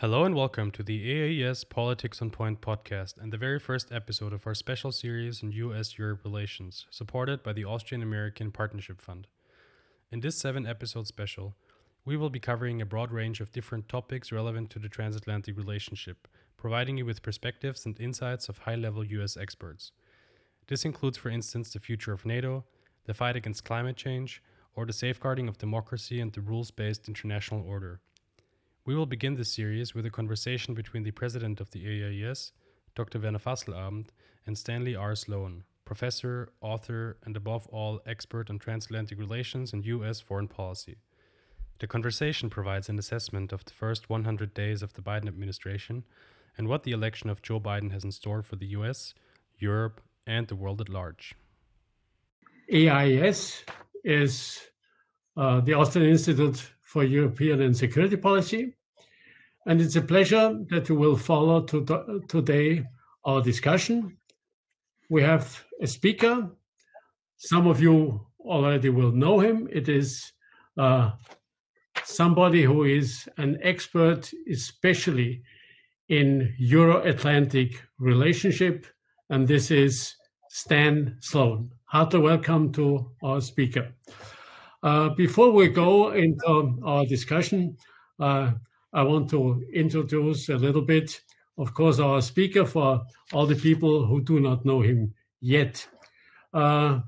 Hello 0.00 0.24
and 0.24 0.34
welcome 0.34 0.70
to 0.70 0.84
the 0.84 1.10
AIES 1.10 1.68
Politics 1.68 2.22
on 2.22 2.30
Point 2.30 2.60
podcast 2.60 3.18
and 3.18 3.32
the 3.32 3.36
very 3.36 3.58
first 3.58 3.90
episode 3.90 4.32
of 4.32 4.46
our 4.46 4.54
special 4.54 4.92
series 4.92 5.42
on 5.42 5.50
US 5.50 5.98
Europe 5.98 6.20
relations, 6.22 6.86
supported 6.88 7.42
by 7.42 7.52
the 7.52 7.64
Austrian 7.64 8.00
American 8.00 8.52
Partnership 8.52 9.00
Fund. 9.00 9.26
In 10.12 10.20
this 10.20 10.38
seven 10.38 10.66
episode 10.66 11.08
special, 11.08 11.56
we 12.04 12.16
will 12.16 12.30
be 12.30 12.38
covering 12.38 12.80
a 12.80 12.86
broad 12.86 13.10
range 13.10 13.40
of 13.40 13.50
different 13.50 13.88
topics 13.88 14.30
relevant 14.30 14.70
to 14.70 14.78
the 14.78 14.88
transatlantic 14.88 15.56
relationship, 15.56 16.28
providing 16.56 16.96
you 16.96 17.04
with 17.04 17.20
perspectives 17.20 17.84
and 17.84 18.00
insights 18.00 18.48
of 18.48 18.58
high 18.58 18.76
level 18.76 19.04
US 19.04 19.36
experts. 19.36 19.92
This 20.68 20.84
includes, 20.84 21.18
for 21.18 21.28
instance, 21.28 21.72
the 21.72 21.80
future 21.80 22.12
of 22.12 22.24
NATO, 22.24 22.64
the 23.04 23.14
fight 23.14 23.34
against 23.36 23.64
climate 23.64 23.96
change, 23.96 24.42
or 24.78 24.86
the 24.86 24.92
safeguarding 24.92 25.48
of 25.48 25.58
democracy 25.58 26.20
and 26.20 26.32
the 26.32 26.40
rules 26.40 26.70
based 26.70 27.08
international 27.08 27.66
order. 27.66 27.98
We 28.84 28.94
will 28.94 29.06
begin 29.06 29.34
this 29.34 29.52
series 29.52 29.92
with 29.92 30.06
a 30.06 30.10
conversation 30.10 30.72
between 30.72 31.02
the 31.02 31.10
president 31.10 31.60
of 31.60 31.68
the 31.72 31.84
AIES, 31.84 32.52
Dr. 32.94 33.18
Werner 33.18 33.40
Fasslabend, 33.40 34.10
and 34.46 34.56
Stanley 34.56 34.94
R. 34.94 35.16
Sloan, 35.16 35.64
professor, 35.84 36.50
author, 36.60 37.16
and 37.24 37.36
above 37.36 37.66
all, 37.72 38.00
expert 38.06 38.50
on 38.50 38.60
transatlantic 38.60 39.18
relations 39.18 39.72
and 39.72 39.84
U.S. 39.84 40.20
foreign 40.20 40.46
policy. 40.46 40.98
The 41.80 41.88
conversation 41.88 42.48
provides 42.48 42.88
an 42.88 43.00
assessment 43.00 43.52
of 43.52 43.64
the 43.64 43.72
first 43.72 44.08
100 44.08 44.54
days 44.54 44.84
of 44.84 44.92
the 44.92 45.02
Biden 45.02 45.26
administration 45.26 46.04
and 46.56 46.68
what 46.68 46.84
the 46.84 46.92
election 46.92 47.30
of 47.30 47.42
Joe 47.42 47.58
Biden 47.58 47.90
has 47.90 48.04
in 48.04 48.12
store 48.12 48.44
for 48.44 48.54
the 48.54 48.68
US, 48.78 49.12
Europe, 49.58 50.00
and 50.24 50.46
the 50.46 50.54
world 50.54 50.80
at 50.80 50.88
large. 50.88 51.34
AIS 52.72 53.64
is 54.04 54.68
uh, 55.38 55.60
the 55.60 55.72
Austrian 55.72 56.10
Institute 56.10 56.60
for 56.82 57.04
European 57.04 57.62
and 57.62 57.76
Security 57.76 58.16
Policy. 58.16 58.74
And 59.66 59.80
it's 59.80 59.96
a 59.96 60.02
pleasure 60.02 60.58
that 60.70 60.88
you 60.88 60.96
will 60.96 61.16
follow 61.16 61.62
to 61.62 62.22
today 62.28 62.84
our 63.24 63.40
discussion. 63.40 64.16
We 65.08 65.22
have 65.22 65.64
a 65.80 65.86
speaker. 65.86 66.50
Some 67.36 67.68
of 67.68 67.80
you 67.80 68.26
already 68.40 68.88
will 68.88 69.12
know 69.12 69.38
him. 69.38 69.68
It 69.70 69.88
is 69.88 70.32
uh, 70.76 71.12
somebody 72.04 72.62
who 72.62 72.84
is 72.84 73.28
an 73.36 73.58
expert, 73.62 74.30
especially 74.50 75.42
in 76.08 76.52
Euro-Atlantic 76.58 77.80
relationship, 77.98 78.86
and 79.30 79.46
this 79.46 79.70
is 79.70 80.14
Stan 80.48 81.16
Sloan. 81.20 81.70
Heartily 81.84 82.22
welcome 82.22 82.72
to 82.72 83.10
our 83.22 83.40
speaker. 83.40 83.92
Uh, 84.82 85.08
before 85.10 85.50
we 85.50 85.68
go 85.68 86.12
into 86.12 86.78
our 86.84 87.04
discussion, 87.04 87.76
uh, 88.20 88.52
I 88.92 89.02
want 89.02 89.28
to 89.30 89.64
introduce 89.72 90.48
a 90.48 90.56
little 90.56 90.82
bit, 90.82 91.20
of 91.58 91.74
course, 91.74 91.98
our 91.98 92.22
speaker 92.22 92.64
for 92.64 93.02
all 93.32 93.46
the 93.46 93.56
people 93.56 94.06
who 94.06 94.20
do 94.20 94.38
not 94.38 94.64
know 94.64 94.80
him 94.80 95.12
yet. 95.40 95.86
Uh, 96.54 97.00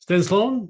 Stan 0.00 0.22
Sloan, 0.22 0.68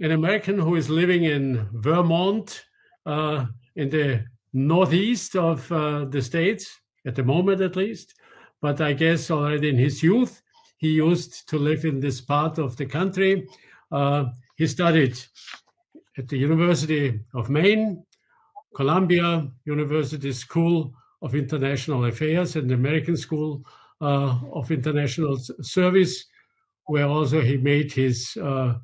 an 0.00 0.12
American 0.12 0.58
who 0.58 0.76
is 0.76 0.88
living 0.88 1.24
in 1.24 1.68
Vermont, 1.74 2.64
uh, 3.04 3.44
in 3.76 3.90
the 3.90 4.24
northeast 4.54 5.36
of 5.36 5.70
uh, 5.70 6.06
the 6.06 6.22
States, 6.22 6.80
at 7.06 7.14
the 7.14 7.22
moment 7.22 7.60
at 7.60 7.76
least. 7.76 8.14
But 8.62 8.80
I 8.80 8.94
guess 8.94 9.30
already 9.30 9.68
in 9.68 9.76
his 9.76 10.02
youth, 10.02 10.42
he 10.78 10.88
used 10.92 11.48
to 11.50 11.58
live 11.58 11.84
in 11.84 12.00
this 12.00 12.20
part 12.22 12.58
of 12.58 12.76
the 12.76 12.86
country. 12.86 13.46
He 14.60 14.66
studied 14.66 15.18
at 16.18 16.28
the 16.28 16.36
University 16.36 17.18
of 17.32 17.48
Maine, 17.48 18.04
Columbia 18.76 19.50
University 19.64 20.32
School 20.32 20.92
of 21.22 21.34
International 21.34 22.04
Affairs 22.04 22.56
and 22.56 22.68
the 22.68 22.74
American 22.74 23.16
School 23.16 23.64
uh, 24.02 24.38
of 24.52 24.70
International 24.70 25.38
Service, 25.62 26.26
where 26.88 27.06
also 27.06 27.40
he 27.40 27.56
made 27.56 27.90
his 27.90 28.36
uh, 28.36 28.74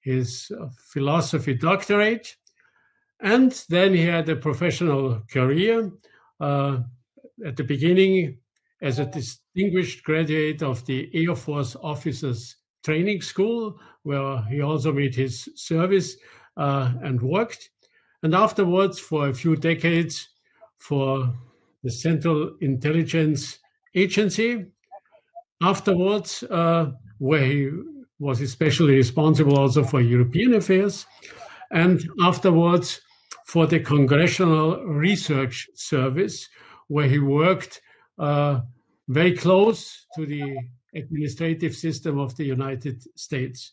his 0.00 0.52
philosophy 0.92 1.54
doctorate, 1.54 2.36
and 3.18 3.64
then 3.68 3.94
he 3.94 4.04
had 4.04 4.28
a 4.28 4.36
professional 4.36 5.22
career. 5.28 5.90
Uh, 6.38 6.82
at 7.44 7.56
the 7.56 7.64
beginning, 7.64 8.38
as 8.80 9.00
a 9.00 9.06
distinguished 9.06 10.04
graduate 10.04 10.62
of 10.62 10.86
the 10.86 11.10
Air 11.12 11.34
Force 11.34 11.74
Officers 11.82 12.58
Training 12.86 13.20
School, 13.20 13.80
where 14.04 14.42
he 14.44 14.60
also 14.60 14.92
made 14.92 15.14
his 15.14 15.48
service 15.56 16.16
uh, 16.56 16.92
and 17.02 17.20
worked 17.20 17.70
and 18.22 18.32
afterwards 18.32 19.00
for 19.00 19.28
a 19.28 19.34
few 19.34 19.56
decades 19.56 20.28
for 20.78 21.34
the 21.82 21.90
Central 21.90 22.56
Intelligence 22.60 23.58
Agency. 23.94 24.66
Afterwards, 25.62 26.44
uh, 26.44 26.92
where 27.18 27.44
he 27.44 27.70
was 28.20 28.40
especially 28.40 28.94
responsible 28.94 29.58
also 29.58 29.82
for 29.82 30.00
European 30.00 30.54
affairs, 30.54 31.06
and 31.72 32.08
afterwards 32.20 33.00
for 33.46 33.66
the 33.66 33.80
Congressional 33.80 34.84
Research 34.86 35.68
Service, 35.74 36.48
where 36.86 37.08
he 37.08 37.18
worked 37.18 37.80
uh, 38.18 38.60
very 39.08 39.36
close 39.36 40.06
to 40.14 40.24
the 40.24 40.56
administrative 40.96 41.74
system 41.74 42.18
of 42.18 42.36
the 42.36 42.44
United 42.44 43.02
States. 43.18 43.72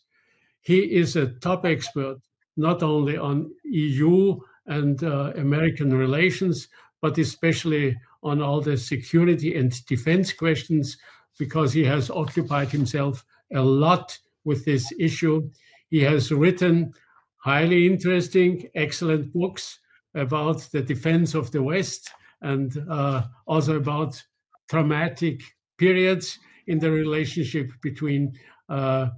He 0.60 0.78
is 0.78 1.16
a 1.16 1.26
top 1.26 1.64
expert 1.64 2.18
not 2.56 2.82
only 2.82 3.16
on 3.16 3.50
EU 3.64 4.38
and 4.66 5.02
uh, 5.02 5.32
American 5.36 5.92
relations, 5.92 6.68
but 7.02 7.18
especially 7.18 7.96
on 8.22 8.40
all 8.40 8.60
the 8.60 8.76
security 8.76 9.56
and 9.56 9.84
defense 9.86 10.32
questions, 10.32 10.96
because 11.38 11.72
he 11.72 11.84
has 11.84 12.10
occupied 12.10 12.70
himself 12.70 13.24
a 13.52 13.60
lot 13.60 14.16
with 14.44 14.64
this 14.64 14.92
issue. 14.98 15.50
He 15.90 16.00
has 16.00 16.30
written 16.30 16.94
highly 17.36 17.86
interesting, 17.86 18.70
excellent 18.74 19.32
books 19.32 19.80
about 20.14 20.60
the 20.72 20.80
defense 20.80 21.34
of 21.34 21.50
the 21.50 21.62
West 21.62 22.10
and 22.40 22.72
uh, 22.88 23.24
also 23.46 23.76
about 23.76 24.22
traumatic 24.70 25.42
periods 25.76 26.38
in 26.66 26.78
the 26.78 26.90
relationship 26.90 27.70
between 27.82 28.32
uh, 28.68 29.08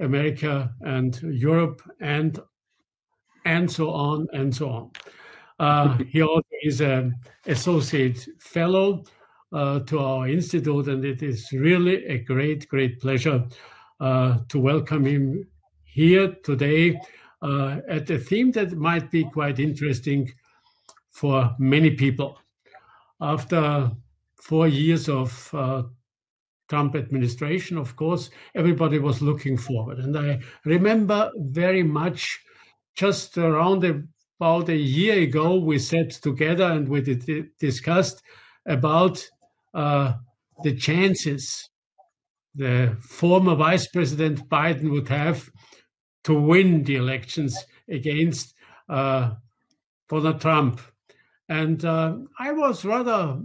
America 0.00 0.72
and 0.80 1.20
Europe 1.22 1.82
and 2.00 2.40
and 3.44 3.70
so 3.70 3.90
on 3.90 4.26
and 4.32 4.54
so 4.54 4.68
on. 4.68 4.90
Uh, 5.58 5.98
he 6.10 6.22
also 6.22 6.46
is 6.62 6.80
an 6.80 7.14
associate 7.46 8.28
fellow 8.40 9.02
uh, 9.52 9.80
to 9.80 9.98
our 9.98 10.28
institute, 10.28 10.88
and 10.88 11.04
it 11.04 11.22
is 11.22 11.48
really 11.52 12.04
a 12.06 12.18
great, 12.18 12.68
great 12.68 13.00
pleasure 13.00 13.44
uh, 14.00 14.38
to 14.48 14.60
welcome 14.60 15.04
him 15.06 15.44
here 15.84 16.36
today 16.44 17.00
uh, 17.42 17.78
at 17.88 18.10
a 18.10 18.18
theme 18.18 18.52
that 18.52 18.72
might 18.72 19.10
be 19.10 19.24
quite 19.24 19.58
interesting 19.58 20.30
for 21.10 21.54
many 21.58 21.90
people. 21.90 22.38
After 23.20 23.90
four 24.40 24.68
years 24.68 25.08
of 25.08 25.50
uh, 25.52 25.82
Trump 26.68 26.94
administration, 26.94 27.78
of 27.78 27.96
course, 27.96 28.30
everybody 28.54 28.98
was 28.98 29.22
looking 29.22 29.56
forward. 29.56 29.98
And 29.98 30.16
I 30.16 30.40
remember 30.64 31.30
very 31.36 31.82
much 31.82 32.38
just 32.94 33.38
around 33.38 33.84
about 34.38 34.68
a 34.68 34.76
year 34.76 35.22
ago, 35.22 35.56
we 35.56 35.78
sat 35.78 36.10
together 36.10 36.64
and 36.64 36.88
we 36.88 37.00
discussed 37.58 38.22
about 38.66 39.24
uh, 39.74 40.14
the 40.62 40.74
chances 40.76 41.68
the 42.54 42.96
former 43.00 43.54
Vice 43.54 43.86
President 43.86 44.48
Biden 44.48 44.90
would 44.90 45.08
have 45.08 45.48
to 46.24 46.34
win 46.34 46.82
the 46.82 46.96
elections 46.96 47.56
against 47.88 48.54
uh, 48.88 49.34
Donald 50.08 50.40
Trump. 50.40 50.80
And 51.48 51.84
uh, 51.84 52.16
I 52.38 52.52
was 52.52 52.84
rather 52.84 53.40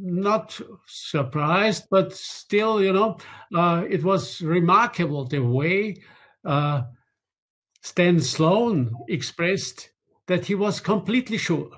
not 0.00 0.60
surprised, 0.86 1.84
but 1.90 2.12
still, 2.12 2.82
you 2.82 2.92
know, 2.92 3.18
uh, 3.54 3.84
it 3.88 4.02
was 4.02 4.40
remarkable 4.42 5.24
the 5.24 5.40
way 5.40 5.96
uh, 6.44 6.82
Stan 7.82 8.20
Sloan 8.20 8.92
expressed 9.08 9.90
that 10.26 10.46
he 10.46 10.54
was 10.54 10.80
completely 10.80 11.36
sure 11.36 11.70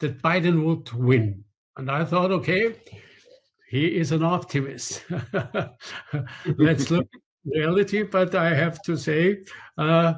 that 0.00 0.22
Biden 0.22 0.64
would 0.64 0.92
win. 0.92 1.44
And 1.76 1.90
I 1.90 2.04
thought, 2.04 2.30
okay, 2.30 2.74
he 3.68 3.86
is 3.86 4.12
an 4.12 4.22
optimist. 4.22 5.04
Let's 6.58 6.90
look 6.90 7.06
at 7.14 7.20
reality. 7.44 8.02
But 8.02 8.34
I 8.34 8.54
have 8.54 8.82
to 8.82 8.96
say, 8.96 9.44
uh, 9.78 10.14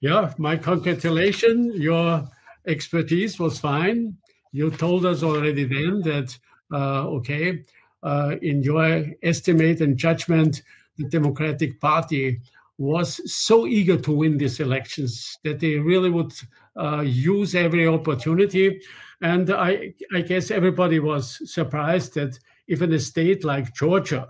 yeah, 0.00 0.32
my 0.38 0.56
congratulations. 0.56 1.76
Your 1.76 2.28
expertise 2.66 3.38
was 3.38 3.58
fine. 3.58 4.16
You 4.52 4.70
told 4.70 5.06
us 5.06 5.22
already 5.22 5.64
then 5.64 6.00
that, 6.02 6.36
okay, 6.72 7.64
uh, 8.02 8.36
in 8.42 8.62
your 8.62 9.04
estimate 9.22 9.80
and 9.80 9.96
judgment, 9.96 10.62
the 10.96 11.04
Democratic 11.04 11.80
Party 11.80 12.40
was 12.78 13.20
so 13.30 13.66
eager 13.66 13.98
to 13.98 14.12
win 14.12 14.38
these 14.38 14.58
elections 14.60 15.38
that 15.44 15.60
they 15.60 15.76
really 15.76 16.08
would 16.08 16.32
uh, 16.76 17.02
use 17.02 17.54
every 17.54 17.86
opportunity. 17.86 18.80
And 19.20 19.50
I, 19.50 19.92
I, 20.14 20.22
guess 20.22 20.50
everybody 20.50 20.98
was 20.98 21.38
surprised 21.52 22.14
that 22.14 22.38
even 22.68 22.90
a 22.94 22.98
state 22.98 23.44
like 23.44 23.74
Georgia 23.74 24.28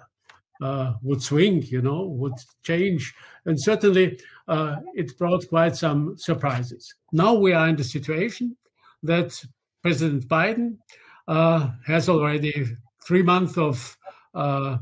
uh, 0.60 0.94
would 1.02 1.22
swing, 1.22 1.62
you 1.62 1.80
know, 1.80 2.06
would 2.06 2.34
change. 2.64 3.14
And 3.46 3.60
certainly 3.60 4.18
uh, 4.48 4.76
it 4.94 5.16
brought 5.16 5.48
quite 5.48 5.76
some 5.76 6.16
surprises. 6.18 6.92
Now 7.12 7.34
we 7.34 7.52
are 7.52 7.68
in 7.68 7.76
the 7.76 7.84
situation 7.84 8.56
that 9.04 9.40
President 9.82 10.26
Biden 10.26 10.72
uh, 10.72 10.76
has 11.28 12.08
already 12.08 12.66
three 13.06 13.22
months 13.22 13.56
of 13.58 13.96
uh, 14.34 14.78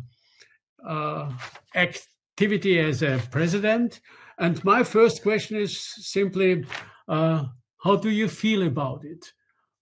uh, 0.87 1.31
activity 1.75 2.79
as 2.79 3.03
a 3.03 3.21
president. 3.31 4.01
And 4.39 4.63
my 4.65 4.83
first 4.83 5.23
question 5.23 5.57
is 5.57 5.79
simply 5.79 6.65
uh, 7.09 7.45
how 7.83 7.97
do 7.97 8.11
you 8.11 8.29
feel 8.29 8.67
about 8.67 9.05
it? 9.05 9.33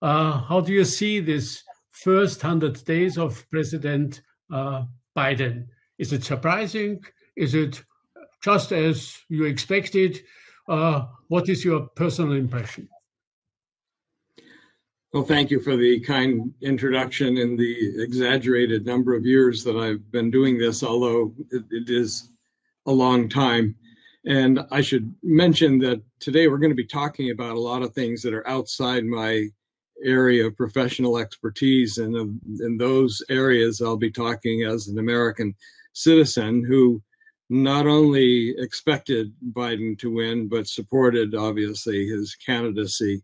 Uh, 0.02 0.40
how 0.42 0.60
do 0.60 0.72
you 0.72 0.84
see 0.84 1.20
this 1.20 1.62
first 1.92 2.42
100 2.42 2.84
days 2.84 3.18
of 3.18 3.44
President 3.50 4.20
uh, 4.52 4.84
Biden? 5.16 5.66
Is 5.98 6.12
it 6.12 6.24
surprising? 6.24 7.02
Is 7.36 7.54
it 7.54 7.82
just 8.42 8.72
as 8.72 9.16
you 9.28 9.44
expected? 9.44 10.20
Uh, 10.68 11.06
what 11.28 11.48
is 11.48 11.64
your 11.64 11.88
personal 11.96 12.34
impression? 12.34 12.88
Well, 15.16 15.24
thank 15.24 15.50
you 15.50 15.60
for 15.60 15.76
the 15.76 15.98
kind 16.00 16.52
introduction 16.60 17.38
and 17.38 17.58
the 17.58 18.02
exaggerated 18.02 18.84
number 18.84 19.14
of 19.14 19.24
years 19.24 19.64
that 19.64 19.74
I've 19.74 20.12
been 20.12 20.30
doing 20.30 20.58
this, 20.58 20.82
although 20.82 21.32
it, 21.50 21.64
it 21.70 21.88
is 21.88 22.28
a 22.84 22.92
long 22.92 23.30
time. 23.30 23.76
And 24.26 24.60
I 24.70 24.82
should 24.82 25.14
mention 25.22 25.78
that 25.78 26.02
today 26.20 26.48
we're 26.48 26.58
going 26.58 26.70
to 26.70 26.76
be 26.76 26.84
talking 26.84 27.30
about 27.30 27.56
a 27.56 27.58
lot 27.58 27.80
of 27.80 27.94
things 27.94 28.20
that 28.20 28.34
are 28.34 28.46
outside 28.46 29.06
my 29.06 29.46
area 30.04 30.48
of 30.48 30.56
professional 30.58 31.16
expertise. 31.16 31.96
And 31.96 32.38
in 32.60 32.76
those 32.76 33.22
areas, 33.30 33.80
I'll 33.80 33.96
be 33.96 34.10
talking 34.10 34.64
as 34.64 34.88
an 34.88 34.98
American 34.98 35.54
citizen 35.94 36.62
who 36.62 37.02
not 37.48 37.86
only 37.86 38.54
expected 38.58 39.32
Biden 39.52 39.98
to 40.00 40.12
win, 40.12 40.46
but 40.46 40.68
supported, 40.68 41.34
obviously, 41.34 42.06
his 42.06 42.34
candidacy. 42.34 43.22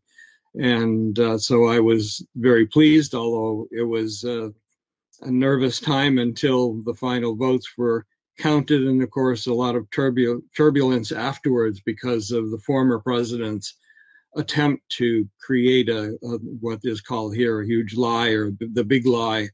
And 0.55 1.19
uh, 1.19 1.39
so 1.39 1.67
I 1.67 1.81
was 1.81 2.25
very 2.37 2.67
pleased, 2.67 3.15
although 3.15 3.69
it 3.71 3.85
was 3.85 4.25
uh, 4.25 4.51
a 5.23 5.31
nervous 5.31 5.81
time 5.81 6.19
until 6.19 6.83
the 6.83 6.95
final 6.95 7.35
votes 7.37 7.67
were 7.79 8.07
counted, 8.39 8.87
and 8.87 9.03
of 9.03 9.11
course, 9.11 9.47
a 9.47 9.55
lot 9.55 9.77
of 9.77 9.89
turbul- 9.91 10.43
turbulence 10.57 11.13
afterwards 11.13 11.81
because 11.81 12.31
of 12.31 12.51
the 12.51 12.59
former 12.59 12.99
president's 12.99 13.77
attempt 14.37 14.83
to 14.89 15.29
create 15.41 15.89
a, 15.89 16.17
a, 16.23 16.39
what 16.61 16.81
is 16.85 17.01
called 17.01 17.37
here 17.37 17.61
a 17.61 17.67
huge 17.67 17.95
lie 17.95 18.31
or 18.31 18.51
the 18.61 18.85
big 18.85 19.07
lie 19.07 19.49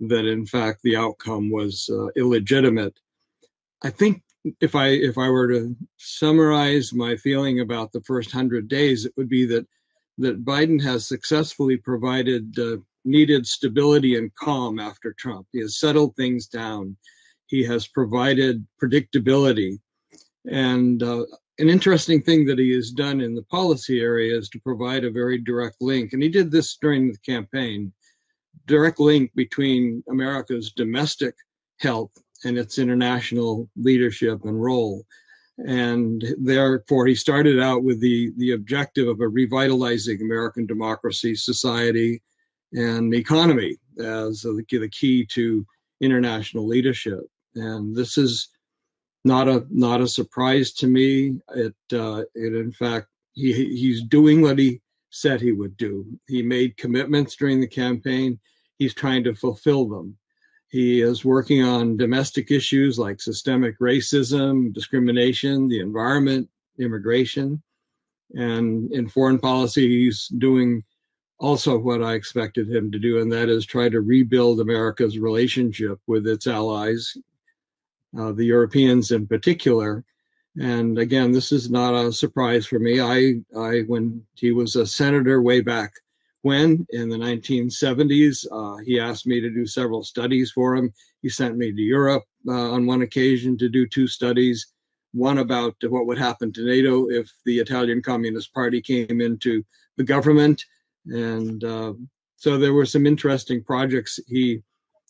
that 0.00 0.26
in 0.26 0.46
fact 0.46 0.80
the 0.82 0.96
outcome 0.96 1.50
was 1.50 1.88
uh, 1.92 2.06
illegitimate. 2.16 2.98
I 3.82 3.90
think 3.90 4.22
if 4.60 4.74
I 4.74 4.88
if 4.88 5.18
I 5.18 5.28
were 5.28 5.48
to 5.48 5.76
summarize 5.98 6.92
my 6.92 7.16
feeling 7.16 7.60
about 7.60 7.92
the 7.92 8.00
first 8.02 8.32
hundred 8.32 8.68
days, 8.68 9.04
it 9.04 9.12
would 9.16 9.28
be 9.28 9.44
that 9.46 9.66
that 10.18 10.44
Biden 10.44 10.82
has 10.82 11.06
successfully 11.06 11.76
provided 11.76 12.58
uh, 12.58 12.76
needed 13.04 13.46
stability 13.46 14.16
and 14.16 14.34
calm 14.34 14.78
after 14.78 15.12
Trump. 15.18 15.46
He 15.52 15.60
has 15.60 15.78
settled 15.78 16.14
things 16.14 16.46
down. 16.46 16.96
He 17.46 17.64
has 17.64 17.88
provided 17.88 18.64
predictability. 18.82 19.78
And 20.48 21.02
uh, 21.02 21.24
an 21.58 21.68
interesting 21.68 22.22
thing 22.22 22.46
that 22.46 22.58
he 22.58 22.74
has 22.74 22.90
done 22.90 23.20
in 23.20 23.34
the 23.34 23.42
policy 23.44 24.00
area 24.00 24.36
is 24.36 24.48
to 24.50 24.60
provide 24.60 25.04
a 25.04 25.10
very 25.10 25.38
direct 25.38 25.76
link. 25.80 26.12
And 26.12 26.22
he 26.22 26.28
did 26.28 26.50
this 26.50 26.76
during 26.80 27.10
the 27.10 27.18
campaign 27.18 27.92
direct 28.66 29.00
link 29.00 29.30
between 29.34 30.02
America's 30.08 30.72
domestic 30.72 31.34
health 31.80 32.12
and 32.44 32.58
its 32.58 32.78
international 32.78 33.68
leadership 33.76 34.44
and 34.44 34.62
role 34.62 35.04
and 35.58 36.24
therefore 36.38 37.06
he 37.06 37.14
started 37.14 37.60
out 37.60 37.84
with 37.84 38.00
the 38.00 38.32
the 38.36 38.52
objective 38.52 39.08
of 39.08 39.20
a 39.20 39.28
revitalizing 39.28 40.20
American 40.20 40.66
democracy, 40.66 41.34
society, 41.34 42.22
and 42.72 43.14
economy 43.14 43.76
as 43.98 44.42
the, 44.42 44.64
the 44.70 44.88
key 44.88 45.26
to 45.26 45.66
international 46.00 46.66
leadership. 46.66 47.20
And 47.54 47.94
this 47.94 48.16
is 48.16 48.48
not 49.24 49.48
a 49.48 49.64
not 49.70 50.00
a 50.00 50.08
surprise 50.08 50.72
to 50.74 50.86
me. 50.86 51.38
It 51.54 51.74
uh, 51.92 52.22
it 52.34 52.54
in 52.54 52.72
fact 52.72 53.08
he 53.34 53.52
he's 53.52 54.02
doing 54.02 54.42
what 54.42 54.58
he 54.58 54.80
said 55.10 55.40
he 55.40 55.52
would 55.52 55.76
do. 55.76 56.06
He 56.26 56.42
made 56.42 56.76
commitments 56.76 57.36
during 57.36 57.60
the 57.60 57.68
campaign. 57.68 58.40
He's 58.78 58.94
trying 58.94 59.24
to 59.24 59.34
fulfill 59.34 59.88
them. 59.88 60.16
He 60.72 61.02
is 61.02 61.22
working 61.22 61.62
on 61.62 61.98
domestic 61.98 62.50
issues 62.50 62.98
like 62.98 63.20
systemic 63.20 63.78
racism, 63.78 64.72
discrimination, 64.72 65.68
the 65.68 65.80
environment, 65.80 66.48
immigration. 66.78 67.62
And 68.32 68.90
in 68.90 69.06
foreign 69.06 69.38
policy, 69.38 69.86
he's 69.86 70.28
doing 70.28 70.82
also 71.38 71.76
what 71.78 72.02
I 72.02 72.14
expected 72.14 72.74
him 72.74 72.90
to 72.90 72.98
do, 72.98 73.20
and 73.20 73.30
that 73.32 73.50
is 73.50 73.66
try 73.66 73.90
to 73.90 74.00
rebuild 74.00 74.60
America's 74.60 75.18
relationship 75.18 75.98
with 76.06 76.26
its 76.26 76.46
allies, 76.46 77.18
uh, 78.18 78.32
the 78.32 78.46
Europeans 78.46 79.10
in 79.10 79.26
particular. 79.26 80.02
And 80.58 80.98
again, 80.98 81.32
this 81.32 81.52
is 81.52 81.70
not 81.70 81.92
a 81.92 82.14
surprise 82.14 82.64
for 82.64 82.78
me. 82.78 82.98
I, 82.98 83.42
I, 83.54 83.80
when 83.80 84.24
he 84.36 84.52
was 84.52 84.74
a 84.76 84.86
senator 84.86 85.42
way 85.42 85.60
back 85.60 85.92
when 86.42 86.86
in 86.90 87.08
the 87.08 87.16
1970s. 87.16 88.46
Uh, 88.52 88.76
he 88.84 89.00
asked 89.00 89.26
me 89.26 89.40
to 89.40 89.50
do 89.50 89.66
several 89.66 90.02
studies 90.02 90.50
for 90.52 90.76
him. 90.76 90.92
He 91.22 91.28
sent 91.28 91.56
me 91.56 91.72
to 91.72 91.80
Europe 91.80 92.24
uh, 92.48 92.72
on 92.72 92.86
one 92.86 93.02
occasion 93.02 93.56
to 93.58 93.68
do 93.68 93.86
two 93.86 94.06
studies 94.06 94.72
one 95.12 95.38
about 95.38 95.76
what 95.88 96.06
would 96.06 96.18
happen 96.18 96.52
to 96.52 96.64
NATO 96.64 97.08
if 97.10 97.30
the 97.44 97.58
Italian 97.58 98.02
Communist 98.02 98.52
Party 98.52 98.80
came 98.80 99.20
into 99.20 99.62
the 99.96 100.04
government. 100.04 100.64
And 101.06 101.62
uh, 101.62 101.92
so 102.36 102.58
there 102.58 102.72
were 102.72 102.86
some 102.86 103.06
interesting 103.06 103.62
projects 103.62 104.18
he 104.26 104.62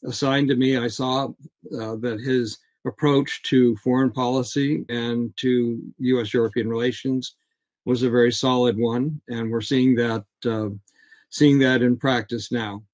assigned 0.05 0.49
to 0.49 0.57
me. 0.57 0.77
I 0.77 0.89
saw 0.89 1.27
uh, 1.27 1.97
that 1.97 2.21
his 2.25 2.59
approach 2.85 3.43
to 3.45 3.77
foreign 3.77 4.11
policy 4.11 4.85
and 4.89 5.33
to 5.37 5.81
US 5.99 6.35
European 6.35 6.69
relations 6.69 7.37
was 7.85 8.03
a 8.03 8.11
very 8.11 8.33
solid 8.33 8.77
one. 8.77 9.21
And 9.29 9.51
we're 9.51 9.61
seeing 9.61 9.95
that 9.97 10.25
uh, 10.45 10.71
seeing 11.33 11.59
that 11.59 11.83
in 11.83 11.97
practice 11.97 12.53
now. 12.53 12.85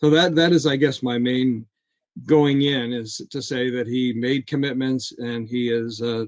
So 0.00 0.10
that 0.10 0.34
that 0.34 0.52
is, 0.52 0.66
I 0.66 0.76
guess, 0.76 1.02
my 1.02 1.18
main 1.18 1.64
going 2.26 2.62
in 2.62 2.92
is 2.92 3.22
to 3.30 3.40
say 3.40 3.70
that 3.70 3.86
he 3.86 4.12
made 4.12 4.46
commitments 4.46 5.12
and 5.18 5.48
he 5.48 5.70
is 5.70 6.02
uh, 6.02 6.24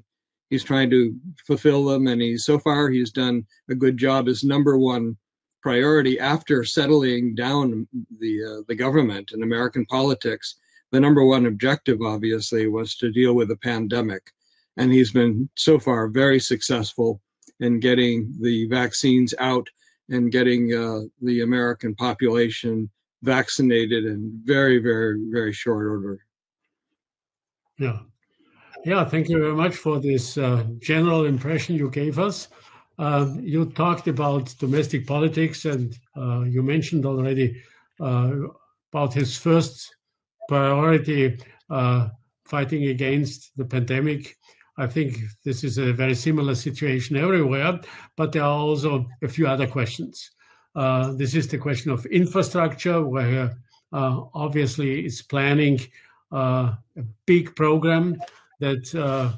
he's 0.48 0.64
trying 0.64 0.88
to 0.90 1.14
fulfill 1.46 1.84
them, 1.84 2.06
and 2.06 2.22
he 2.22 2.38
so 2.38 2.58
far 2.58 2.88
he's 2.88 3.10
done 3.10 3.44
a 3.68 3.74
good 3.74 3.98
job. 3.98 4.26
His 4.26 4.44
number 4.44 4.78
one 4.78 5.16
priority 5.62 6.18
after 6.18 6.64
settling 6.64 7.34
down 7.34 7.88
the 8.20 8.44
uh, 8.44 8.62
the 8.68 8.76
government 8.76 9.32
and 9.32 9.42
American 9.42 9.84
politics, 9.86 10.56
the 10.92 11.00
number 11.00 11.24
one 11.24 11.46
objective 11.46 12.02
obviously 12.02 12.68
was 12.68 12.94
to 12.96 13.10
deal 13.10 13.34
with 13.34 13.48
the 13.48 13.56
pandemic, 13.56 14.30
and 14.76 14.92
he's 14.92 15.12
been 15.12 15.48
so 15.56 15.78
far 15.78 16.06
very 16.08 16.38
successful 16.38 17.20
in 17.58 17.80
getting 17.80 18.32
the 18.40 18.66
vaccines 18.68 19.34
out 19.38 19.68
and 20.08 20.32
getting 20.32 20.74
uh, 20.74 21.00
the 21.20 21.42
American 21.42 21.94
population 21.94 22.90
vaccinated 23.22 24.04
in 24.04 24.40
very, 24.44 24.78
very, 24.78 25.20
very 25.30 25.52
short 25.52 25.86
order. 25.86 26.18
Yeah. 27.78 28.00
Yeah, 28.84 29.04
thank 29.04 29.28
you 29.28 29.38
very 29.38 29.54
much 29.54 29.76
for 29.76 30.00
this 30.00 30.36
uh, 30.36 30.64
general 30.80 31.24
impression 31.24 31.76
you 31.76 31.88
gave 31.88 32.18
us. 32.18 32.48
Uh, 32.98 33.32
you 33.40 33.66
talked 33.66 34.08
about 34.08 34.54
domestic 34.58 35.06
politics, 35.06 35.64
and 35.64 35.96
uh, 36.16 36.40
you 36.40 36.62
mentioned 36.62 37.06
already 37.06 37.62
uh, 38.00 38.32
about 38.92 39.14
his 39.14 39.36
first 39.36 39.94
priority 40.48 41.38
uh, 41.70 42.08
fighting 42.44 42.86
against 42.86 43.56
the 43.56 43.64
pandemic. 43.64 44.36
I 44.78 44.86
think 44.86 45.18
this 45.44 45.64
is 45.64 45.78
a 45.78 45.92
very 45.92 46.14
similar 46.14 46.54
situation 46.54 47.16
everywhere, 47.16 47.80
but 48.16 48.32
there 48.32 48.42
are 48.42 48.58
also 48.58 49.06
a 49.22 49.28
few 49.28 49.46
other 49.46 49.66
questions. 49.66 50.30
Uh, 50.74 51.12
this 51.12 51.34
is 51.34 51.48
the 51.48 51.58
question 51.58 51.90
of 51.90 52.06
infrastructure, 52.06 53.04
where 53.04 53.54
uh, 53.92 54.22
obviously 54.32 55.04
it's 55.04 55.20
planning 55.20 55.78
uh, 56.32 56.72
a 56.96 57.02
big 57.26 57.54
program 57.54 58.16
that 58.60 58.94
uh, 58.94 59.32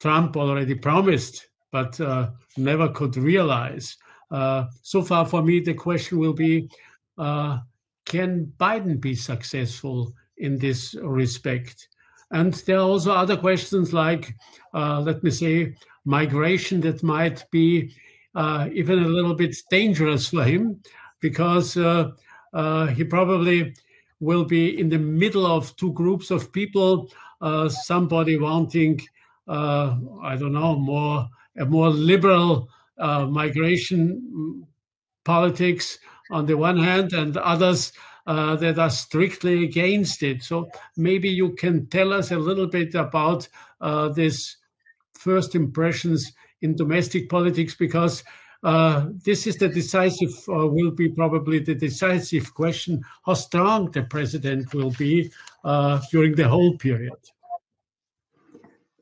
Trump 0.00 0.36
already 0.36 0.74
promised, 0.74 1.46
but 1.70 2.00
uh, 2.00 2.30
never 2.56 2.88
could 2.88 3.16
realize. 3.16 3.96
Uh, 4.30 4.64
so 4.82 5.02
far, 5.02 5.24
for 5.24 5.42
me, 5.42 5.60
the 5.60 5.74
question 5.74 6.18
will 6.18 6.32
be 6.32 6.68
can 8.06 8.52
Biden 8.58 9.00
be 9.00 9.14
successful 9.14 10.12
in 10.36 10.58
this 10.58 10.94
respect? 11.02 11.88
And 12.30 12.54
there 12.54 12.78
are 12.78 12.88
also 12.88 13.12
other 13.12 13.36
questions 13.36 13.92
like, 13.92 14.34
uh, 14.72 15.00
let 15.00 15.22
me 15.22 15.30
say, 15.30 15.74
migration 16.04 16.80
that 16.82 17.02
might 17.02 17.44
be 17.50 17.94
uh, 18.34 18.68
even 18.72 18.98
a 19.02 19.08
little 19.08 19.34
bit 19.34 19.56
dangerous 19.70 20.28
for 20.28 20.44
him 20.44 20.80
because 21.20 21.76
uh, 21.76 22.10
uh, 22.52 22.86
he 22.88 23.04
probably 23.04 23.74
will 24.20 24.44
be 24.44 24.78
in 24.78 24.88
the 24.88 24.98
middle 24.98 25.46
of 25.46 25.74
two 25.76 25.92
groups 25.92 26.30
of 26.30 26.52
people. 26.52 27.10
Uh, 27.40 27.68
somebody 27.68 28.36
wanting, 28.36 29.00
uh, 29.48 29.96
I 30.22 30.36
don't 30.36 30.52
know, 30.52 30.76
more 30.76 31.28
a 31.56 31.64
more 31.64 31.88
liberal 31.90 32.68
migration 32.98 34.66
politics 35.24 35.98
on 36.30 36.46
the 36.46 36.56
one 36.56 36.78
hand, 36.78 37.12
and 37.12 37.36
others 37.36 37.92
uh, 38.26 38.56
that 38.56 38.78
are 38.78 38.90
strictly 38.90 39.64
against 39.64 40.22
it. 40.22 40.42
So 40.42 40.68
maybe 40.96 41.28
you 41.28 41.54
can 41.54 41.86
tell 41.86 42.12
us 42.12 42.30
a 42.30 42.38
little 42.38 42.66
bit 42.66 42.94
about 42.94 43.48
uh, 43.80 44.08
this 44.08 44.56
first 45.12 45.54
impressions 45.54 46.32
in 46.62 46.76
domestic 46.76 47.28
politics, 47.28 47.74
because 47.74 48.24
uh, 48.62 49.06
this 49.24 49.46
is 49.46 49.56
the 49.56 49.68
decisive, 49.68 50.32
uh, 50.48 50.66
will 50.66 50.90
be 50.90 51.10
probably 51.10 51.58
the 51.58 51.74
decisive 51.74 52.54
question, 52.54 53.02
how 53.26 53.34
strong 53.34 53.90
the 53.90 54.02
president 54.04 54.72
will 54.72 54.90
be 54.92 55.30
uh, 55.64 56.00
during 56.10 56.34
the 56.34 56.48
whole 56.48 56.76
period. 56.78 57.12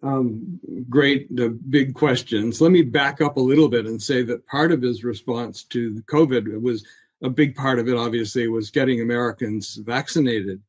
Um, 0.02 0.58
great, 0.90 1.34
the 1.34 1.50
big 1.50 1.94
questions. 1.94 2.60
Let 2.60 2.72
me 2.72 2.82
back 2.82 3.20
up 3.20 3.36
a 3.36 3.40
little 3.40 3.68
bit 3.68 3.86
and 3.86 4.02
say 4.02 4.24
that 4.24 4.44
part 4.48 4.72
of 4.72 4.82
his 4.82 5.04
response 5.04 5.62
to 5.64 6.02
COVID 6.10 6.60
was 6.60 6.84
a 7.22 7.30
big 7.30 7.54
part 7.54 7.78
of 7.78 7.88
it, 7.88 7.96
obviously, 7.96 8.48
was 8.48 8.70
getting 8.70 9.00
Americans 9.00 9.76
vaccinated. 9.84 10.60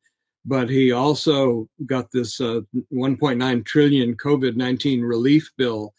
But 0.46 0.68
he 0.68 0.92
also 0.92 1.68
got 1.86 2.10
this 2.12 2.40
uh, 2.40 2.60
1.9 2.92 3.64
trillion 3.64 4.14
COVID 4.16 4.56
19 4.56 5.02
relief 5.02 5.50
bill 5.56 5.94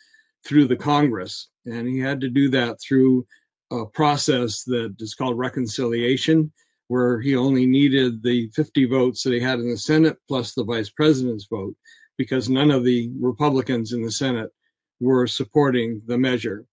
through 0.46 0.68
the 0.68 0.76
Congress. 0.76 1.50
And 1.66 1.88
he 1.88 2.00
had 2.00 2.22
to 2.22 2.30
do 2.30 2.50
that 2.50 2.78
through 2.80 3.26
a 3.72 3.86
process 3.86 4.64
that 4.66 4.96
is 5.00 5.16
called 5.16 5.38
reconciliation, 5.38 6.52
where 6.88 7.20
he 7.20 7.36
only 7.36 7.66
needed 7.66 8.22
the 8.22 8.50
50 8.56 8.86
votes 8.86 9.24
that 9.24 9.34
he 9.34 9.40
had 9.40 9.60
in 9.60 9.70
the 9.70 9.78
Senate 9.78 10.18
plus 10.28 10.54
the 10.54 10.64
vice 10.64 10.92
president's 10.92 11.48
vote, 11.50 11.76
because 12.18 12.48
none 12.48 12.70
of 12.70 12.84
the 12.84 13.12
Republicans 13.20 13.94
in 13.94 14.04
the 14.04 14.12
Senate 14.12 14.52
were 15.00 15.26
supporting 15.26 16.02
the 16.06 16.18
measure. 16.18 16.66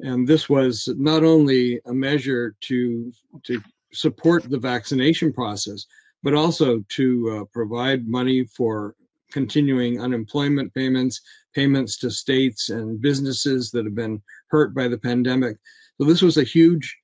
And 0.00 0.26
this 0.26 0.48
was 0.48 0.88
not 0.96 1.22
only 1.24 1.80
a 1.86 1.94
measure 1.94 2.54
to, 2.62 3.12
to 3.44 3.62
support 3.92 4.48
the 4.48 4.58
vaccination 4.58 5.32
process, 5.32 5.86
but 6.22 6.34
also 6.34 6.82
to 6.90 7.30
uh, 7.30 7.44
provide 7.52 8.08
money 8.08 8.44
for 8.44 8.94
continuing 9.30 10.00
unemployment 10.00 10.72
payments, 10.74 11.20
payments 11.54 11.98
to 11.98 12.10
states 12.10 12.70
and 12.70 13.00
businesses 13.00 13.70
that 13.70 13.84
have 13.84 13.94
been 13.94 14.20
hurt 14.48 14.74
by 14.74 14.88
the 14.88 14.98
pandemic. 14.98 15.56
So 15.98 16.06
this 16.06 16.22
was 16.22 16.38
a 16.38 16.44
huge 16.44 16.96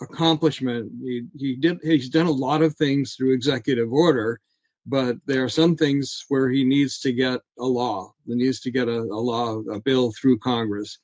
accomplishment. 0.00 0.90
He, 1.02 1.24
he 1.36 1.56
did 1.56 1.78
he's 1.82 2.08
done 2.08 2.26
a 2.26 2.30
lot 2.30 2.62
of 2.62 2.76
things 2.76 3.14
through 3.14 3.34
executive 3.34 3.92
order, 3.92 4.40
but 4.86 5.16
there 5.26 5.44
are 5.44 5.48
some 5.48 5.76
things 5.76 6.24
where 6.28 6.48
he 6.48 6.64
needs 6.64 7.00
to 7.00 7.12
get 7.12 7.40
a 7.58 7.64
law. 7.64 8.12
He 8.26 8.34
needs 8.34 8.60
to 8.60 8.70
get 8.70 8.88
a, 8.88 9.00
a 9.00 9.20
law, 9.32 9.60
a 9.72 9.80
bill 9.80 10.12
through 10.12 10.38
Congress 10.38 10.98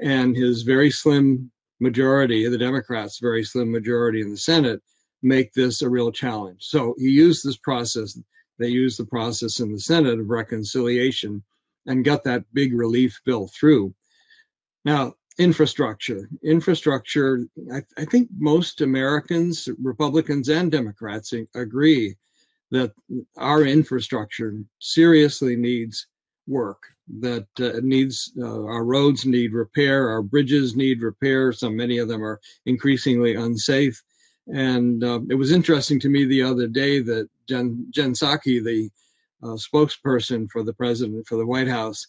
and 0.00 0.36
his 0.36 0.62
very 0.62 0.90
slim 0.90 1.50
majority, 1.80 2.48
the 2.48 2.58
Democrats' 2.58 3.18
very 3.18 3.44
slim 3.44 3.70
majority 3.70 4.20
in 4.20 4.30
the 4.30 4.36
Senate, 4.36 4.82
make 5.22 5.52
this 5.52 5.82
a 5.82 5.88
real 5.88 6.12
challenge. 6.12 6.62
So 6.64 6.94
he 6.98 7.08
used 7.10 7.44
this 7.44 7.56
process. 7.56 8.18
They 8.58 8.68
used 8.68 8.98
the 8.98 9.06
process 9.06 9.60
in 9.60 9.72
the 9.72 9.80
Senate 9.80 10.18
of 10.18 10.28
reconciliation 10.28 11.42
and 11.86 12.04
got 12.04 12.24
that 12.24 12.44
big 12.52 12.74
relief 12.74 13.20
bill 13.24 13.48
through. 13.48 13.94
Now, 14.84 15.14
infrastructure. 15.38 16.28
Infrastructure, 16.42 17.46
I, 17.72 17.82
I 17.96 18.04
think 18.06 18.28
most 18.38 18.80
Americans, 18.80 19.68
Republicans 19.82 20.48
and 20.48 20.70
Democrats, 20.70 21.34
agree 21.54 22.16
that 22.70 22.92
our 23.36 23.62
infrastructure 23.62 24.54
seriously 24.78 25.56
needs 25.56 26.06
work 26.46 26.95
that 27.20 27.46
uh, 27.60 27.80
needs 27.82 28.32
uh, 28.38 28.64
our 28.64 28.84
roads 28.84 29.24
need 29.24 29.52
repair, 29.52 30.08
our 30.08 30.22
bridges 30.22 30.74
need 30.76 31.02
repair. 31.02 31.52
So 31.52 31.70
many 31.70 31.98
of 31.98 32.08
them 32.08 32.24
are 32.24 32.40
increasingly 32.66 33.34
unsafe. 33.34 34.02
And 34.48 35.02
uh, 35.02 35.20
it 35.28 35.34
was 35.34 35.52
interesting 35.52 36.00
to 36.00 36.08
me 36.08 36.24
the 36.24 36.42
other 36.42 36.66
day 36.66 37.00
that 37.00 37.28
Jen, 37.48 37.86
Jen 37.90 38.12
Psaki, 38.12 38.62
the 38.62 38.90
uh, 39.42 39.56
spokesperson 39.56 40.48
for 40.50 40.62
the 40.62 40.72
president 40.72 41.26
for 41.26 41.36
the 41.36 41.46
White 41.46 41.68
House, 41.68 42.06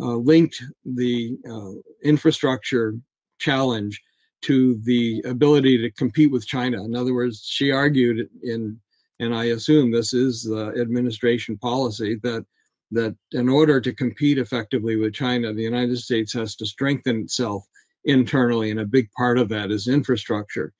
uh, 0.00 0.16
linked 0.16 0.62
the 0.84 1.36
uh, 1.48 1.70
infrastructure 2.02 2.94
challenge 3.38 4.00
to 4.42 4.78
the 4.84 5.22
ability 5.24 5.78
to 5.78 5.90
compete 5.92 6.30
with 6.30 6.46
China. 6.46 6.84
In 6.84 6.94
other 6.94 7.14
words, 7.14 7.42
she 7.44 7.70
argued 7.70 8.28
in, 8.42 8.78
and 9.18 9.34
I 9.34 9.46
assume 9.46 9.90
this 9.90 10.12
is 10.12 10.42
the 10.42 10.74
administration 10.80 11.56
policy 11.56 12.18
that 12.22 12.44
that 12.92 13.16
in 13.32 13.48
order 13.48 13.80
to 13.80 13.92
compete 13.92 14.38
effectively 14.38 14.96
with 14.96 15.14
China, 15.14 15.52
the 15.52 15.62
United 15.62 15.98
States 15.98 16.32
has 16.32 16.54
to 16.56 16.66
strengthen 16.66 17.22
itself 17.22 17.64
internally, 18.04 18.70
and 18.70 18.80
a 18.80 18.86
big 18.86 19.10
part 19.12 19.38
of 19.38 19.48
that 19.48 19.70
is 19.70 19.88
infrastructure. 19.88 20.72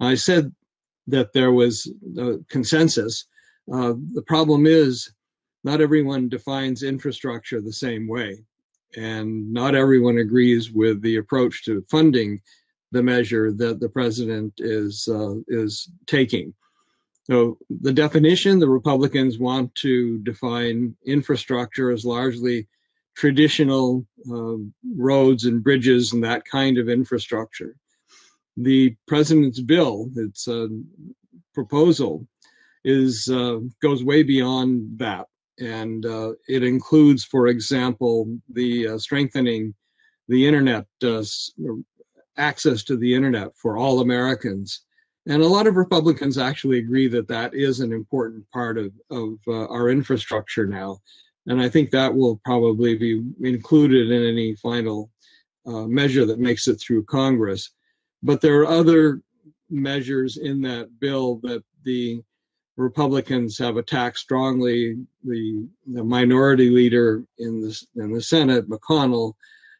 I 0.00 0.14
said 0.14 0.52
that 1.06 1.32
there 1.32 1.52
was 1.52 1.90
a 2.18 2.36
consensus. 2.50 3.26
Uh, 3.72 3.94
the 4.12 4.22
problem 4.26 4.66
is, 4.66 5.10
not 5.62 5.80
everyone 5.80 6.28
defines 6.28 6.82
infrastructure 6.82 7.60
the 7.60 7.72
same 7.72 8.06
way, 8.06 8.44
and 8.96 9.50
not 9.52 9.74
everyone 9.74 10.18
agrees 10.18 10.70
with 10.70 11.00
the 11.00 11.16
approach 11.16 11.64
to 11.64 11.84
funding 11.90 12.40
the 12.92 13.02
measure 13.02 13.50
that 13.52 13.80
the 13.80 13.88
president 13.88 14.52
is 14.58 15.08
uh, 15.10 15.34
is 15.48 15.90
taking. 16.06 16.54
So 17.24 17.58
the 17.70 17.92
definition, 17.92 18.58
the 18.58 18.68
Republicans 18.68 19.38
want 19.38 19.74
to 19.76 20.18
define 20.18 20.94
infrastructure 21.06 21.90
as 21.90 22.04
largely 22.04 22.68
traditional 23.16 24.06
uh, 24.30 24.56
roads 24.96 25.44
and 25.44 25.64
bridges 25.64 26.12
and 26.12 26.24
that 26.24 26.44
kind 26.44 26.76
of 26.76 26.88
infrastructure. 26.88 27.76
The 28.56 28.94
president's 29.08 29.60
bill, 29.60 30.10
its 30.16 30.46
uh, 30.46 30.68
proposal, 31.54 32.26
is 32.84 33.28
uh, 33.28 33.60
goes 33.80 34.04
way 34.04 34.22
beyond 34.22 34.98
that, 34.98 35.26
and 35.58 36.04
uh, 36.04 36.32
it 36.46 36.62
includes, 36.62 37.24
for 37.24 37.46
example, 37.46 38.38
the 38.52 38.88
uh, 38.88 38.98
strengthening 38.98 39.74
the 40.28 40.46
internet 40.46 40.86
uh, 41.02 41.22
access 42.36 42.84
to 42.84 42.96
the 42.96 43.14
internet 43.14 43.56
for 43.56 43.78
all 43.78 44.00
Americans 44.00 44.82
and 45.26 45.42
a 45.42 45.48
lot 45.48 45.66
of 45.66 45.76
Republicans 45.76 46.36
actually 46.36 46.78
agree 46.78 47.08
that 47.08 47.28
that 47.28 47.54
is 47.54 47.80
an 47.80 47.92
important 47.92 48.48
part 48.50 48.76
of, 48.76 48.92
of 49.10 49.34
uh, 49.48 49.66
our 49.66 49.88
infrastructure 49.88 50.66
now. 50.66 50.98
And 51.46 51.60
I 51.60 51.68
think 51.68 51.90
that 51.90 52.14
will 52.14 52.40
probably 52.44 52.96
be 52.96 53.22
included 53.42 54.10
in 54.10 54.22
any 54.22 54.54
final 54.56 55.10
uh, 55.66 55.86
measure 55.86 56.26
that 56.26 56.38
makes 56.38 56.68
it 56.68 56.76
through 56.76 57.04
Congress. 57.04 57.70
But 58.22 58.40
there 58.40 58.60
are 58.60 58.66
other 58.66 59.22
measures 59.70 60.36
in 60.36 60.60
that 60.62 60.88
bill 61.00 61.36
that 61.42 61.62
the 61.84 62.22
Republicans 62.76 63.56
have 63.58 63.76
attacked 63.76 64.18
strongly. 64.18 64.96
The, 65.22 65.66
the 65.86 66.04
minority 66.04 66.70
leader 66.70 67.24
in 67.38 67.60
the, 67.60 67.82
in 67.96 68.12
the 68.12 68.22
Senate, 68.22 68.68
McConnell, 68.68 69.34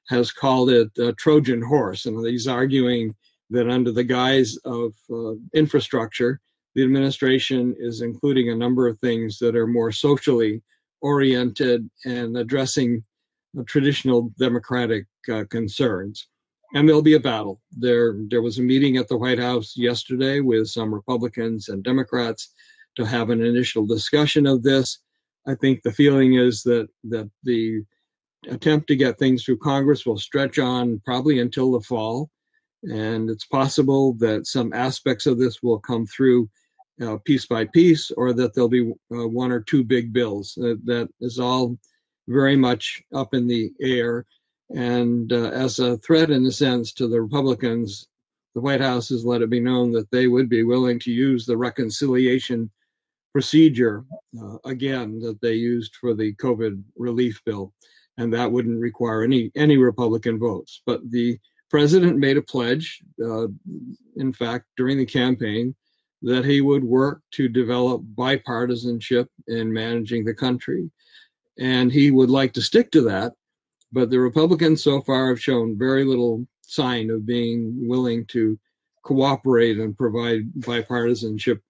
has 0.08 0.30
called 0.30 0.70
it 0.70 0.90
a 0.98 1.12
Trojan 1.14 1.62
horse. 1.62 2.06
And 2.06 2.26
he's 2.26 2.46
arguing 2.46 3.14
that 3.54 3.70
under 3.70 3.92
the 3.92 4.04
guise 4.04 4.56
of 4.64 4.92
uh, 5.10 5.34
infrastructure, 5.54 6.40
the 6.74 6.82
administration 6.82 7.74
is 7.78 8.02
including 8.02 8.50
a 8.50 8.56
number 8.56 8.86
of 8.88 8.98
things 8.98 9.38
that 9.38 9.56
are 9.56 9.66
more 9.66 9.92
socially 9.92 10.62
oriented 11.00 11.88
and 12.04 12.36
addressing 12.36 13.04
traditional 13.66 14.32
democratic 14.38 15.06
uh, 15.32 15.44
concerns. 15.50 16.28
And 16.74 16.88
there'll 16.88 17.02
be 17.02 17.14
a 17.14 17.20
battle. 17.20 17.60
There, 17.70 18.16
there 18.28 18.42
was 18.42 18.58
a 18.58 18.62
meeting 18.62 18.96
at 18.96 19.06
the 19.06 19.16
White 19.16 19.38
House 19.38 19.74
yesterday 19.76 20.40
with 20.40 20.68
some 20.68 20.92
Republicans 20.92 21.68
and 21.68 21.84
Democrats 21.84 22.52
to 22.96 23.04
have 23.04 23.30
an 23.30 23.42
initial 23.42 23.86
discussion 23.86 24.46
of 24.46 24.62
this. 24.62 24.98
I 25.46 25.54
think 25.54 25.82
the 25.82 25.92
feeling 25.92 26.34
is 26.34 26.62
that 26.62 26.88
that 27.04 27.30
the 27.42 27.82
attempt 28.48 28.88
to 28.88 28.96
get 28.96 29.18
things 29.18 29.44
through 29.44 29.58
Congress 29.58 30.04
will 30.04 30.18
stretch 30.18 30.58
on 30.58 31.00
probably 31.04 31.38
until 31.38 31.72
the 31.72 31.80
fall. 31.80 32.30
And 32.90 33.30
it's 33.30 33.46
possible 33.46 34.14
that 34.14 34.46
some 34.46 34.72
aspects 34.72 35.26
of 35.26 35.38
this 35.38 35.62
will 35.62 35.78
come 35.78 36.06
through 36.06 36.48
uh, 37.02 37.16
piece 37.24 37.46
by 37.46 37.64
piece, 37.66 38.10
or 38.12 38.32
that 38.34 38.54
there'll 38.54 38.68
be 38.68 38.92
uh, 39.12 39.26
one 39.28 39.50
or 39.50 39.60
two 39.60 39.82
big 39.82 40.12
bills. 40.12 40.56
Uh, 40.58 40.74
that 40.84 41.08
is 41.20 41.38
all 41.38 41.76
very 42.28 42.56
much 42.56 43.02
up 43.14 43.34
in 43.34 43.46
the 43.46 43.72
air. 43.80 44.26
And 44.74 45.32
uh, 45.32 45.50
as 45.50 45.78
a 45.78 45.96
threat, 45.98 46.30
in 46.30 46.46
a 46.46 46.52
sense, 46.52 46.92
to 46.94 47.08
the 47.08 47.20
Republicans, 47.20 48.06
the 48.54 48.60
White 48.60 48.80
House 48.80 49.08
has 49.08 49.24
let 49.24 49.42
it 49.42 49.50
be 49.50 49.60
known 49.60 49.90
that 49.92 50.10
they 50.10 50.26
would 50.26 50.48
be 50.48 50.62
willing 50.62 50.98
to 51.00 51.10
use 51.10 51.44
the 51.44 51.56
reconciliation 51.56 52.70
procedure 53.32 54.04
uh, 54.40 54.58
again 54.64 55.18
that 55.20 55.40
they 55.40 55.54
used 55.54 55.96
for 55.96 56.14
the 56.14 56.32
COVID 56.34 56.80
relief 56.96 57.42
bill, 57.44 57.72
and 58.16 58.32
that 58.32 58.50
wouldn't 58.50 58.80
require 58.80 59.22
any 59.22 59.50
any 59.56 59.76
Republican 59.76 60.38
votes. 60.38 60.82
But 60.86 61.10
the 61.10 61.38
president 61.74 62.16
made 62.16 62.36
a 62.36 62.42
pledge, 62.42 63.02
uh, 63.20 63.48
in 64.14 64.32
fact, 64.32 64.64
during 64.76 64.96
the 64.96 65.04
campaign, 65.04 65.74
that 66.22 66.44
he 66.44 66.60
would 66.60 66.84
work 66.84 67.20
to 67.32 67.48
develop 67.48 68.00
bipartisanship 68.14 69.26
in 69.48 69.72
managing 69.72 70.24
the 70.24 70.32
country, 70.32 70.88
and 71.58 71.90
he 71.90 72.12
would 72.12 72.30
like 72.30 72.52
to 72.52 72.62
stick 72.62 72.92
to 72.92 73.00
that. 73.00 73.32
But 73.90 74.08
the 74.08 74.20
Republicans 74.20 74.84
so 74.84 75.00
far 75.00 75.30
have 75.30 75.42
shown 75.42 75.76
very 75.76 76.04
little 76.04 76.46
sign 76.60 77.10
of 77.10 77.26
being 77.26 77.88
willing 77.88 78.24
to 78.26 78.56
cooperate 79.02 79.80
and 79.80 79.98
provide 79.98 80.52
bipartisanship 80.60 81.60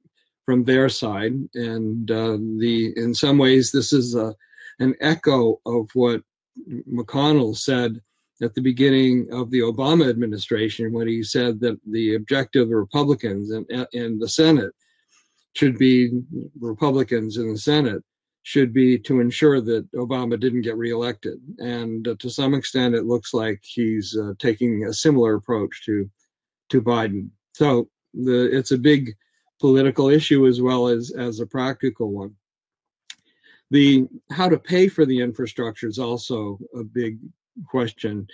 from 0.45 0.65
their 0.65 0.91
side. 0.91 1.33
And 1.55 2.11
uh, 2.11 2.37
the 2.59 2.93
in 2.97 3.15
some 3.15 3.39
ways, 3.39 3.73
this 3.73 3.95
is 3.95 4.15
a, 4.15 4.35
an 4.81 4.95
echo 5.01 5.63
of 5.65 5.89
what 5.95 6.21
McConnell 6.93 7.57
said 7.57 8.03
at 8.43 8.55
the 8.55 8.61
beginning 8.61 9.29
of 9.33 9.51
the 9.51 9.61
Obama 9.61 10.09
administration 10.09 10.93
when 10.93 11.07
he 11.07 11.23
said 11.23 11.61
that 11.61 11.79
the 11.87 12.15
objective 12.15 12.69
of 12.69 12.71
Republicans 12.71 13.51
in, 13.51 13.87
in 13.93 14.19
the 14.19 14.29
Senate 14.29 14.73
should 15.55 15.79
be 15.79 16.23
Republicans 16.61 17.37
in 17.37 17.53
the 17.53 17.59
Senate 17.59 18.03
should 18.43 18.75
be 18.75 18.99
to 18.99 19.21
ensure 19.21 19.61
that 19.61 19.91
Obama 19.93 20.39
didn't 20.39 20.63
get 20.63 20.77
reelected. 20.77 21.41
And 21.59 22.07
uh, 22.07 22.15
to 22.19 22.29
some 22.29 22.53
extent, 22.53 22.95
it 22.95 23.07
looks 23.07 23.33
like 23.33 23.61
he's 23.63 24.17
uh, 24.17 24.35
taking 24.39 24.85
a 24.85 24.93
similar 24.93 25.35
approach 25.35 25.85
to 25.87 26.11
to 26.71 26.83
Biden. 26.83 27.31
So 27.53 27.89
the, 28.13 28.57
it's 28.57 28.73
a 28.73 28.79
big 28.79 29.13
political 29.61 30.09
issue 30.09 30.47
as 30.47 30.61
well 30.61 30.89
as 30.89 31.13
as 31.13 31.41
a 31.41 31.47
practical 31.47 32.11
one. 32.11 32.35
The 33.71 34.07
how 34.31 34.49
to 34.49 34.59
pay 34.59 34.89
for 34.89 35.07
the 35.07 35.21
infrastructure 35.21 35.89
is 35.89 35.99
also 35.99 36.59
a 36.79 36.85
big 36.85 37.19
question. 37.67 38.27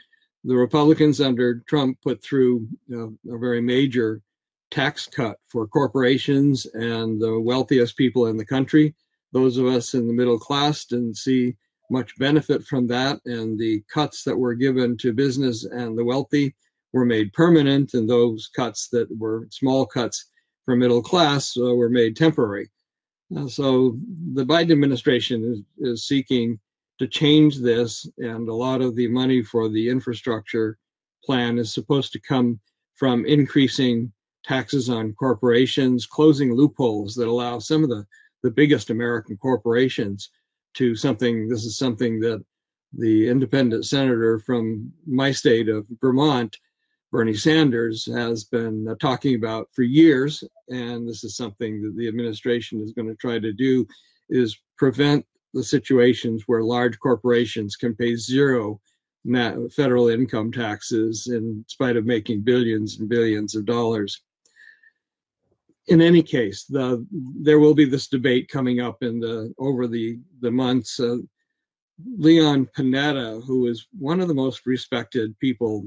The 0.45 0.57
Republicans 0.57 1.21
under 1.21 1.61
Trump 1.69 1.99
put 2.03 2.23
through 2.23 2.67
a 2.93 3.39
very 3.39 3.61
major 3.61 4.23
tax 4.71 5.07
cut 5.07 5.39
for 5.49 5.67
corporations 5.67 6.67
and 6.67 7.21
the 7.21 7.41
wealthiest 7.41 7.97
people 7.97 8.27
in 8.27 8.37
the 8.37 8.45
country. 8.45 8.95
Those 9.33 9.59
of 9.59 9.67
us 9.67 9.95
in 9.95 10.07
the 10.07 10.13
middle 10.13 10.39
class 10.39 10.85
didn't 10.85 11.17
see 11.17 11.57
much 11.91 12.17
benefit 12.19 12.65
from 12.65 12.87
that, 12.87 13.21
and 13.27 13.59
the 13.59 13.83
cuts 13.93 14.23
that 14.25 14.37
were 14.37 14.55
given 14.55 14.97
to 14.99 15.13
business 15.13 15.65
and 15.65 15.99
the 15.99 16.05
wealthy 16.05 16.55
were 16.93 17.05
made 17.05 17.33
permanent, 17.33 17.95
and 17.95 18.09
those 18.09 18.49
cuts 18.55 18.89
that 18.89 19.09
were 19.19 19.47
small 19.51 19.85
cuts 19.85 20.27
for 20.65 20.77
middle 20.77 21.03
class 21.03 21.57
uh, 21.57 21.75
were 21.75 21.91
made 21.91 22.17
temporary. 22.17 22.71
Uh, 23.37 23.47
so 23.47 23.99
the 24.35 24.45
Biden 24.45 24.73
administration 24.73 25.65
is, 25.79 25.93
is 25.93 26.07
seeking 26.07 26.59
to 27.01 27.09
change 27.09 27.59
this, 27.59 28.07
and 28.19 28.47
a 28.47 28.55
lot 28.55 28.83
of 28.83 28.95
the 28.95 29.09
money 29.09 29.43
for 29.43 29.71
the 29.71 29.89
infrastructure 29.89 30.77
plan 31.25 31.57
is 31.57 31.73
supposed 31.73 32.13
to 32.13 32.21
come 32.21 32.61
from 32.95 33.25
increasing 33.25 34.13
taxes 34.45 34.91
on 34.91 35.15
corporations, 35.15 36.05
closing 36.05 36.55
loopholes 36.55 37.15
that 37.15 37.27
allow 37.27 37.59
some 37.59 37.83
of 37.83 37.89
the, 37.89 38.05
the 38.43 38.51
biggest 38.51 38.91
American 38.91 39.35
corporations 39.39 40.29
to 40.75 40.95
something. 40.95 41.49
This 41.49 41.65
is 41.65 41.79
something 41.79 42.21
that 42.21 42.45
the 42.93 43.31
independent 43.31 43.87
senator 43.87 44.39
from 44.39 44.93
my 45.07 45.33
state 45.33 45.71
of 45.71 45.87
Vermont 46.03 46.55
Bernie 47.11 47.33
Sanders 47.33 48.07
has 48.13 48.45
been 48.45 48.95
talking 49.01 49.37
about 49.37 49.69
for 49.73 49.85
years, 49.85 50.45
and 50.69 51.09
this 51.09 51.25
is 51.25 51.35
something 51.35 51.81
that 51.81 51.97
the 51.97 52.09
administration 52.09 52.83
is 52.83 52.93
going 52.93 53.09
to 53.09 53.17
try 53.17 53.39
to 53.39 53.55
do, 53.55 53.87
is 54.29 54.55
prevent 54.77 55.25
the 55.55 55.65
situations 55.65 56.45
where 56.47 56.63
large 56.63 56.99
corporations 56.99 57.77
can 57.77 57.95
pay 57.95 58.17
zero 58.17 58.81
federal 59.77 60.09
income 60.09 60.51
taxes 60.51 61.29
in 61.31 61.65
spite 61.69 61.97
of 61.97 62.07
making 62.07 62.41
billions 62.41 62.99
and 62.99 63.09
billions 63.09 63.55
of 63.55 63.67
dollars. 63.67 64.23
In 65.89 66.01
any 66.01 66.23
case, 66.23 66.65
the, 66.65 67.05
there 67.11 67.59
will 67.59 67.75
be 67.75 67.85
this 67.85 68.09
debate 68.09 68.49
coming 68.49 68.81
up 68.81 69.03
in 69.03 69.21
the 69.21 69.53
over 69.59 69.87
the 69.87 70.19
the 70.41 70.51
months. 70.51 71.01
Uh, 71.01 71.19
Leon 72.17 72.67
Panetta, 72.77 73.45
who 73.45 73.67
is 73.67 73.87
one 73.99 74.21
of 74.21 74.29
the 74.29 74.35
most 74.35 74.65
respected 74.65 75.39
people 75.39 75.85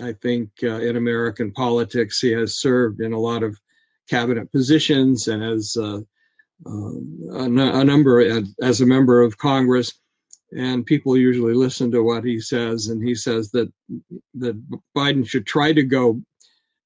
I 0.00 0.14
think 0.14 0.50
uh, 0.62 0.80
in 0.80 0.96
American 0.96 1.52
politics, 1.52 2.20
he 2.20 2.30
has 2.32 2.58
served 2.58 3.00
in 3.00 3.12
a 3.12 3.18
lot 3.18 3.42
of 3.42 3.58
cabinet 4.08 4.50
positions 4.50 5.28
and 5.28 5.42
as 5.42 5.76
uh, 5.78 5.96
uh, 5.96 6.00
a, 6.66 7.44
a, 7.44 7.84
number 7.84 8.44
as 8.62 8.80
a 8.80 8.86
member 8.86 9.22
of 9.22 9.38
Congress. 9.38 9.92
And 10.52 10.84
people 10.84 11.16
usually 11.16 11.54
listen 11.54 11.90
to 11.92 12.02
what 12.02 12.24
he 12.24 12.40
says, 12.40 12.88
and 12.88 13.06
he 13.06 13.14
says 13.14 13.52
that 13.52 13.72
that 14.34 14.60
Biden 14.96 15.26
should 15.26 15.46
try 15.46 15.72
to 15.72 15.84
go 15.84 16.20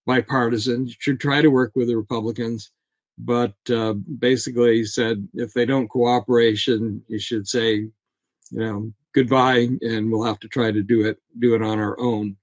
bipartisan, 0.07 0.89
should 0.99 1.19
try 1.19 1.41
to 1.41 1.49
work 1.49 1.73
with 1.75 1.89
the 1.89 1.97
Republicans, 1.97 2.73
but 3.19 3.55
uh, 3.71 3.95
basically 4.19 4.77
he 4.77 4.85
said 4.85 5.27
if 5.35 5.53
they 5.53 5.65
don't 5.65 5.89
cooperation, 5.89 7.03
you 7.09 7.19
should 7.19 7.49
say, 7.49 7.75
you 7.75 7.93
know, 8.51 8.93
goodbye, 9.15 9.69
and 9.81 10.11
we'll 10.11 10.25
have 10.25 10.41
to 10.41 10.49
try 10.49 10.71
to 10.71 10.83
do 10.83 11.07
it 11.07 11.19
do 11.39 11.55
it 11.55 11.63
on 11.63 11.79
our 11.79 11.99
own. 11.99 12.37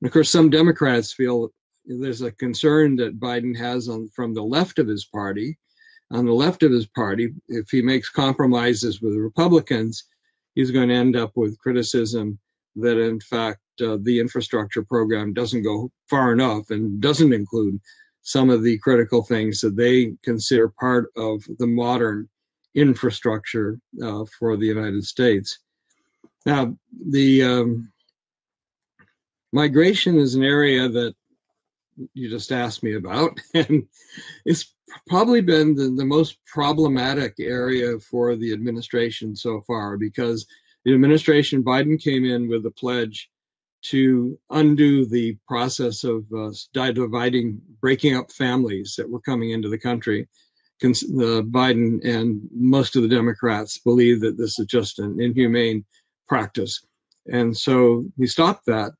And 0.00 0.06
of 0.06 0.12
course, 0.12 0.30
some 0.30 0.50
Democrats 0.50 1.12
feel 1.12 1.50
there's 1.84 2.22
a 2.22 2.32
concern 2.32 2.96
that 2.96 3.20
Biden 3.20 3.56
has 3.56 3.88
on 3.88 4.08
from 4.08 4.34
the 4.34 4.42
left 4.42 4.78
of 4.78 4.88
his 4.88 5.04
party. 5.04 5.58
On 6.12 6.24
the 6.24 6.32
left 6.32 6.62
of 6.62 6.70
his 6.70 6.86
party, 6.86 7.32
if 7.48 7.70
he 7.70 7.82
makes 7.82 8.08
compromises 8.08 9.02
with 9.02 9.14
Republicans, 9.14 10.04
he's 10.54 10.70
going 10.70 10.88
to 10.88 10.94
end 10.94 11.16
up 11.16 11.32
with 11.36 11.58
criticism 11.58 12.38
that, 12.76 12.98
in 12.98 13.20
fact, 13.20 13.60
uh, 13.80 13.98
the 14.02 14.20
infrastructure 14.20 14.84
program 14.84 15.32
doesn't 15.32 15.62
go 15.62 15.90
far 16.08 16.32
enough 16.32 16.70
and 16.70 17.00
doesn't 17.00 17.32
include 17.32 17.80
some 18.22 18.50
of 18.50 18.62
the 18.62 18.78
critical 18.78 19.22
things 19.22 19.60
that 19.60 19.76
they 19.76 20.14
consider 20.22 20.68
part 20.68 21.10
of 21.16 21.42
the 21.58 21.66
modern 21.66 22.28
infrastructure 22.74 23.78
uh, 24.02 24.24
for 24.38 24.56
the 24.56 24.66
United 24.66 25.04
States. 25.04 25.58
Now, 26.44 26.76
the 27.08 27.42
um, 27.42 27.92
migration 29.52 30.18
is 30.18 30.34
an 30.34 30.44
area 30.44 30.88
that 30.88 31.14
you 32.14 32.28
just 32.28 32.52
asked 32.52 32.82
me 32.82 32.94
about, 32.94 33.40
and 33.54 33.86
it's 34.44 34.74
probably 35.06 35.40
been 35.40 35.74
the, 35.74 35.90
the 35.90 36.04
most 36.04 36.38
problematic 36.46 37.34
area 37.38 37.98
for 37.98 38.36
the 38.36 38.52
administration 38.52 39.34
so 39.34 39.60
far 39.66 39.96
because 39.96 40.46
the 40.84 40.94
administration 40.94 41.64
Biden 41.64 42.02
came 42.02 42.24
in 42.24 42.48
with 42.48 42.64
a 42.66 42.70
pledge 42.70 43.28
to 43.82 44.38
undo 44.50 45.06
the 45.06 45.36
process 45.46 46.04
of 46.04 46.24
uh, 46.36 46.50
dividing, 46.72 47.60
breaking 47.80 48.16
up 48.16 48.32
families 48.32 48.94
that 48.96 49.08
were 49.08 49.20
coming 49.20 49.50
into 49.50 49.68
the 49.68 49.78
country. 49.78 50.28
Uh, 50.82 50.88
Biden 50.88 52.04
and 52.04 52.40
most 52.52 52.96
of 52.96 53.02
the 53.02 53.08
Democrats 53.08 53.78
believe 53.78 54.20
that 54.20 54.36
this 54.36 54.58
is 54.58 54.66
just 54.66 54.98
an 54.98 55.20
inhumane 55.20 55.84
practice. 56.28 56.84
And 57.32 57.56
so 57.56 58.04
he 58.18 58.26
stopped 58.26 58.66
that 58.66 58.92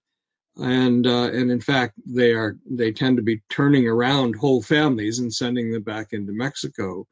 and 0.59 1.07
uh, 1.07 1.31
and 1.33 1.51
in 1.51 1.61
fact 1.61 1.95
they 2.07 2.33
are 2.33 2.57
they 2.69 2.93
tend 2.93 3.17
to 3.17 3.23
be 3.23 3.43
turning 3.51 3.87
around 3.87 4.35
whole 4.35 4.63
families 4.63 5.19
and 5.19 5.33
sending 5.33 5.71
them 5.71 5.83
back 5.83 6.13
into 6.13 6.33
Mexico. 6.33 7.07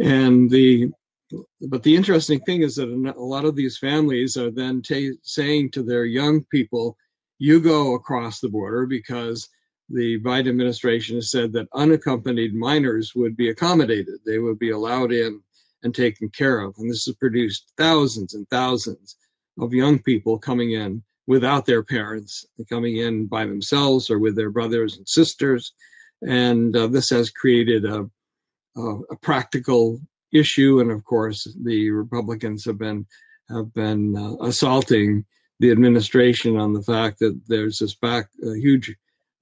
And 0.00 0.50
the 0.50 0.90
but 1.60 1.82
the 1.82 1.94
interesting 1.94 2.40
thing 2.40 2.62
is 2.62 2.76
that 2.76 2.88
a 2.88 3.20
lot 3.20 3.44
of 3.44 3.54
these 3.54 3.78
families 3.78 4.36
are 4.36 4.50
then 4.50 4.82
t- 4.82 5.18
saying 5.22 5.70
to 5.72 5.82
their 5.82 6.04
young 6.04 6.42
people 6.44 6.96
you 7.38 7.60
go 7.60 7.94
across 7.94 8.40
the 8.40 8.48
border 8.48 8.86
because 8.86 9.48
the 9.90 10.20
Biden 10.20 10.48
administration 10.48 11.16
has 11.16 11.30
said 11.30 11.52
that 11.52 11.68
unaccompanied 11.74 12.54
minors 12.54 13.14
would 13.14 13.36
be 13.36 13.50
accommodated. 13.50 14.14
They 14.26 14.38
would 14.38 14.58
be 14.58 14.70
allowed 14.70 15.12
in 15.12 15.40
and 15.82 15.94
taken 15.94 16.28
care 16.30 16.60
of. 16.60 16.74
And 16.78 16.90
this 16.90 17.06
has 17.06 17.14
produced 17.14 17.72
thousands 17.76 18.34
and 18.34 18.48
thousands 18.50 19.16
of 19.60 19.72
young 19.72 19.98
people 20.00 20.38
coming 20.38 20.72
in 20.72 21.02
without 21.28 21.66
their 21.66 21.82
parents, 21.84 22.46
coming 22.70 22.96
in 22.96 23.26
by 23.26 23.44
themselves 23.44 24.08
or 24.10 24.18
with 24.18 24.34
their 24.34 24.50
brothers 24.50 24.96
and 24.96 25.06
sisters. 25.06 25.74
And 26.26 26.74
uh, 26.74 26.86
this 26.86 27.10
has 27.10 27.30
created 27.30 27.84
a, 27.84 28.08
a, 28.76 28.82
a, 29.10 29.16
practical 29.20 30.00
issue. 30.32 30.80
And 30.80 30.90
of 30.90 31.04
course, 31.04 31.46
the 31.62 31.90
Republicans 31.90 32.64
have 32.64 32.78
been 32.78 33.06
have 33.50 33.72
been 33.74 34.16
uh, 34.16 34.42
assaulting 34.42 35.24
the 35.60 35.70
administration 35.70 36.56
on 36.56 36.72
the 36.72 36.82
fact 36.82 37.18
that 37.18 37.38
there's 37.46 37.78
this 37.78 37.94
back 37.94 38.28
huge 38.42 38.94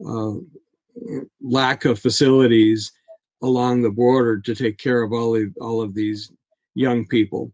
uh, 0.05 0.35
lack 1.41 1.85
of 1.85 2.01
facilities 2.01 2.93
along 3.43 3.83
the 3.83 3.91
border 3.91 4.41
to 4.41 4.55
take 4.55 4.79
care 4.79 5.03
of 5.03 5.13
all 5.13 5.37
of, 5.37 5.55
all 5.61 5.81
of 5.83 5.95
these 5.95 6.33
young 6.75 7.07
people. 7.07 7.53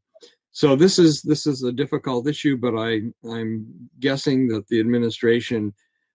So 0.52 0.76
this 0.76 0.98
is 0.98 1.22
this 1.22 1.46
is 1.46 1.62
a 1.62 1.72
difficult 1.72 2.28
issue, 2.28 2.56
but 2.56 2.76
I 2.76 3.00
I'm 3.28 3.66
guessing 3.98 4.48
that 4.48 4.68
the 4.68 4.80
administration 4.80 5.72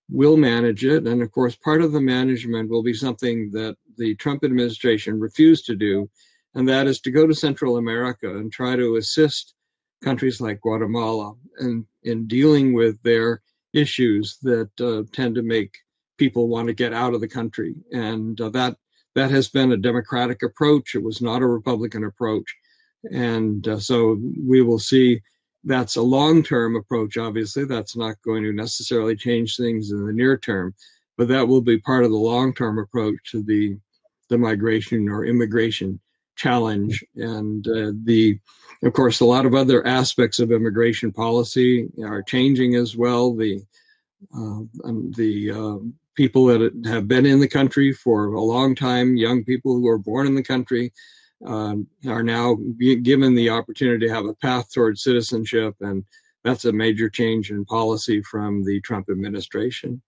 will 0.10 0.38
manage 0.38 0.86
it, 0.86 1.06
and 1.06 1.22
of 1.22 1.32
course, 1.32 1.56
part 1.56 1.82
of 1.82 1.92
the 1.92 2.02
management 2.02 2.70
will 2.70 2.84
be 2.84 2.94
something 2.94 3.52
that 3.52 3.76
the 3.98 4.16
Trump 4.16 4.44
administration 4.44 5.20
refused 5.20 5.66
to 5.66 5.76
do, 5.76 6.10
and 6.54 6.70
that 6.70 6.88
is 6.88 7.02
to 7.02 7.12
go 7.12 7.28
to 7.28 7.34
Central 7.34 7.78
America 7.78 8.30
and 8.38 8.52
try 8.52 8.76
to 8.76 8.96
assist 8.96 9.56
countries 10.04 10.40
like 10.40 10.62
Guatemala 10.62 11.34
in, 11.60 11.86
in 12.04 12.28
dealing 12.28 12.74
with 12.74 13.02
their 13.02 13.42
issues 13.74 14.38
that 14.44 14.70
uh, 14.80 15.04
tend 15.12 15.36
to 15.36 15.42
make 15.42 15.78
people 16.18 16.48
want 16.48 16.68
to 16.68 16.74
get 16.74 16.94
out 16.94 17.14
of 17.14 17.22
the 17.22 17.28
country. 17.28 17.76
And 17.92 18.40
uh, 18.40 18.50
that 18.50 18.78
that 19.16 19.32
has 19.32 19.50
been 19.50 19.72
a 19.72 19.78
democratic 19.78 20.44
approach. 20.44 20.94
It 20.94 21.04
was 21.04 21.22
not 21.22 21.42
a 21.42 21.48
Republican 21.48 22.04
approach. 22.04 22.56
And 23.12 23.68
uh, 23.68 23.80
so 23.80 24.20
we 24.46 24.62
will 24.62 24.80
see 24.80 25.22
that's 25.64 25.96
a 25.96 26.02
long 26.02 26.44
term 26.44 26.76
approach, 26.76 27.18
obviously. 27.18 27.66
That's 27.66 27.96
not 27.96 28.22
going 28.24 28.44
to 28.44 28.54
necessarily 28.54 29.16
change 29.16 29.56
things 29.56 29.92
in 29.92 30.06
the 30.06 30.14
near 30.14 30.38
term, 30.38 30.74
but 31.18 31.28
that 31.28 31.48
will 31.48 31.62
be 31.62 31.80
part 31.80 32.04
of 32.04 32.12
the 32.12 32.18
long 32.18 32.54
term 32.54 32.80
approach 32.80 33.16
to 33.32 33.44
the, 33.44 33.78
the 34.30 34.38
migration 34.38 35.10
or 35.10 35.26
immigration 35.26 36.00
challenge. 36.36 37.04
And 37.16 37.68
uh, 37.68 37.92
the, 38.04 38.40
of 38.84 38.94
course, 38.94 39.20
a 39.20 39.26
lot 39.26 39.46
of 39.46 39.56
other 39.56 39.86
aspects 39.86 40.40
of 40.40 40.52
immigration 40.52 41.12
policy 41.12 41.90
are 42.04 42.24
changing 42.24 42.76
as 42.76 42.96
well. 42.96 43.36
The, 43.36 43.62
uh, 44.34 44.62
the 45.16 45.52
uh, 45.52 45.86
people 46.16 46.46
that 46.46 46.72
have 46.86 47.08
been 47.08 47.26
in 47.26 47.40
the 47.40 47.48
country 47.48 47.92
for 47.92 48.28
a 48.28 48.42
long 48.42 48.76
time, 48.76 49.18
young 49.18 49.44
people 49.44 49.76
who 49.76 49.88
are 49.88 50.00
born 50.00 50.28
in 50.28 50.36
the 50.36 50.44
country, 50.44 50.92
um, 51.46 51.88
are 52.08 52.24
now 52.24 52.58
given 52.78 53.36
the 53.36 53.50
opportunity 53.50 54.08
to 54.08 54.14
have 54.14 54.26
a 54.26 54.34
path 54.36 54.72
towards 54.72 55.04
citizenship, 55.04 55.76
and 55.82 56.04
that's 56.44 56.66
a 56.66 56.72
major 56.72 57.10
change 57.10 57.52
in 57.52 57.66
policy 57.66 58.22
from 58.24 58.64
the 58.64 58.82
Trump 58.82 59.10
administration. 59.10 60.02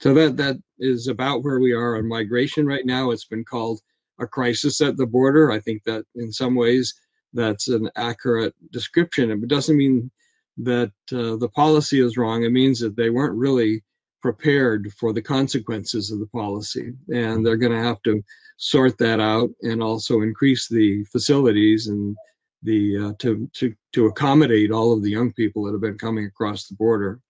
So 0.00 0.14
that 0.14 0.36
that 0.36 0.56
is 0.78 1.08
about 1.08 1.42
where 1.42 1.60
we 1.60 1.72
are 1.72 1.96
on 1.96 2.08
migration 2.08 2.66
right 2.66 2.86
now. 2.86 3.10
It's 3.10 3.24
been 3.24 3.44
called 3.44 3.80
a 4.18 4.26
crisis 4.26 4.80
at 4.80 4.96
the 4.96 5.06
border. 5.06 5.50
I 5.50 5.60
think 5.60 5.84
that 5.84 6.04
in 6.14 6.32
some 6.32 6.54
ways 6.54 6.94
that's 7.32 7.68
an 7.68 7.90
accurate 7.96 8.54
description. 8.72 9.30
It 9.30 9.48
doesn't 9.48 9.76
mean 9.76 10.10
that 10.58 10.92
uh, 11.12 11.36
the 11.36 11.50
policy 11.54 12.00
is 12.00 12.16
wrong. 12.16 12.42
It 12.42 12.52
means 12.52 12.80
that 12.80 12.96
they 12.96 13.10
weren't 13.10 13.36
really 13.36 13.82
prepared 14.20 14.92
for 14.98 15.12
the 15.12 15.22
consequences 15.22 16.10
of 16.10 16.18
the 16.18 16.26
policy, 16.26 16.92
and 17.12 17.44
they're 17.44 17.56
going 17.56 17.72
to 17.72 17.82
have 17.82 18.02
to 18.02 18.22
sort 18.56 18.98
that 18.98 19.20
out 19.20 19.50
and 19.62 19.82
also 19.82 20.22
increase 20.22 20.68
the 20.68 21.04
facilities 21.04 21.86
and 21.86 22.16
the 22.62 22.98
uh, 22.98 23.12
to 23.18 23.48
to 23.54 23.72
to 23.92 24.06
accommodate 24.06 24.72
all 24.72 24.92
of 24.92 25.02
the 25.02 25.10
young 25.10 25.32
people 25.32 25.64
that 25.64 25.72
have 25.72 25.80
been 25.80 25.98
coming 25.98 26.26
across 26.26 26.66
the 26.66 26.74
border. 26.74 27.20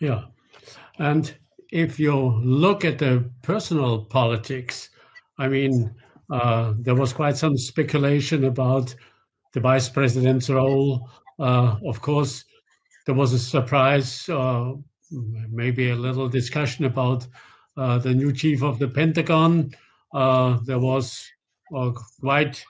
Yeah, 0.00 0.26
and 0.98 1.34
if 1.72 1.98
you 1.98 2.14
look 2.14 2.84
at 2.84 2.98
the 2.98 3.28
personal 3.42 4.04
politics, 4.04 4.90
I 5.38 5.48
mean, 5.48 5.94
uh, 6.30 6.74
there 6.78 6.94
was 6.94 7.12
quite 7.12 7.36
some 7.36 7.56
speculation 7.56 8.44
about 8.44 8.94
the 9.52 9.60
vice 9.60 9.88
president's 9.88 10.50
role. 10.50 11.08
Uh, 11.38 11.76
of 11.84 12.00
course, 12.00 12.44
there 13.06 13.14
was 13.14 13.32
a 13.32 13.38
surprise, 13.38 14.28
uh, 14.28 14.72
maybe 15.10 15.90
a 15.90 15.96
little 15.96 16.28
discussion 16.28 16.84
about 16.84 17.26
uh, 17.76 17.98
the 17.98 18.14
new 18.14 18.32
chief 18.32 18.62
of 18.62 18.78
the 18.78 18.88
Pentagon 18.88 19.70
uh, 20.14 20.58
there 20.64 20.78
was 20.78 21.28
uh, 21.76 21.92
quite, 22.20 22.64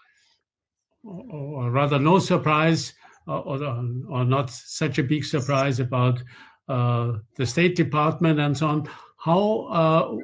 or 1.04 1.70
rather, 1.70 1.98
no 1.98 2.18
surprise, 2.18 2.94
uh, 3.28 3.38
or, 3.40 3.62
or, 4.08 4.24
not 4.24 4.50
such 4.50 4.98
a 4.98 5.02
big 5.02 5.24
surprise 5.24 5.78
about 5.78 6.20
the 6.66 7.44
State 7.44 7.76
Department 7.76 8.40
and 8.40 8.56
so 8.56 8.66
on. 8.66 8.88
How 9.18 10.18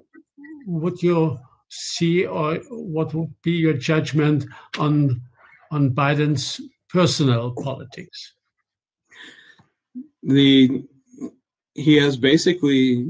would 0.66 1.02
you 1.02 1.38
see, 1.68 2.26
or 2.26 2.56
what 2.70 3.14
would 3.14 3.32
be 3.42 3.52
your 3.52 3.74
judgment 3.74 4.44
on 4.78 5.22
on 5.70 5.90
Biden's 5.90 6.60
personal 6.88 7.52
politics? 7.52 8.34
The 10.22 10.84
he 11.74 11.96
has 11.96 12.16
basically 12.16 13.06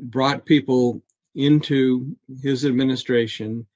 brought 0.00 0.46
people 0.46 1.02
into 1.34 2.16
his 2.42 2.64
administration 2.64 3.66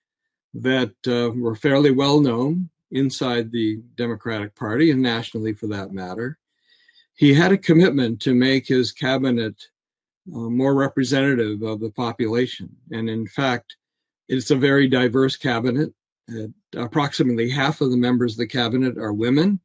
that 0.55 0.93
uh, 1.07 1.31
were 1.35 1.55
fairly 1.55 1.91
well 1.91 2.21
known 2.21 2.69
inside 2.91 3.51
the 3.51 3.81
Democratic 3.97 4.55
Party 4.55 4.91
and 4.91 5.01
nationally 5.01 5.53
for 5.53 5.67
that 5.69 5.93
matter. 5.93 6.39
He 7.15 7.33
had 7.33 7.53
a 7.53 7.59
commitment 7.59 8.21
to 8.23 8.35
make 8.35 8.67
his 8.67 8.93
cabinet 8.93 9.55
uh, 10.35 10.39
more 10.39 10.75
representative 10.75 11.63
of 11.63 11.81
the 11.81 11.91
population. 11.91 12.75
And 12.91 13.09
in 13.09 13.27
fact, 13.27 13.77
it's 14.29 14.51
a 14.51 14.57
very 14.57 14.89
diverse 14.89 15.37
cabinet. 15.37 15.93
Uh, 16.33 16.49
approximately 16.77 17.51
half 17.51 17.81
of 17.81 17.91
the 17.91 17.97
members 17.97 18.33
of 18.33 18.39
the 18.39 18.47
cabinet 18.47 18.97
are 18.97 19.13
women, 19.13 19.61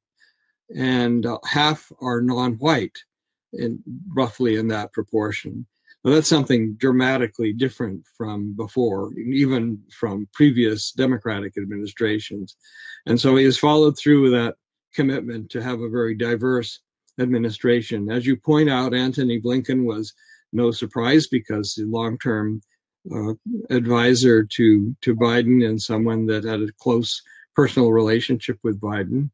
and 0.75 1.25
uh, 1.25 1.37
half 1.45 1.91
are 2.01 2.21
non 2.21 2.53
white, 2.53 2.97
in, 3.53 3.81
roughly 4.13 4.55
in 4.55 4.67
that 4.69 4.93
proportion. 4.93 5.65
Well, 6.03 6.13
that's 6.13 6.29
something 6.29 6.75
dramatically 6.75 7.53
different 7.53 8.05
from 8.17 8.55
before, 8.55 9.11
even 9.17 9.81
from 9.91 10.27
previous 10.33 10.91
Democratic 10.91 11.57
administrations. 11.57 12.55
And 13.05 13.19
so 13.19 13.35
he 13.35 13.45
has 13.45 13.57
followed 13.57 13.97
through 13.97 14.23
with 14.23 14.31
that 14.33 14.55
commitment 14.93 15.49
to 15.51 15.61
have 15.61 15.81
a 15.81 15.89
very 15.89 16.15
diverse 16.15 16.79
administration. 17.19 18.09
As 18.11 18.25
you 18.25 18.37
point 18.37 18.69
out, 18.69 18.93
Antony 18.93 19.41
Blinken 19.41 19.85
was 19.85 20.13
no 20.53 20.71
surprise 20.71 21.27
because 21.27 21.73
the 21.73 21.85
long 21.85 22.17
term 22.19 22.61
uh, 23.13 23.33
advisor 23.69 24.43
to, 24.43 24.95
to 25.01 25.15
Biden 25.15 25.67
and 25.67 25.81
someone 25.81 26.25
that 26.27 26.43
had 26.43 26.61
a 26.61 26.71
close 26.79 27.21
personal 27.55 27.91
relationship 27.91 28.59
with 28.63 28.79
Biden. 28.79 29.29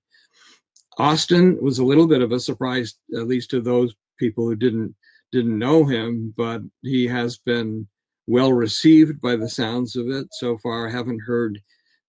Austin 0.97 1.58
was 1.62 1.80
a 1.80 1.86
little 1.86 2.08
bit 2.08 2.21
of 2.21 2.32
a 2.32 2.39
surprise, 2.39 2.95
at 3.15 3.28
least 3.28 3.49
to 3.49 3.62
those 3.62 3.93
people 4.17 4.45
who 4.45 4.56
didn't 4.56 4.95
didn't 5.34 5.58
know 5.58 5.84
him, 5.84 6.34
but 6.38 6.62
he 6.84 7.08
has 7.08 7.39
been 7.39 7.88
well 8.28 8.54
received 8.54 9.19
by 9.19 9.36
the 9.36 9.49
sounds 9.49 9.95
of 9.95 10.08
it 10.08 10.28
so 10.32 10.58
far. 10.60 10.88
I 10.88 10.91
haven't 10.91 11.21
heard 11.26 11.60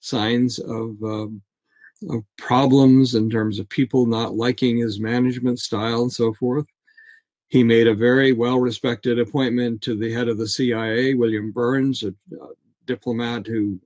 signs 0.01 0.59
of, 0.59 1.03
um, 1.03 1.43
of 2.11 2.23
problems 2.37 3.14
in 3.14 3.31
terms 3.31 3.59
of 3.59 3.69
people 3.71 4.05
not 4.07 4.37
liking 4.37 4.77
his 4.77 5.01
management 5.01 5.59
style 5.59 6.03
and 6.03 6.12
so 6.12 6.35
forth. 6.35 6.67
He 7.49 7.64
made 7.64 7.87
a 7.87 7.95
very 7.95 8.33
well 8.33 8.61
respected 8.61 9.19
appointment 9.19 9.81
to 9.83 9.97
the 9.97 10.12
head 10.12 10.29
of 10.29 10.38
the 10.38 10.49
CIA, 10.49 11.14
William 11.14 11.51
Burns, 11.51 12.03
a, 12.03 12.09
a 12.09 12.49
diplomat 12.85 13.47
who, 13.47 13.81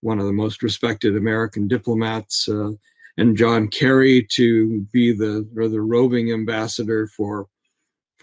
one 0.00 0.18
of 0.18 0.26
the 0.26 0.32
most 0.32 0.62
respected 0.62 1.16
American 1.16 1.68
diplomats, 1.68 2.48
uh, 2.48 2.72
and 3.16 3.36
John 3.36 3.68
Kerry 3.68 4.26
to 4.32 4.80
be 4.92 5.12
the 5.12 5.48
or 5.56 5.68
the 5.68 5.80
roving 5.80 6.32
ambassador 6.32 7.06
for 7.06 7.46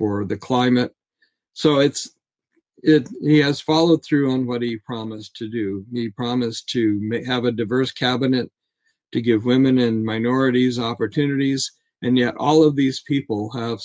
for 0.01 0.25
the 0.25 0.35
climate. 0.35 0.91
So 1.53 1.79
it's 1.79 2.09
it 2.81 3.07
he 3.21 3.37
has 3.37 3.61
followed 3.61 4.03
through 4.03 4.31
on 4.31 4.47
what 4.47 4.63
he 4.63 4.77
promised 4.77 5.35
to 5.35 5.47
do. 5.47 5.85
He 5.93 6.09
promised 6.09 6.69
to 6.69 7.21
have 7.27 7.45
a 7.45 7.51
diverse 7.51 7.91
cabinet 7.91 8.49
to 9.11 9.21
give 9.21 9.45
women 9.45 9.77
and 9.77 10.03
minorities 10.03 10.79
opportunities, 10.79 11.71
and 12.01 12.17
yet 12.17 12.33
all 12.37 12.63
of 12.63 12.75
these 12.75 13.01
people 13.01 13.51
have 13.51 13.77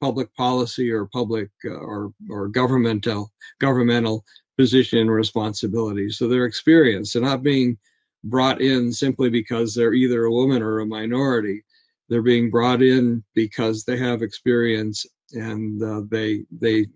public 0.00 0.32
policy 0.36 0.88
or 0.92 1.06
public 1.06 1.50
uh, 1.64 1.70
or 1.70 2.12
or 2.30 2.46
governmental 2.46 3.32
governmental 3.58 4.24
position 4.56 5.00
and 5.00 5.10
responsibility. 5.10 6.10
So 6.10 6.28
they're 6.28 6.44
experienced. 6.44 7.14
They're 7.14 7.22
not 7.22 7.42
being 7.42 7.76
brought 8.22 8.60
in 8.60 8.92
simply 8.92 9.30
because 9.30 9.74
they're 9.74 9.94
either 9.94 10.26
a 10.26 10.32
woman 10.32 10.62
or 10.62 10.78
a 10.78 10.86
minority. 10.86 11.64
They're 12.08 12.22
being 12.22 12.50
brought 12.50 12.82
in 12.82 13.24
because 13.34 13.82
they 13.82 13.96
have 13.96 14.22
experience 14.22 15.04
and 15.36 15.82
uh, 15.82 16.02
they 16.10 16.44
they 16.50 16.86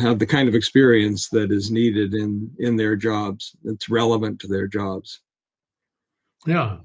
have 0.00 0.18
the 0.18 0.26
kind 0.26 0.48
of 0.48 0.54
experience 0.54 1.28
that 1.30 1.50
is 1.50 1.70
needed 1.70 2.14
in 2.14 2.50
in 2.58 2.76
their 2.76 2.96
jobs. 2.96 3.56
It's 3.64 3.88
relevant 3.88 4.40
to 4.40 4.46
their 4.46 4.66
jobs. 4.66 5.20
Yeah, 6.46 6.78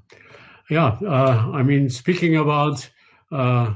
yeah. 0.70 0.98
Uh, 1.04 1.52
I 1.54 1.64
mean, 1.64 1.90
speaking 1.90 2.38
about 2.38 2.90
uh, 3.32 3.76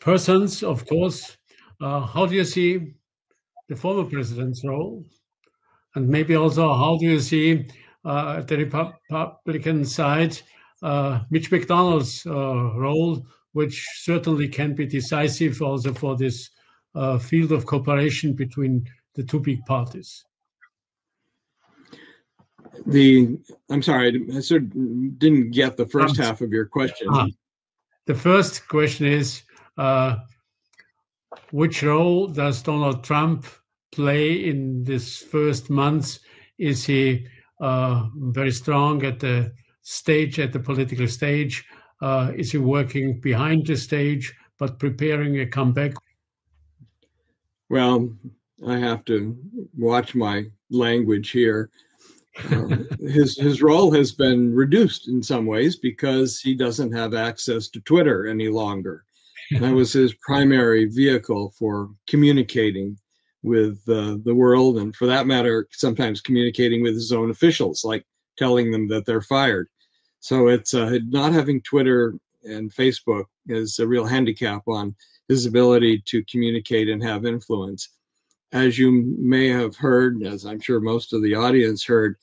persons, 0.00 0.62
of 0.62 0.86
course. 0.86 1.36
Uh, 1.80 2.00
how 2.00 2.26
do 2.26 2.36
you 2.36 2.44
see 2.44 2.94
the 3.68 3.74
former 3.74 4.08
president's 4.08 4.64
role, 4.64 5.04
and 5.96 6.08
maybe 6.08 6.36
also 6.36 6.72
how 6.74 6.96
do 6.96 7.06
you 7.06 7.18
see 7.18 7.66
uh, 8.04 8.40
the 8.42 8.56
Republican 8.56 9.84
side 9.84 10.40
uh, 10.82 11.20
Mitch 11.30 11.50
McDonald's 11.50 12.24
role? 12.24 13.26
Which 13.52 13.86
certainly 13.96 14.48
can 14.48 14.74
be 14.74 14.86
decisive 14.86 15.60
also 15.62 15.92
for 15.92 16.16
this 16.16 16.50
uh, 16.94 17.18
field 17.18 17.52
of 17.52 17.66
cooperation 17.66 18.32
between 18.32 18.86
the 19.14 19.22
two 19.22 19.40
big 19.40 19.64
parties. 19.66 20.24
The 22.86 23.38
I'm 23.70 23.82
sorry, 23.82 24.20
I 24.34 24.40
sort 24.40 24.62
of 24.62 25.18
didn't 25.18 25.50
get 25.50 25.76
the 25.76 25.86
first 25.86 26.18
um, 26.18 26.24
half 26.24 26.40
of 26.40 26.50
your 26.50 26.66
question. 26.66 27.08
Uh, 27.10 27.26
the 28.06 28.14
first 28.14 28.66
question 28.66 29.06
is, 29.06 29.42
uh, 29.76 30.16
which 31.50 31.82
role 31.82 32.26
does 32.28 32.62
Donald 32.62 33.04
Trump 33.04 33.46
play 33.92 34.48
in 34.48 34.84
this 34.84 35.18
first 35.18 35.70
months? 35.70 36.20
Is 36.58 36.84
he 36.84 37.26
uh, 37.60 38.08
very 38.16 38.50
strong 38.50 39.04
at 39.04 39.20
the 39.20 39.52
stage, 39.82 40.38
at 40.40 40.52
the 40.52 40.58
political 40.58 41.06
stage? 41.06 41.64
Uh, 42.02 42.32
is 42.34 42.50
he 42.50 42.58
working 42.58 43.20
behind 43.20 43.64
the 43.64 43.76
stage 43.76 44.34
but 44.58 44.78
preparing 44.80 45.40
a 45.40 45.46
comeback? 45.46 45.94
Well, 47.70 48.12
I 48.66 48.76
have 48.76 49.04
to 49.06 49.36
watch 49.78 50.14
my 50.14 50.46
language 50.68 51.30
here. 51.30 51.70
Uh, 52.50 52.76
his 53.00 53.38
his 53.38 53.62
role 53.62 53.92
has 53.92 54.10
been 54.10 54.52
reduced 54.52 55.08
in 55.08 55.22
some 55.22 55.46
ways 55.46 55.76
because 55.76 56.40
he 56.40 56.54
doesn't 56.54 56.92
have 56.92 57.14
access 57.14 57.68
to 57.68 57.80
Twitter 57.80 58.26
any 58.26 58.48
longer. 58.48 59.04
that 59.60 59.72
was 59.72 59.92
his 59.92 60.14
primary 60.14 60.86
vehicle 60.86 61.52
for 61.56 61.90
communicating 62.08 62.98
with 63.44 63.80
uh, 63.88 64.16
the 64.24 64.34
world, 64.34 64.78
and 64.78 64.94
for 64.94 65.06
that 65.06 65.26
matter, 65.26 65.68
sometimes 65.70 66.20
communicating 66.20 66.82
with 66.82 66.94
his 66.94 67.12
own 67.12 67.30
officials, 67.30 67.84
like 67.84 68.04
telling 68.38 68.70
them 68.70 68.88
that 68.88 69.04
they're 69.06 69.22
fired. 69.22 69.68
So 70.22 70.46
it's 70.46 70.72
uh, 70.72 70.98
not 71.08 71.32
having 71.32 71.60
Twitter 71.62 72.14
and 72.44 72.72
Facebook 72.72 73.24
is 73.48 73.80
a 73.80 73.86
real 73.86 74.06
handicap 74.06 74.62
on 74.68 74.94
his 75.28 75.46
ability 75.46 76.00
to 76.06 76.24
communicate 76.30 76.88
and 76.88 77.02
have 77.02 77.26
influence. 77.26 77.88
As 78.52 78.78
you 78.78 79.16
may 79.18 79.48
have 79.48 79.74
heard, 79.74 80.22
as 80.24 80.46
I'm 80.46 80.60
sure 80.60 80.78
most 80.78 81.12
of 81.12 81.22
the 81.22 81.34
audience 81.34 81.84
heard, 81.84 82.16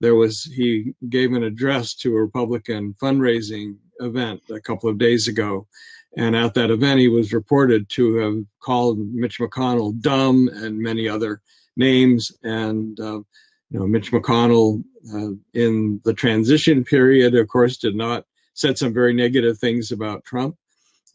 there 0.00 0.16
was 0.16 0.42
he 0.42 0.94
gave 1.08 1.32
an 1.32 1.44
address 1.44 1.94
to 1.94 2.16
a 2.16 2.22
Republican 2.22 2.92
fundraising 3.00 3.76
event 4.00 4.40
a 4.50 4.60
couple 4.60 4.90
of 4.90 4.98
days 4.98 5.28
ago, 5.28 5.68
and 6.16 6.34
at 6.34 6.54
that 6.54 6.70
event, 6.72 6.98
he 6.98 7.08
was 7.08 7.32
reported 7.32 7.88
to 7.90 8.16
have 8.16 8.44
called 8.60 8.98
Mitch 8.98 9.38
McConnell 9.38 10.00
dumb 10.00 10.48
and 10.52 10.76
many 10.76 11.08
other 11.08 11.40
names. 11.76 12.32
And, 12.42 12.98
uh, 12.98 13.20
you 13.70 13.78
know, 13.78 13.86
Mitch 13.86 14.12
McConnell 14.12 14.82
uh, 15.12 15.34
in 15.52 16.00
the 16.04 16.14
transition 16.14 16.84
period, 16.84 17.34
of 17.34 17.48
course, 17.48 17.76
did 17.76 17.94
not 17.96 18.24
said 18.54 18.78
some 18.78 18.94
very 18.94 19.12
negative 19.12 19.58
things 19.58 19.90
about 19.90 20.24
Trump. 20.24 20.56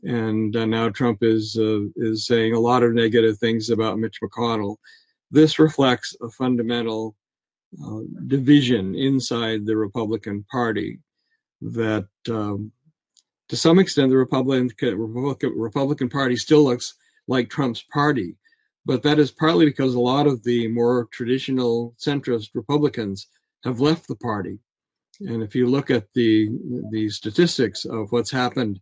And 0.04 0.56
uh, 0.56 0.66
now 0.66 0.90
Trump 0.90 1.20
is 1.22 1.58
uh, 1.60 1.86
is 1.96 2.26
saying 2.26 2.54
a 2.54 2.60
lot 2.60 2.84
of 2.84 2.94
negative 2.94 3.38
things 3.38 3.70
about 3.70 4.00
Mitch 4.00 4.20
McConnell. 4.22 4.78
This 5.32 5.60
reflects 5.60 6.16
a 6.22 6.30
fundamental 6.30 7.16
uh, 7.84 8.00
division 8.28 8.96
inside 8.96 9.66
the 9.66 9.78
Republican 9.78 10.46
Party 10.50 11.00
that 11.62 12.08
um, 12.30 12.72
to 13.50 13.58
some 13.58 13.80
extent, 13.80 14.10
the 14.12 14.18
Republican, 14.18 14.98
Republican 14.98 16.10
Party 16.10 16.36
still 16.36 16.64
looks 16.64 16.94
like 17.28 17.50
Trump's 17.50 17.84
party. 17.92 18.36
But 18.86 19.04
that 19.04 19.20
is 19.20 19.32
partly 19.32 19.66
because 19.66 19.94
a 19.94 20.00
lot 20.00 20.28
of 20.28 20.44
the 20.44 20.68
more 20.68 21.08
traditional 21.12 21.96
centrist 22.00 22.50
Republicans 22.54 23.28
have 23.64 23.80
left 23.80 24.08
the 24.08 24.16
party. 24.16 24.60
And 25.22 25.44
if 25.44 25.54
you 25.54 25.68
look 25.68 25.92
at 25.92 26.08
the, 26.14 26.50
the 26.92 27.10
statistics 27.10 27.86
of 27.86 28.12
what's 28.12 28.32
happened 28.32 28.80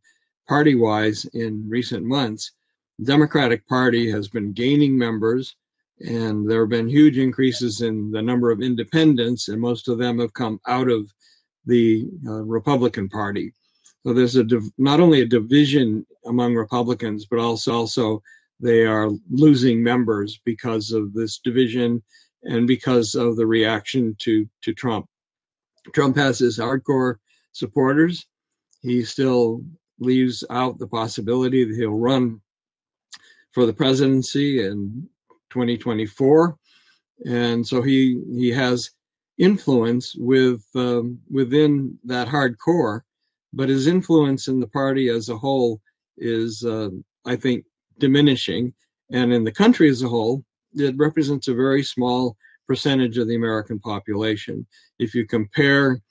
party 0.48 0.76
wise 0.76 1.26
in 1.34 1.68
recent 1.68 2.06
months, 2.06 2.52
the 3.00 3.06
Democratic 3.06 3.68
Party 3.68 4.10
has 4.12 4.28
been 4.28 4.54
gaining 4.54 4.98
members, 4.98 5.56
and 6.00 6.50
there 6.50 6.62
have 6.62 6.70
been 6.70 6.88
huge 6.88 7.18
increases 7.18 7.82
in 7.82 8.12
the 8.12 8.22
number 8.22 8.52
of 8.52 8.62
independents, 8.62 9.50
and 9.50 9.60
most 9.60 9.88
of 9.88 9.98
them 9.98 10.20
have 10.20 10.34
come 10.34 10.60
out 10.68 10.90
of 10.90 11.12
the 11.66 12.08
uh, 12.28 12.44
Republican 12.44 13.10
Party. 13.10 13.54
So 14.06 14.14
there's 14.14 14.36
a 14.36 14.44
div- 14.44 14.72
not 14.78 15.00
only 15.00 15.22
a 15.22 15.26
division 15.26 16.06
among 16.26 16.56
Republicans, 16.56 17.26
but 17.26 17.40
also 17.40 17.74
also 17.74 18.22
they 18.60 18.86
are 18.86 19.10
losing 19.30 19.84
members 19.84 20.40
because 20.44 20.92
of 20.92 21.14
this 21.14 21.40
division 21.40 22.02
and 22.44 22.68
because 22.68 23.16
of 23.16 23.36
the 23.36 23.46
reaction 23.46 24.16
to 24.20 24.48
to 24.64 24.74
Trump. 24.74 25.08
Trump 25.94 26.16
has 26.18 26.40
his 26.40 26.58
hardcore 26.60 27.16
supporters. 27.52 28.26
He 28.82 29.04
still 29.04 29.64
leaves 30.00 30.44
out 30.50 30.78
the 30.78 30.88
possibility 30.88 31.64
that 31.64 31.76
he'll 31.76 31.92
run 31.92 32.42
for 33.52 33.66
the 33.66 33.74
presidency 33.74 34.64
in 34.64 35.08
2024, 35.50 36.58
and 37.26 37.66
so 37.66 37.82
he 37.82 38.22
he 38.32 38.50
has 38.50 38.92
influence 39.38 40.16
with 40.18 40.64
um, 40.76 41.20
within 41.30 41.98
that 42.04 42.28
hardcore 42.28 43.02
but 43.54 43.70
his 43.70 43.88
influence 43.88 44.48
in 44.48 44.60
the 44.60 44.68
party 44.68 45.10
as 45.10 45.30
a 45.30 45.38
whole 45.38 45.82
is, 46.18 46.64
uh, 46.64 46.90
I 47.26 47.36
think, 47.36 47.66
diminishing. 48.00 48.74
And 49.12 49.34
in 49.34 49.44
the 49.44 49.52
country 49.52 49.90
as 49.90 50.02
a 50.02 50.10
whole, 50.10 50.44
it 50.74 50.96
represents 50.98 51.48
a 51.48 51.54
very 51.54 51.84
small 51.84 52.36
percentage 52.68 53.18
of 53.18 53.28
the 53.28 53.36
American 53.36 53.80
population. 53.80 54.68
If 55.00 55.16
you 55.16 55.26
compare 55.26 56.02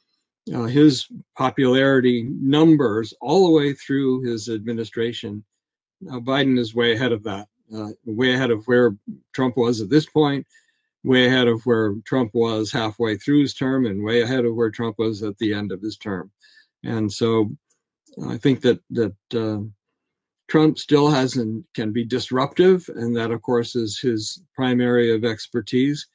uh, 0.55 0.65
his 0.65 1.07
popularity 1.37 2.29
numbers 2.41 3.13
all 3.21 3.47
the 3.47 3.53
way 3.53 3.75
through 3.75 4.23
his 4.23 4.49
administration, 4.49 5.45
uh, 6.11 6.21
Biden 6.21 6.59
is 6.59 6.75
way 6.75 6.93
ahead 6.95 7.13
of 7.13 7.23
that, 7.25 7.49
uh, 7.75 7.91
way 8.05 8.35
ahead 8.35 8.51
of 8.51 8.65
where 8.67 8.97
Trump 9.33 9.57
was 9.57 9.81
at 9.81 9.91
this 9.91 10.07
point, 10.07 10.47
way 11.05 11.27
ahead 11.27 11.49
of 11.49 11.63
where 11.67 11.95
Trump 12.05 12.31
was 12.35 12.73
halfway 12.73 13.17
through 13.17 13.43
his 13.43 13.55
term, 13.55 13.87
and 13.87 14.03
way 14.03 14.23
ahead 14.23 14.45
of 14.45 14.55
where 14.55 14.71
Trump 14.71 14.97
was 14.99 15.23
at 15.23 15.37
the 15.39 15.53
end 15.53 15.73
of 15.73 15.83
his 15.83 15.97
term. 15.97 16.31
And 16.85 17.13
so 17.13 17.51
I 18.27 18.39
think 18.39 18.61
that 18.63 18.81
that 18.91 19.15
uh, 19.35 19.63
Trump 20.49 20.79
still 20.79 21.11
has 21.11 21.37
and 21.37 21.65
can 21.75 21.93
be 21.93 22.05
disruptive, 22.05 22.89
and 22.95 23.17
that 23.17 23.31
of 23.31 23.43
course 23.43 23.75
is 23.75 23.99
his 23.99 24.43
primary 24.55 25.13
of 25.13 25.25
expertise. 25.25 26.07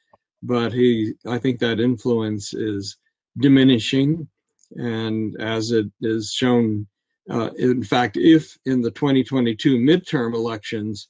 But 0.42 0.72
he, 0.72 1.14
I 1.26 1.38
think 1.38 1.60
that 1.60 1.80
influence 1.80 2.54
is 2.54 2.96
diminishing, 3.38 4.28
and 4.76 5.40
as 5.40 5.70
it 5.70 5.86
is 6.00 6.32
shown, 6.32 6.86
uh, 7.30 7.50
in 7.58 7.82
fact, 7.84 8.16
if 8.16 8.58
in 8.64 8.80
the 8.80 8.90
2022 8.90 9.76
midterm 9.76 10.34
elections 10.34 11.08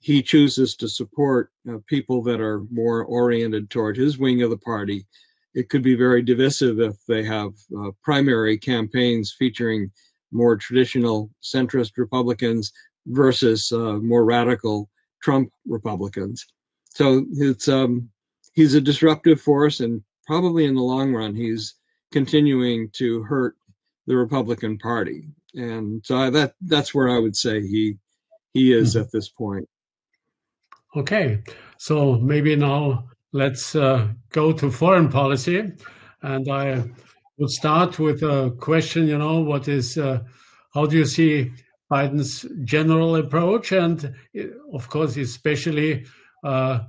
he 0.00 0.22
chooses 0.22 0.76
to 0.76 0.88
support 0.88 1.50
uh, 1.70 1.78
people 1.86 2.22
that 2.22 2.40
are 2.40 2.62
more 2.70 3.04
oriented 3.04 3.70
toward 3.70 3.96
his 3.96 4.18
wing 4.18 4.42
of 4.42 4.50
the 4.50 4.58
party, 4.58 5.06
it 5.54 5.68
could 5.68 5.82
be 5.82 5.94
very 5.94 6.22
divisive 6.22 6.80
if 6.80 6.96
they 7.06 7.22
have 7.22 7.52
uh, 7.78 7.90
primary 8.02 8.58
campaigns 8.58 9.34
featuring 9.38 9.90
more 10.34 10.56
traditional 10.56 11.30
centrist 11.42 11.92
Republicans 11.96 12.72
versus 13.06 13.72
uh, 13.72 13.94
more 13.94 14.24
radical 14.24 14.90
Trump 15.22 15.50
Republicans. 15.66 16.44
So 16.90 17.24
it's 17.32 17.68
um, 17.68 18.10
he's 18.52 18.74
a 18.74 18.80
disruptive 18.80 19.40
force, 19.40 19.80
and 19.80 20.02
probably 20.26 20.64
in 20.64 20.74
the 20.74 20.82
long 20.82 21.12
run, 21.12 21.34
he's 21.34 21.74
continuing 22.12 22.90
to 22.94 23.22
hurt 23.22 23.56
the 24.06 24.16
Republican 24.16 24.78
Party. 24.78 25.28
And 25.54 26.04
so 26.04 26.16
I, 26.16 26.30
that 26.30 26.54
that's 26.62 26.94
where 26.94 27.08
I 27.08 27.18
would 27.18 27.36
say 27.36 27.60
he 27.60 27.96
he 28.52 28.72
is 28.72 28.90
mm-hmm. 28.90 29.02
at 29.02 29.12
this 29.12 29.28
point. 29.28 29.68
Okay, 30.96 31.42
so 31.78 32.14
maybe 32.14 32.54
now 32.54 33.08
let's 33.32 33.74
uh, 33.74 34.08
go 34.30 34.52
to 34.52 34.70
foreign 34.70 35.08
policy. 35.08 35.72
And 36.22 36.48
I 36.48 36.84
would 37.38 37.50
start 37.50 37.98
with 37.98 38.22
a 38.22 38.54
question, 38.58 39.08
you 39.08 39.18
know, 39.18 39.40
what 39.40 39.68
is, 39.68 39.98
uh, 39.98 40.20
how 40.72 40.86
do 40.86 40.96
you 40.96 41.04
see 41.04 41.52
Biden's 41.90 42.46
general 42.64 43.16
approach? 43.16 43.72
And 43.72 44.14
of 44.72 44.88
course, 44.88 45.16
especially, 45.16 46.06
uh, 46.44 46.80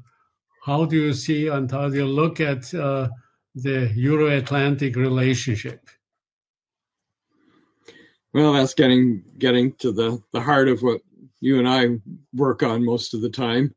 how 0.64 0.86
do 0.86 0.96
you 0.96 1.14
see 1.14 1.48
and 1.48 1.70
how 1.70 1.90
do 1.90 1.98
you 1.98 2.06
look 2.06 2.40
at 2.40 2.74
uh, 2.74 3.10
the 3.56 3.92
Euro 3.96 4.36
Atlantic 4.36 4.96
relationship? 4.96 5.90
Well, 8.34 8.54
that's 8.54 8.74
getting 8.74 9.24
getting 9.38 9.74
to 9.76 9.92
the, 9.92 10.22
the 10.34 10.42
heart 10.42 10.68
of 10.68 10.82
what 10.82 11.02
you 11.40 11.60
and 11.60 11.68
I 11.68 12.00
work 12.34 12.64
on 12.64 12.84
most 12.84 13.14
of 13.14 13.22
the 13.22 13.30
time. 13.30 13.74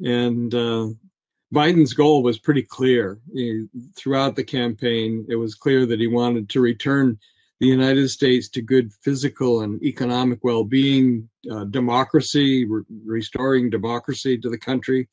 And 0.00 0.52
uh, 0.54 0.88
Biden's 1.52 1.94
goal 1.94 2.22
was 2.22 2.38
pretty 2.38 2.62
clear. 2.62 3.18
He, 3.32 3.66
throughout 3.96 4.36
the 4.36 4.44
campaign, 4.44 5.26
it 5.28 5.36
was 5.36 5.54
clear 5.54 5.84
that 5.86 6.00
he 6.00 6.06
wanted 6.06 6.48
to 6.50 6.60
return 6.60 7.18
the 7.58 7.66
United 7.66 8.08
States 8.08 8.48
to 8.48 8.62
good 8.62 8.92
physical 9.02 9.62
and 9.62 9.82
economic 9.82 10.38
well 10.42 10.64
being, 10.64 11.28
uh, 11.50 11.64
democracy, 11.64 12.64
re- 12.64 12.82
restoring 13.04 13.68
democracy 13.68 14.38
to 14.38 14.48
the 14.48 14.58
country, 14.58 15.08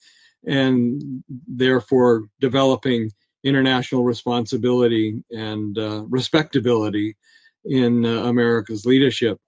and 0.46 1.24
therefore 1.48 2.30
developing 2.40 3.12
international 3.44 4.04
responsibility 4.04 5.24
and 5.32 5.78
uh, 5.78 6.04
respectability 6.08 7.16
in 7.66 8.06
uh, 8.06 8.24
America's 8.26 8.86
leadership. 8.86 9.40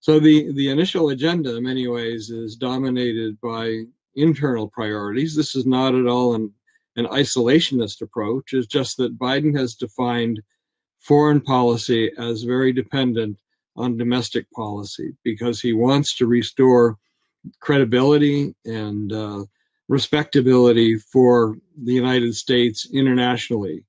So 0.00 0.20
the, 0.20 0.52
the 0.52 0.70
initial 0.70 1.10
agenda, 1.10 1.56
in 1.56 1.64
many 1.64 1.88
ways, 1.88 2.30
is 2.30 2.56
dominated 2.56 3.40
by 3.40 3.84
internal 4.16 4.68
priorities. 4.68 5.34
This 5.34 5.54
is 5.54 5.66
not 5.66 5.94
at 5.94 6.06
all 6.06 6.34
an, 6.34 6.52
an 6.96 7.06
isolationist 7.06 8.02
approach. 8.02 8.52
It's 8.52 8.66
just 8.66 8.96
that 8.96 9.18
Biden 9.18 9.56
has 9.58 9.74
defined 9.74 10.40
foreign 11.00 11.40
policy 11.40 12.10
as 12.18 12.42
very 12.42 12.72
dependent 12.72 13.38
on 13.76 13.96
domestic 13.96 14.50
policy 14.52 15.12
because 15.24 15.60
he 15.60 15.72
wants 15.72 16.16
to 16.16 16.26
restore 16.26 16.98
credibility 17.60 18.54
and 18.64 19.12
uh, 19.12 19.44
respectability 19.88 20.96
for 20.96 21.56
the 21.84 21.92
United 21.92 22.34
States 22.34 22.88
internationally. 22.92 23.84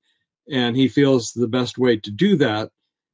And 0.51 0.75
he 0.75 0.87
feels 0.87 1.31
the 1.31 1.47
best 1.47 1.77
way 1.77 1.97
to 1.97 2.11
do 2.11 2.35
that 2.37 2.69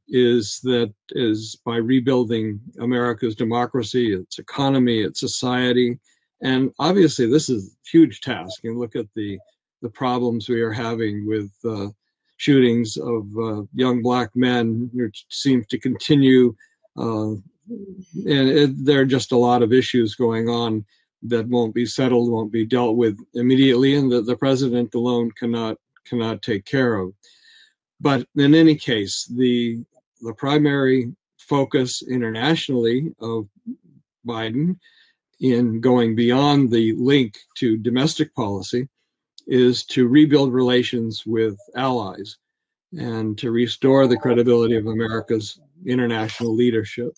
is 0.08 0.60
that 0.63 0.93
is 1.10 1.60
by 1.65 1.78
rebuilding 1.78 2.62
America's 2.80 3.36
democracy, 3.36 4.13
its 4.13 4.39
economy, 4.39 5.02
its 5.02 5.20
society. 5.20 6.00
And 6.41 6.71
obviously, 6.80 7.28
this 7.28 7.50
is 7.50 7.67
a 7.67 7.89
huge 7.89 8.21
task. 8.21 8.63
And 8.63 8.78
look 8.78 8.95
at 8.95 9.08
the 9.15 9.39
the 9.82 9.89
problems 9.89 10.50
we 10.50 10.62
are 10.62 10.71
having 10.71 11.28
with 11.28 11.52
uh, 11.63 11.88
shootings 12.38 12.97
of 12.97 13.26
uh, 13.38 13.63
young 13.73 14.02
black 14.02 14.36
men, 14.36 14.89
which 14.93 15.26
seems 15.30 15.67
to 15.67 15.78
continue. 15.78 16.56
Uh, 16.97 17.34
and 17.69 18.50
it, 18.50 18.86
there 18.86 19.02
are 19.02 19.06
just 19.06 19.32
a 19.32 19.38
lot 19.38 19.62
of 19.62 19.73
issues 19.73 20.15
going 20.15 20.50
on 20.50 20.84
that 21.23 21.47
won't 21.47 21.76
be 21.76 21.86
settled, 21.86 22.32
won't 22.32 22.52
be 22.52 22.65
dealt 22.65 22.95
with 22.95 23.19
immediately, 23.34 23.95
and 23.95 24.12
that 24.12 24.26
the 24.26 24.38
president 24.38 24.95
alone 24.95 25.32
cannot 25.32 25.78
cannot 26.06 26.41
take 26.41 26.65
care 26.65 26.95
of. 26.95 27.13
But 28.00 28.26
in 28.36 28.56
any 28.56 28.76
case, 28.76 29.26
the 29.26 29.84
the 30.21 30.34
primary 30.34 31.13
focus 31.38 32.02
internationally 32.02 33.13
of 33.19 33.47
Biden 34.26 34.78
in 35.39 35.82
going 35.82 36.15
beyond 36.15 36.71
the 36.71 36.93
link 36.93 37.38
to 37.58 37.78
domestic 37.78 38.34
policy 38.34 38.88
is 39.45 39.86
to 39.86 40.08
rebuild 40.08 40.54
relations 40.54 41.23
with 41.26 41.58
allies 41.76 42.38
and 42.97 43.38
to 43.38 43.52
restore 43.52 44.08
the 44.08 44.17
credibility 44.17 44.76
of 44.76 44.88
America's 44.88 45.60
international 45.86 46.56
leadership. 46.56 47.13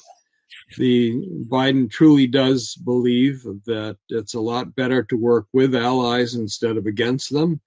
The 0.77 1.13
Biden 1.47 1.89
truly 1.89 2.27
does 2.27 2.75
believe 2.75 3.43
that 3.65 3.97
it's 4.09 4.35
a 4.35 4.39
lot 4.41 4.75
better 4.75 5.03
to 5.03 5.15
work 5.15 5.47
with 5.53 5.75
allies 5.75 6.35
instead 6.35 6.77
of 6.77 6.85
against 6.85 7.31
them. 7.31 7.61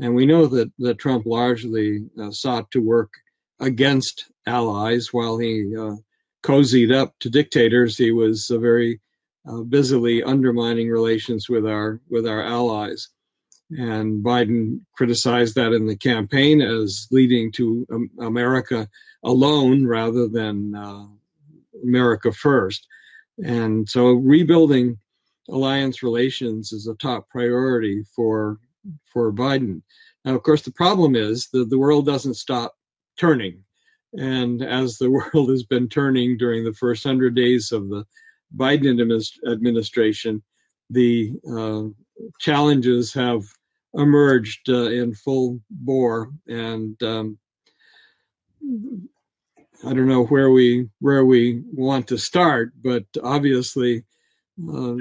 And 0.00 0.14
we 0.14 0.26
know 0.26 0.46
that, 0.46 0.72
that 0.78 0.98
Trump 0.98 1.26
largely 1.26 2.08
uh, 2.20 2.30
sought 2.30 2.70
to 2.72 2.80
work 2.80 3.10
against 3.60 4.30
allies 4.46 5.12
while 5.12 5.38
he 5.38 5.74
uh, 5.76 5.96
cozied 6.42 6.94
up 6.94 7.14
to 7.20 7.30
dictators. 7.30 7.96
He 7.96 8.12
was 8.12 8.50
a 8.50 8.58
very 8.58 9.00
uh, 9.48 9.62
busily 9.62 10.22
undermining 10.22 10.90
relations 10.90 11.48
with 11.48 11.66
our 11.66 12.00
with 12.08 12.26
our 12.26 12.42
allies. 12.42 13.08
And 13.70 14.24
Biden 14.24 14.80
criticized 14.94 15.54
that 15.56 15.72
in 15.72 15.86
the 15.86 15.96
campaign 15.96 16.60
as 16.60 17.06
leading 17.10 17.52
to 17.52 17.86
um, 17.92 18.10
America 18.20 18.88
alone 19.24 19.86
rather 19.86 20.26
than 20.26 20.74
uh, 20.74 21.06
America 21.82 22.32
first. 22.32 22.86
And 23.44 23.88
so 23.88 24.12
rebuilding 24.12 24.98
alliance 25.50 26.02
relations 26.02 26.72
is 26.72 26.86
a 26.86 26.94
top 26.94 27.28
priority 27.28 28.04
for 28.14 28.58
for 29.12 29.32
Biden. 29.32 29.82
Now, 30.24 30.34
of 30.34 30.42
course, 30.42 30.62
the 30.62 30.72
problem 30.72 31.14
is 31.14 31.48
that 31.52 31.70
the 31.70 31.78
world 31.78 32.06
doesn't 32.06 32.34
stop 32.34 32.74
turning. 33.18 33.64
And 34.14 34.62
as 34.62 34.98
the 34.98 35.10
world 35.34 35.50
has 35.50 35.62
been 35.62 35.88
turning 35.88 36.36
during 36.36 36.64
the 36.64 36.74
first 36.74 37.04
hundred 37.04 37.34
days 37.34 37.72
of 37.72 37.88
the 37.88 38.04
Biden 38.56 39.00
administration, 39.46 40.42
the 40.90 41.32
uh, 41.48 41.84
challenges 42.38 43.12
have 43.14 43.44
emerged 43.94 44.68
uh, 44.68 44.90
in 44.90 45.14
full 45.14 45.60
bore, 45.70 46.30
and 46.46 47.00
um, 47.02 47.38
I 49.84 49.94
don't 49.94 50.08
know 50.08 50.24
where 50.24 50.50
we 50.50 50.88
where 51.00 51.24
we 51.24 51.62
want 51.72 52.08
to 52.08 52.18
start, 52.18 52.72
but 52.82 53.04
obviously. 53.22 54.04
Uh, 54.58 54.96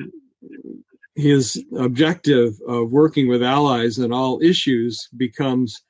his 1.17 1.65
objective 1.79 2.53
of 2.67 2.91
working 2.91 3.27
with 3.27 3.41
allies 3.41 3.97
in 3.97 4.13
all 4.13 4.39
issues 4.41 5.09
becomes 5.17 5.81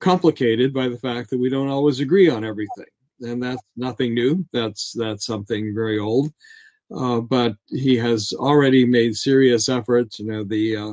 complicated 0.00 0.74
by 0.74 0.88
the 0.88 0.98
fact 0.98 1.30
that 1.30 1.40
we 1.40 1.48
don't 1.48 1.70
always 1.70 2.00
agree 2.00 2.28
on 2.28 2.44
everything, 2.44 2.84
and 3.20 3.42
that's 3.42 3.62
nothing 3.76 4.12
new. 4.12 4.44
That's 4.52 4.92
that's 4.92 5.24
something 5.24 5.74
very 5.74 5.98
old. 5.98 6.30
Uh, 6.94 7.20
but 7.20 7.56
he 7.68 7.96
has 7.96 8.32
already 8.36 8.84
made 8.84 9.16
serious 9.16 9.68
efforts. 9.68 10.18
You 10.18 10.26
know, 10.26 10.44
the 10.44 10.76
uh, 10.76 10.92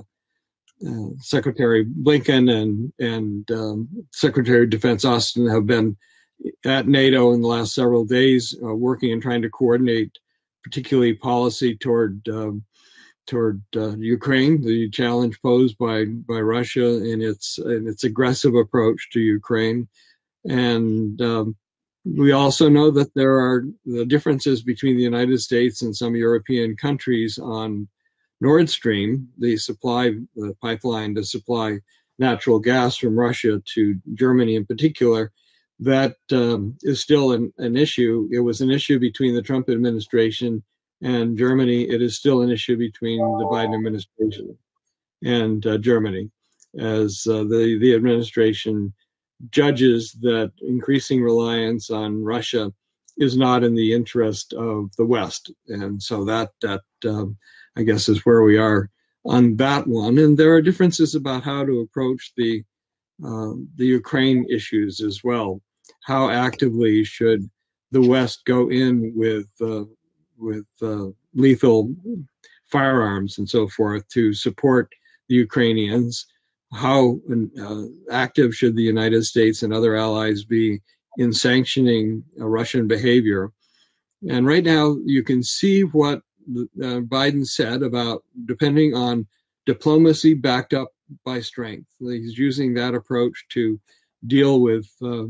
uh, 0.87 1.09
Secretary 1.19 1.85
Blinken 1.85 2.51
and 2.51 2.93
and 2.99 3.49
um, 3.51 3.89
Secretary 4.11 4.63
of 4.63 4.69
Defense 4.69 5.05
Austin 5.05 5.47
have 5.47 5.65
been 5.65 5.97
at 6.65 6.87
NATO 6.87 7.33
in 7.33 7.41
the 7.41 7.47
last 7.47 7.75
several 7.75 8.05
days, 8.05 8.55
uh, 8.63 8.73
working 8.73 9.11
and 9.11 9.21
trying 9.21 9.41
to 9.43 9.49
coordinate, 9.49 10.11
particularly 10.63 11.13
policy 11.13 11.75
toward 11.75 12.27
um, 12.29 12.63
toward 13.27 13.61
uh, 13.75 13.95
Ukraine, 13.97 14.61
the 14.61 14.89
challenge 14.89 15.41
posed 15.41 15.77
by 15.77 16.05
by 16.05 16.39
Russia 16.39 17.03
in 17.03 17.21
its 17.21 17.59
in 17.59 17.87
its 17.87 18.03
aggressive 18.03 18.55
approach 18.55 19.09
to 19.11 19.19
Ukraine, 19.19 19.87
and 20.45 21.21
um, 21.21 21.55
we 22.03 22.31
also 22.31 22.69
know 22.69 22.91
that 22.91 23.13
there 23.13 23.35
are 23.35 23.65
the 23.85 24.05
differences 24.05 24.63
between 24.63 24.97
the 24.97 25.03
United 25.03 25.39
States 25.39 25.81
and 25.81 25.95
some 25.95 26.15
European 26.15 26.75
countries 26.75 27.37
on 27.37 27.87
Nord 28.39 28.69
Stream, 28.69 29.27
the 29.37 29.57
supply 29.57 30.13
the 30.35 30.55
pipeline 30.61 31.15
to 31.15 31.23
supply 31.23 31.79
natural 32.17 32.59
gas 32.59 32.97
from 32.97 33.17
Russia 33.17 33.61
to 33.73 33.95
Germany 34.13 34.55
in 34.55 34.65
particular. 34.65 35.31
That 35.79 36.15
um, 36.31 36.77
is 36.81 37.01
still 37.01 37.31
an, 37.31 37.51
an 37.57 37.75
issue. 37.75 38.29
It 38.31 38.39
was 38.39 38.61
an 38.61 38.69
issue 38.69 38.99
between 38.99 39.33
the 39.33 39.41
Trump 39.41 39.67
administration 39.69 40.63
and 41.01 41.37
Germany, 41.37 41.89
it 41.89 42.01
is 42.01 42.17
still 42.17 42.41
an 42.41 42.51
issue 42.51 42.77
between 42.77 43.19
the 43.19 43.45
Biden 43.45 43.73
administration 43.73 44.57
and 45.23 45.65
uh, 45.65 45.77
Germany, 45.79 46.29
as 46.77 47.25
uh, 47.27 47.43
the 47.43 47.77
the 47.81 47.95
administration 47.95 48.93
judges 49.49 50.13
that 50.21 50.51
increasing 50.61 51.21
reliance 51.21 51.89
on 51.89 52.23
Russia 52.23 52.71
is 53.17 53.35
not 53.35 53.63
in 53.63 53.75
the 53.75 53.93
interest 53.93 54.53
of 54.53 54.95
the 54.97 55.05
West, 55.05 55.51
and 55.67 56.01
so 56.01 56.23
that 56.25 56.51
that 56.61 56.81
um, 57.05 57.37
I 57.75 57.83
guess 57.83 58.09
is 58.09 58.25
where 58.25 58.43
we 58.43 58.57
are 58.57 58.89
on 59.25 59.55
that 59.57 59.87
one. 59.87 60.17
And 60.17 60.37
there 60.37 60.53
are 60.53 60.61
differences 60.61 61.15
about 61.15 61.43
how 61.43 61.65
to 61.65 61.81
approach 61.81 62.33
the 62.37 62.63
uh, 63.23 63.53
the 63.75 63.85
Ukraine 63.85 64.45
issues 64.49 65.01
as 65.01 65.23
well. 65.23 65.61
How 66.05 66.29
actively 66.29 67.03
should 67.03 67.49
the 67.91 68.01
West 68.01 68.45
go 68.45 68.69
in 68.69 69.13
with 69.15 69.49
uh, 69.61 69.83
with 70.37 70.65
uh, 70.81 71.07
lethal 71.33 71.93
firearms 72.71 73.37
and 73.37 73.47
so 73.49 73.67
forth 73.67 74.07
to 74.09 74.33
support 74.33 74.89
the 75.29 75.35
Ukrainians. 75.35 76.25
How 76.73 77.19
uh, 77.61 77.83
active 78.11 78.55
should 78.55 78.75
the 78.75 78.83
United 78.83 79.25
States 79.25 79.63
and 79.63 79.73
other 79.73 79.95
allies 79.95 80.45
be 80.45 80.79
in 81.17 81.33
sanctioning 81.33 82.23
uh, 82.39 82.47
Russian 82.47 82.87
behavior? 82.87 83.51
And 84.29 84.45
right 84.45 84.63
now, 84.63 84.97
you 85.05 85.23
can 85.23 85.43
see 85.43 85.81
what 85.81 86.21
uh, 86.49 87.01
Biden 87.01 87.45
said 87.45 87.83
about 87.83 88.23
depending 88.45 88.95
on 88.95 89.27
diplomacy 89.65 90.33
backed 90.33 90.73
up 90.73 90.89
by 91.25 91.41
strength. 91.41 91.87
He's 91.99 92.37
using 92.37 92.73
that 92.73 92.95
approach 92.95 93.45
to 93.49 93.79
deal 94.27 94.61
with 94.61 94.89
uh, 95.03 95.25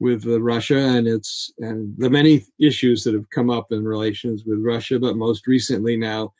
with 0.00 0.26
Russia 0.26 0.78
and 0.78 1.06
its 1.06 1.52
and 1.58 1.94
the 1.96 2.10
many 2.10 2.44
issues 2.58 3.04
that 3.04 3.14
have 3.14 3.30
come 3.30 3.48
up 3.48 3.72
in 3.72 3.84
relations 3.84 4.44
with 4.44 4.58
Russia, 4.60 4.98
but 4.98 5.16
most 5.16 5.46
recently 5.46 5.96
now, 5.96 6.32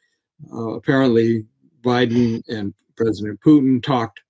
uh, 0.53 0.75
apparently 0.75 1.47
Biden 1.83 2.43
and 2.49 2.75
President 2.97 3.41
Putin 3.41 3.83
talked 3.83 4.21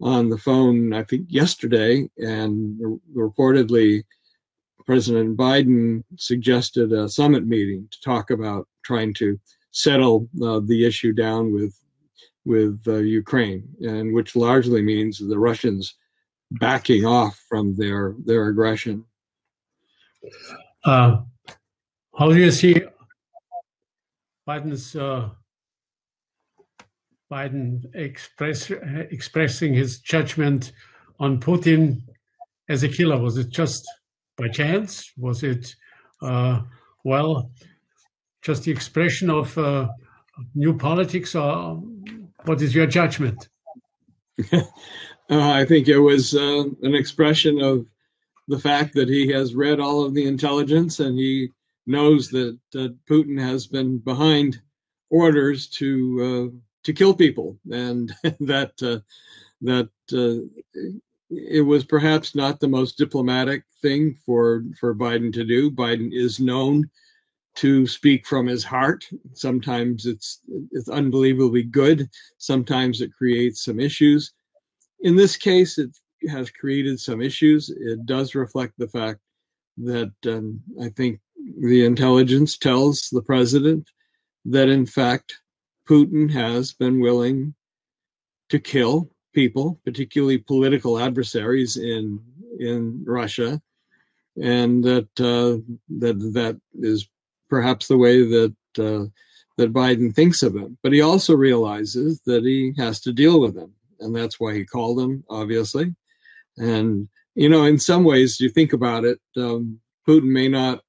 on 0.00 0.28
the 0.28 0.38
phone, 0.38 0.92
I 0.92 1.02
think 1.02 1.26
yesterday, 1.28 2.08
and 2.18 3.00
reportedly 3.14 4.04
President 4.86 5.36
Biden 5.36 6.02
suggested 6.16 6.92
a 6.92 7.08
summit 7.08 7.46
meeting 7.46 7.88
to 7.90 8.00
talk 8.00 8.30
about 8.30 8.66
trying 8.84 9.12
to 9.14 9.38
settle 9.70 10.28
uh, 10.42 10.60
the 10.64 10.86
issue 10.86 11.12
down 11.12 11.52
with 11.52 11.74
with 12.44 12.80
uh, 12.86 12.96
Ukraine, 12.96 13.68
and 13.80 14.14
which 14.14 14.34
largely 14.34 14.80
means 14.80 15.18
the 15.18 15.38
Russians 15.38 15.94
backing 16.52 17.04
off 17.04 17.38
from 17.48 17.76
their 17.76 18.14
their 18.24 18.48
aggression. 18.48 19.04
Uh, 20.84 21.20
how 22.18 22.32
do 22.32 22.38
you 22.38 22.50
see 22.50 22.80
Biden's 24.48 24.96
uh, 24.96 25.28
Biden 27.30 27.84
express, 27.94 28.70
expressing 28.70 29.74
his 29.74 30.00
judgment 30.00 30.72
on 31.20 31.40
Putin 31.40 32.02
as 32.68 32.82
a 32.82 32.88
killer? 32.88 33.20
Was 33.20 33.36
it 33.36 33.50
just 33.50 33.86
by 34.36 34.48
chance? 34.48 35.12
Was 35.16 35.42
it 35.42 35.74
uh, 36.22 36.62
well 37.04 37.50
just 38.42 38.64
the 38.64 38.70
expression 38.70 39.30
of 39.30 39.56
uh, 39.58 39.88
new 40.54 40.76
politics, 40.76 41.34
or 41.34 41.82
what 42.44 42.62
is 42.62 42.74
your 42.74 42.86
judgment? 42.86 43.48
Uh, 45.30 45.50
I 45.50 45.66
think 45.66 45.88
it 45.88 45.98
was 45.98 46.34
uh, 46.34 46.64
an 46.80 46.94
expression 46.94 47.60
of 47.60 47.84
the 48.46 48.58
fact 48.58 48.94
that 48.94 49.10
he 49.10 49.30
has 49.30 49.54
read 49.54 49.78
all 49.78 50.02
of 50.02 50.14
the 50.14 50.26
intelligence 50.26 51.00
and 51.00 51.18
he 51.18 51.50
knows 51.86 52.30
that 52.30 52.58
Putin 52.74 53.38
has 53.38 53.66
been 53.66 53.98
behind 53.98 54.58
orders 55.10 55.68
to 55.68 56.52
uh, 56.54 56.58
to 56.84 56.92
kill 56.92 57.14
people, 57.14 57.58
and 57.70 58.12
that 58.40 58.72
uh, 58.82 59.00
that 59.62 59.90
uh, 60.12 60.46
it 61.30 61.60
was 61.60 61.84
perhaps 61.84 62.34
not 62.34 62.60
the 62.60 62.68
most 62.68 62.96
diplomatic 62.96 63.64
thing 63.82 64.16
for 64.24 64.62
for 64.78 64.94
Biden 64.94 65.32
to 65.34 65.44
do. 65.44 65.70
Biden 65.70 66.10
is 66.12 66.40
known 66.40 66.88
to 67.56 67.86
speak 67.86 68.26
from 68.26 68.46
his 68.46 68.64
heart. 68.64 69.04
Sometimes 69.34 70.06
it's 70.06 70.40
it's 70.70 70.88
unbelievably 70.88 71.64
good. 71.64 72.08
Sometimes 72.38 73.00
it 73.00 73.12
creates 73.12 73.64
some 73.64 73.80
issues. 73.80 74.32
In 75.00 75.16
this 75.16 75.36
case, 75.36 75.78
it 75.78 75.90
has 76.28 76.50
created 76.50 76.98
some 77.00 77.20
issues. 77.20 77.70
It 77.70 78.06
does 78.06 78.34
reflect 78.34 78.74
the 78.78 78.88
fact 78.88 79.20
that 79.78 80.12
um, 80.26 80.60
I 80.82 80.88
think 80.88 81.20
the 81.60 81.84
intelligence 81.84 82.58
tells 82.58 83.08
the 83.10 83.22
president 83.22 83.88
that 84.44 84.68
in 84.68 84.86
fact 84.86 85.34
Putin 85.88 86.30
has 86.30 86.72
been 86.72 87.00
willing 87.00 87.54
to 88.50 88.58
kill 88.58 89.10
people, 89.34 89.80
particularly 89.84 90.38
political 90.38 90.98
adversaries 90.98 91.76
in 91.76 92.20
in 92.58 93.04
Russia, 93.06 93.60
and 94.40 94.84
that 94.84 95.08
uh, 95.20 95.58
that 95.98 96.18
that 96.34 96.60
is 96.74 97.08
perhaps 97.48 97.88
the 97.88 97.96
way 97.96 98.22
that 98.22 98.54
uh, 98.78 99.04
that 99.56 99.72
Biden 99.72 100.14
thinks 100.14 100.42
of 100.42 100.54
him. 100.54 100.76
But 100.82 100.92
he 100.92 101.00
also 101.00 101.34
realizes 101.34 102.20
that 102.26 102.44
he 102.44 102.74
has 102.76 103.00
to 103.02 103.12
deal 103.12 103.40
with 103.40 103.56
him, 103.56 103.72
and 104.00 104.14
that's 104.14 104.38
why 104.38 104.54
he 104.54 104.64
called 104.64 105.00
him, 105.00 105.24
obviously. 105.30 105.94
And 106.56 107.08
you 107.34 107.48
know, 107.48 107.64
in 107.64 107.78
some 107.78 108.04
ways, 108.04 108.40
you 108.40 108.50
think 108.50 108.72
about 108.72 109.04
it, 109.04 109.20
um, 109.36 109.80
Putin 110.06 110.30
may 110.30 110.48
not 110.48 110.82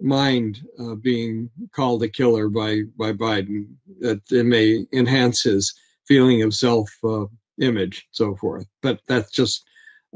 mind 0.00 0.60
uh, 0.78 0.94
being 0.94 1.50
called 1.74 2.02
a 2.02 2.08
killer 2.08 2.48
by 2.48 2.82
by 2.96 3.12
Biden. 3.12 3.66
That 4.00 4.20
it 4.30 4.46
may 4.46 4.86
enhance 4.92 5.42
his 5.42 5.72
feeling 6.06 6.42
of 6.42 6.54
self 6.54 6.90
uh, 7.04 7.26
image, 7.60 8.06
so 8.10 8.34
forth. 8.36 8.66
But 8.82 9.00
that's 9.06 9.30
just 9.30 9.64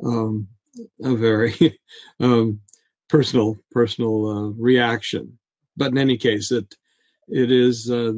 um, 0.05 0.49
a 1.03 1.15
very 1.15 1.79
um, 2.21 2.61
personal 3.09 3.57
personal 3.71 4.27
uh, 4.29 4.49
reaction. 4.61 5.39
But 5.77 5.93
in 5.93 5.99
any 5.99 6.17
case, 6.17 6.51
it 6.53 6.75
it 7.29 7.51
is 7.51 7.91
uh, 7.91 8.13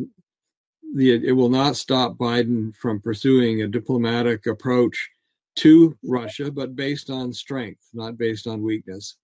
the 0.95 1.27
it 1.27 1.33
will 1.33 1.51
not 1.51 1.77
stop 1.77 2.17
Biden 2.17 2.75
from 2.77 3.01
pursuing 3.01 3.63
a 3.63 3.69
diplomatic 3.69 4.47
approach 4.47 5.11
to 5.57 5.97
Russia, 6.05 6.51
but 6.51 6.77
based 6.77 7.11
on 7.11 7.33
strength, 7.33 7.89
not 7.93 8.19
based 8.19 8.47
on 8.47 8.63
weakness. 8.63 9.17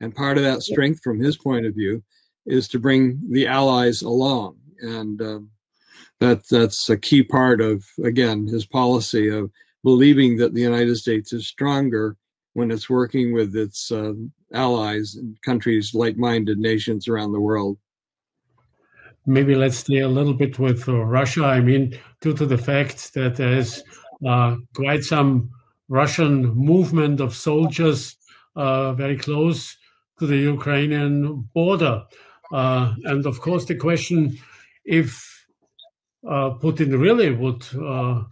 And 0.00 0.14
part 0.14 0.38
of 0.38 0.44
that 0.44 0.62
strength, 0.62 1.00
from 1.02 1.18
his 1.18 1.36
point 1.36 1.66
of 1.66 1.74
view, 1.74 2.02
is 2.46 2.68
to 2.68 2.78
bring 2.78 3.20
the 3.30 3.46
allies 3.46 4.02
along, 4.02 4.56
and 4.80 5.20
uh, 5.20 5.40
that 6.20 6.48
that's 6.48 6.88
a 6.88 6.96
key 6.96 7.22
part 7.22 7.60
of 7.60 7.84
again 8.04 8.46
his 8.46 8.64
policy 8.64 9.28
of 9.28 9.50
believing 9.84 10.36
that 10.36 10.54
the 10.54 10.60
United 10.60 10.96
States 10.96 11.32
is 11.32 11.46
stronger 11.46 12.16
when 12.54 12.70
it's 12.70 12.90
working 12.90 13.32
with 13.32 13.54
its 13.56 13.92
uh, 13.92 14.12
allies 14.52 15.16
and 15.16 15.36
countries, 15.42 15.94
like-minded 15.94 16.58
nations 16.58 17.06
around 17.08 17.32
the 17.32 17.40
world. 17.40 17.78
Maybe 19.26 19.54
let's 19.54 19.76
stay 19.78 20.00
a 20.00 20.08
little 20.08 20.32
bit 20.32 20.58
with 20.58 20.88
uh, 20.88 21.04
Russia. 21.04 21.44
I 21.44 21.60
mean, 21.60 21.98
due 22.20 22.34
to 22.34 22.46
the 22.46 22.58
fact 22.58 23.12
that 23.14 23.36
there's 23.36 23.82
uh, 24.26 24.56
quite 24.74 25.04
some 25.04 25.50
Russian 25.88 26.46
movement 26.54 27.20
of 27.20 27.34
soldiers 27.34 28.16
uh, 28.56 28.92
very 28.94 29.16
close 29.16 29.76
to 30.18 30.26
the 30.26 30.36
Ukrainian 30.36 31.48
border. 31.54 32.04
Uh, 32.52 32.94
and 33.04 33.26
of 33.26 33.40
course, 33.40 33.64
the 33.64 33.74
question 33.74 34.38
if 34.84 35.38
uh, 36.26 36.50
Putin 36.62 36.98
really 36.98 37.30
would 37.30 37.64
uh, 37.80 38.22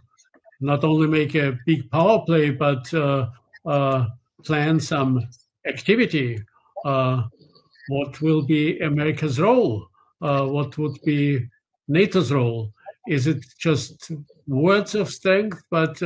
not 0.59 0.83
only 0.83 1.07
make 1.07 1.35
a 1.35 1.57
big 1.65 1.89
power 1.91 2.23
play, 2.25 2.49
but 2.49 2.91
uh, 2.93 3.29
uh, 3.65 4.07
plan 4.43 4.79
some 4.79 5.21
activity, 5.65 6.39
what 6.83 8.21
will 8.21 8.41
be 8.41 8.79
America's 8.79 9.39
role? 9.39 9.87
what 10.19 10.77
would 10.77 10.97
be 11.05 11.47
NATO's 11.87 12.31
role? 12.31 12.73
Is 13.07 13.27
it 13.27 13.45
just 13.59 14.11
words 14.47 14.95
of 14.95 15.09
strength, 15.09 15.63
but 15.69 15.97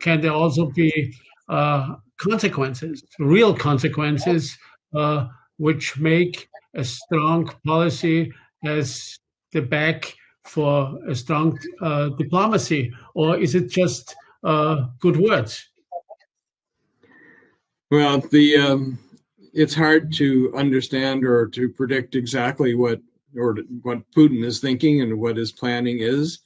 can 0.00 0.20
there 0.20 0.32
also 0.32 0.66
be 0.66 1.14
uh, 1.48 1.94
consequences, 2.20 3.02
real 3.18 3.54
consequences, 3.54 4.56
uh, 4.94 5.26
which 5.56 5.98
make 5.98 6.48
a 6.74 6.84
strong 6.84 7.50
policy 7.66 8.32
as 8.64 9.18
the 9.52 9.60
back 9.60 10.14
for 10.44 10.98
a 11.08 11.14
strong 11.14 11.58
uh, 11.80 12.10
diplomacy, 12.10 12.92
or 13.14 13.38
is 13.38 13.54
it 13.54 13.70
just 13.70 14.14
uh, 14.44 14.86
good 15.00 15.16
words? 15.16 15.68
Well, 17.90 18.20
the 18.30 18.56
um, 18.56 18.98
it's 19.52 19.74
hard 19.74 20.12
to 20.14 20.52
understand 20.54 21.24
or 21.24 21.48
to 21.48 21.68
predict 21.68 22.14
exactly 22.14 22.74
what 22.74 23.00
or 23.36 23.58
what 23.82 23.98
Putin 24.12 24.44
is 24.44 24.60
thinking 24.60 25.02
and 25.02 25.18
what 25.18 25.36
his 25.36 25.52
planning 25.52 25.98
is 26.00 26.40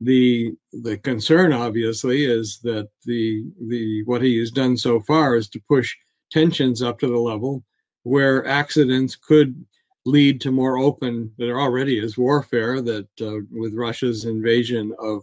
the 0.00 0.52
the 0.72 0.98
concern 0.98 1.52
obviously 1.52 2.24
is 2.24 2.60
that 2.62 2.88
the 3.04 3.44
the 3.68 4.02
what 4.04 4.22
he 4.22 4.38
has 4.38 4.50
done 4.50 4.76
so 4.76 5.00
far 5.00 5.36
is 5.36 5.48
to 5.48 5.60
push 5.68 5.96
tensions 6.30 6.82
up 6.82 6.98
to 6.98 7.06
the 7.06 7.16
level 7.18 7.64
where 8.02 8.46
accidents 8.46 9.16
could 9.16 9.64
lead 10.04 10.40
to 10.40 10.52
more 10.52 10.78
open 10.78 11.32
there 11.38 11.58
already 11.58 11.98
is 11.98 12.18
warfare 12.18 12.80
that 12.80 13.08
uh, 13.20 13.38
with 13.50 13.74
Russia's 13.74 14.24
invasion 14.24 14.94
of 14.98 15.22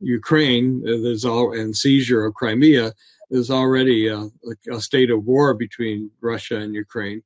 Ukraine 0.00 0.82
uh, 0.86 1.02
there's 1.02 1.24
all 1.24 1.52
and 1.52 1.76
seizure 1.76 2.24
of 2.24 2.34
Crimea 2.34 2.92
there's 3.30 3.50
already 3.50 4.08
a, 4.08 4.28
a 4.70 4.80
state 4.80 5.10
of 5.10 5.24
war 5.24 5.54
between 5.54 6.10
Russia 6.20 6.56
and 6.56 6.74
Ukraine. 6.74 7.22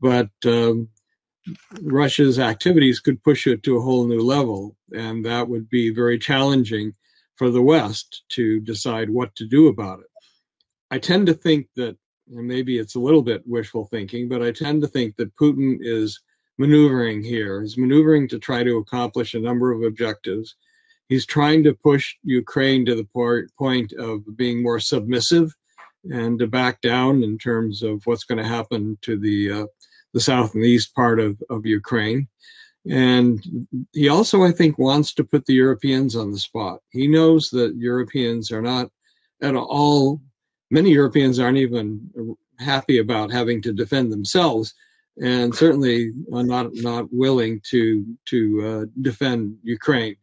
But 0.00 0.30
um, 0.44 0.88
Russia's 1.82 2.38
activities 2.38 3.00
could 3.00 3.22
push 3.22 3.46
it 3.46 3.62
to 3.64 3.76
a 3.76 3.80
whole 3.80 4.06
new 4.06 4.20
level, 4.20 4.76
and 4.92 5.24
that 5.24 5.48
would 5.48 5.68
be 5.68 5.90
very 5.90 6.18
challenging 6.18 6.94
for 7.36 7.50
the 7.50 7.62
West 7.62 8.22
to 8.30 8.60
decide 8.60 9.10
what 9.10 9.34
to 9.36 9.46
do 9.46 9.68
about 9.68 10.00
it. 10.00 10.06
I 10.90 10.98
tend 10.98 11.26
to 11.26 11.34
think 11.34 11.68
that, 11.76 11.96
and 12.30 12.46
maybe 12.46 12.78
it's 12.78 12.94
a 12.94 13.00
little 13.00 13.22
bit 13.22 13.42
wishful 13.46 13.86
thinking, 13.86 14.28
but 14.28 14.42
I 14.42 14.52
tend 14.52 14.82
to 14.82 14.88
think 14.88 15.16
that 15.16 15.34
Putin 15.36 15.78
is 15.80 16.20
maneuvering 16.58 17.22
here. 17.22 17.62
He's 17.62 17.78
maneuvering 17.78 18.28
to 18.28 18.38
try 18.38 18.62
to 18.62 18.76
accomplish 18.76 19.34
a 19.34 19.40
number 19.40 19.72
of 19.72 19.82
objectives. 19.82 20.54
He's 21.08 21.26
trying 21.26 21.64
to 21.64 21.74
push 21.74 22.14
Ukraine 22.22 22.86
to 22.86 22.94
the 22.94 23.48
point 23.58 23.92
of 23.94 24.36
being 24.36 24.62
more 24.62 24.78
submissive 24.78 25.54
and 26.04 26.38
to 26.38 26.46
back 26.46 26.80
down 26.80 27.22
in 27.22 27.38
terms 27.38 27.82
of 27.82 28.06
what's 28.06 28.24
going 28.24 28.42
to 28.42 28.48
happen 28.48 28.98
to 29.02 29.18
the 29.18 29.50
uh, 29.50 29.66
the 30.12 30.20
south 30.20 30.54
and 30.54 30.64
east 30.64 30.94
part 30.94 31.20
of, 31.20 31.42
of 31.50 31.66
Ukraine. 31.66 32.28
And 32.88 33.66
he 33.92 34.08
also, 34.08 34.42
I 34.42 34.50
think, 34.50 34.78
wants 34.78 35.14
to 35.14 35.24
put 35.24 35.46
the 35.46 35.54
Europeans 35.54 36.16
on 36.16 36.32
the 36.32 36.38
spot. 36.38 36.80
He 36.90 37.06
knows 37.06 37.48
that 37.50 37.76
Europeans 37.76 38.50
are 38.50 38.62
not 38.62 38.90
at 39.40 39.54
all, 39.54 40.20
many 40.70 40.90
Europeans 40.90 41.38
aren't 41.38 41.58
even 41.58 42.36
happy 42.58 42.98
about 42.98 43.32
having 43.32 43.60
to 43.62 43.72
defend 43.72 44.12
themselves 44.12 44.74
and 45.20 45.54
certainly 45.54 46.12
are 46.32 46.44
not, 46.44 46.70
not 46.74 47.06
willing 47.12 47.60
to, 47.70 48.04
to 48.26 48.62
uh, 48.64 48.84
defend 49.02 49.56
Ukraine. 49.62 50.16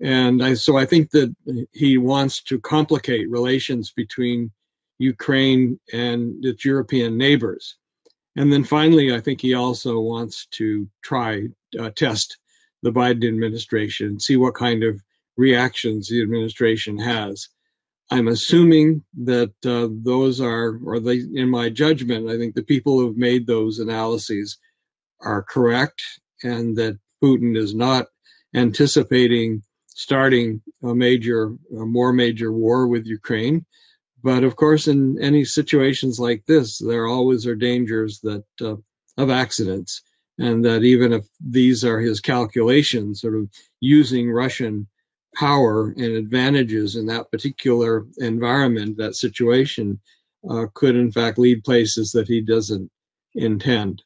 And 0.00 0.44
I, 0.44 0.54
so 0.54 0.76
I 0.76 0.84
think 0.84 1.10
that 1.12 1.34
he 1.72 1.96
wants 1.96 2.42
to 2.44 2.60
complicate 2.60 3.30
relations 3.30 3.92
between 3.92 4.50
Ukraine 4.98 5.78
and 5.92 6.44
its 6.44 6.64
European 6.64 7.16
neighbors. 7.16 7.76
And 8.36 8.52
then 8.52 8.64
finally, 8.64 9.14
I 9.14 9.20
think 9.20 9.40
he 9.40 9.54
also 9.54 10.00
wants 10.00 10.46
to 10.52 10.88
try 11.02 11.48
uh, 11.78 11.90
test 11.90 12.38
the 12.82 12.90
Biden 12.90 13.28
administration, 13.28 14.18
see 14.18 14.36
what 14.36 14.54
kind 14.54 14.82
of 14.82 15.00
reactions 15.36 16.08
the 16.08 16.22
administration 16.22 16.98
has. 16.98 17.48
I'm 18.10 18.28
assuming 18.28 19.04
that 19.22 19.52
uh, 19.64 19.88
those 19.90 20.40
are, 20.40 20.78
or 20.84 21.00
they, 21.00 21.20
in 21.34 21.48
my 21.48 21.70
judgment, 21.70 22.28
I 22.28 22.36
think 22.36 22.54
the 22.54 22.62
people 22.62 22.98
who've 22.98 23.16
made 23.16 23.46
those 23.46 23.78
analyses 23.78 24.58
are 25.20 25.42
correct, 25.42 26.02
and 26.42 26.76
that 26.76 26.98
Putin 27.22 27.56
is 27.56 27.74
not 27.74 28.06
anticipating 28.54 29.62
starting 29.86 30.60
a 30.82 30.94
major, 30.94 31.54
a 31.78 31.86
more 31.86 32.12
major 32.12 32.52
war 32.52 32.86
with 32.86 33.06
Ukraine. 33.06 33.64
But 34.22 34.44
of 34.44 34.56
course, 34.56 34.86
in 34.86 35.18
any 35.20 35.44
situations 35.44 36.20
like 36.20 36.44
this, 36.46 36.78
there 36.78 37.06
always 37.06 37.46
are 37.46 37.56
dangers 37.56 38.20
that 38.20 38.44
uh, 38.60 38.76
of 39.18 39.30
accidents, 39.30 40.02
and 40.38 40.64
that 40.64 40.82
even 40.84 41.12
if 41.12 41.26
these 41.40 41.84
are 41.84 42.00
his 42.00 42.20
calculations, 42.20 43.20
sort 43.20 43.34
of 43.34 43.48
using 43.80 44.30
Russian 44.30 44.86
power 45.34 45.88
and 45.96 46.12
advantages 46.12 46.94
in 46.96 47.06
that 47.06 47.30
particular 47.30 48.06
environment, 48.18 48.96
that 48.98 49.16
situation 49.16 49.98
uh, 50.48 50.66
could 50.74 50.96
in 50.96 51.10
fact 51.10 51.38
lead 51.38 51.64
places 51.64 52.12
that 52.12 52.28
he 52.28 52.40
doesn't 52.40 52.90
intend. 53.34 54.02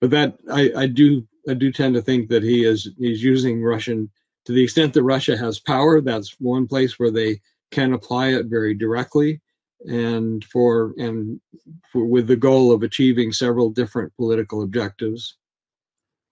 But 0.00 0.10
that 0.10 0.38
I, 0.50 0.70
I 0.76 0.86
do 0.86 1.26
I 1.48 1.54
do 1.54 1.72
tend 1.72 1.94
to 1.94 2.02
think 2.02 2.28
that 2.28 2.42
he 2.42 2.64
is 2.64 2.90
he's 2.98 3.22
using 3.22 3.62
Russian 3.62 4.10
to 4.46 4.52
the 4.52 4.62
extent 4.62 4.94
that 4.94 5.02
Russia 5.02 5.36
has 5.36 5.60
power. 5.60 6.00
That's 6.00 6.36
one 6.38 6.66
place 6.66 6.98
where 6.98 7.10
they 7.10 7.40
can 7.70 7.92
apply 7.92 8.28
it 8.28 8.46
very 8.46 8.74
directly 8.74 9.40
and 9.86 10.44
for 10.44 10.94
and 10.98 11.40
for, 11.90 12.04
with 12.04 12.26
the 12.26 12.36
goal 12.36 12.72
of 12.72 12.82
achieving 12.82 13.32
several 13.32 13.70
different 13.70 14.14
political 14.16 14.62
objectives. 14.62 15.36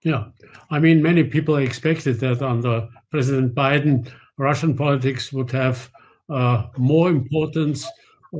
Yeah, 0.03 0.25
I 0.71 0.79
mean, 0.79 1.01
many 1.01 1.23
people 1.23 1.57
expected 1.57 2.19
that 2.21 2.41
under 2.41 2.87
President 3.11 3.53
Biden, 3.53 4.09
Russian 4.37 4.75
politics 4.75 5.33
would 5.33 5.51
have 5.51 5.89
uh, 6.29 6.67
more 6.77 7.09
importance 7.09 7.85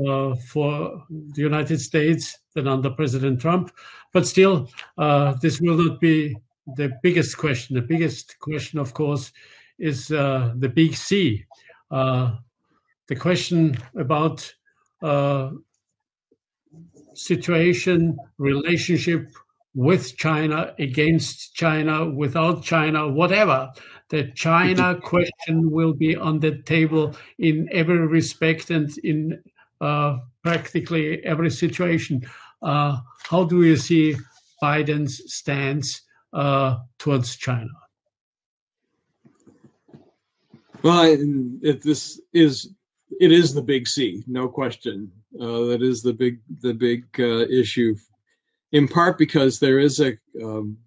uh, 0.07 0.35
for 0.35 1.03
the 1.09 1.41
United 1.41 1.81
States 1.81 2.37
than 2.55 2.67
under 2.67 2.89
President 2.89 3.41
Trump. 3.41 3.71
But 4.13 4.25
still, 4.25 4.69
uh, 4.97 5.33
this 5.41 5.59
will 5.59 5.77
not 5.77 5.99
be 5.99 6.37
the 6.77 6.91
biggest 7.03 7.37
question. 7.37 7.75
The 7.75 7.81
biggest 7.81 8.39
question, 8.39 8.79
of 8.79 8.93
course, 8.93 9.31
is 9.79 10.11
uh, 10.11 10.53
the 10.57 10.69
big 10.69 10.95
C. 10.95 11.43
The 13.09 13.15
question 13.15 13.75
about 13.95 14.53
uh, 15.01 15.49
situation, 17.15 18.19
relationship 18.37 19.31
with 19.73 20.15
China, 20.15 20.75
against 20.77 21.55
China, 21.55 22.07
without 22.07 22.61
China, 22.63 23.09
whatever. 23.09 23.71
The 24.09 24.31
China 24.35 24.95
question 25.01 25.71
will 25.71 25.93
be 25.93 26.15
on 26.15 26.39
the 26.39 26.61
table 26.61 27.15
in 27.39 27.67
every 27.71 27.97
respect 27.97 28.69
and 28.69 28.95
in 28.99 29.41
uh, 29.81 30.17
practically 30.43 31.25
every 31.25 31.49
situation. 31.49 32.21
Uh, 32.61 32.97
how 33.23 33.43
do 33.43 33.63
you 33.63 33.75
see 33.75 34.17
Biden's 34.61 35.33
stance 35.33 36.01
uh, 36.31 36.77
towards 36.99 37.37
China? 37.37 37.71
Well, 40.83 41.17
it, 41.63 41.81
this 41.81 42.21
is 42.33 42.75
it 43.19 43.31
is 43.31 43.53
the 43.53 43.61
big 43.61 43.87
C, 43.87 44.23
no 44.27 44.47
question. 44.47 45.11
Uh, 45.39 45.65
that 45.65 45.81
is 45.81 46.01
the 46.01 46.13
big 46.13 46.39
the 46.61 46.73
big 46.73 47.05
uh, 47.19 47.45
issue, 47.47 47.95
in 48.71 48.87
part 48.87 49.17
because 49.17 49.59
there 49.59 49.79
is 49.79 49.99
a 49.99 50.17
um, 50.43 50.77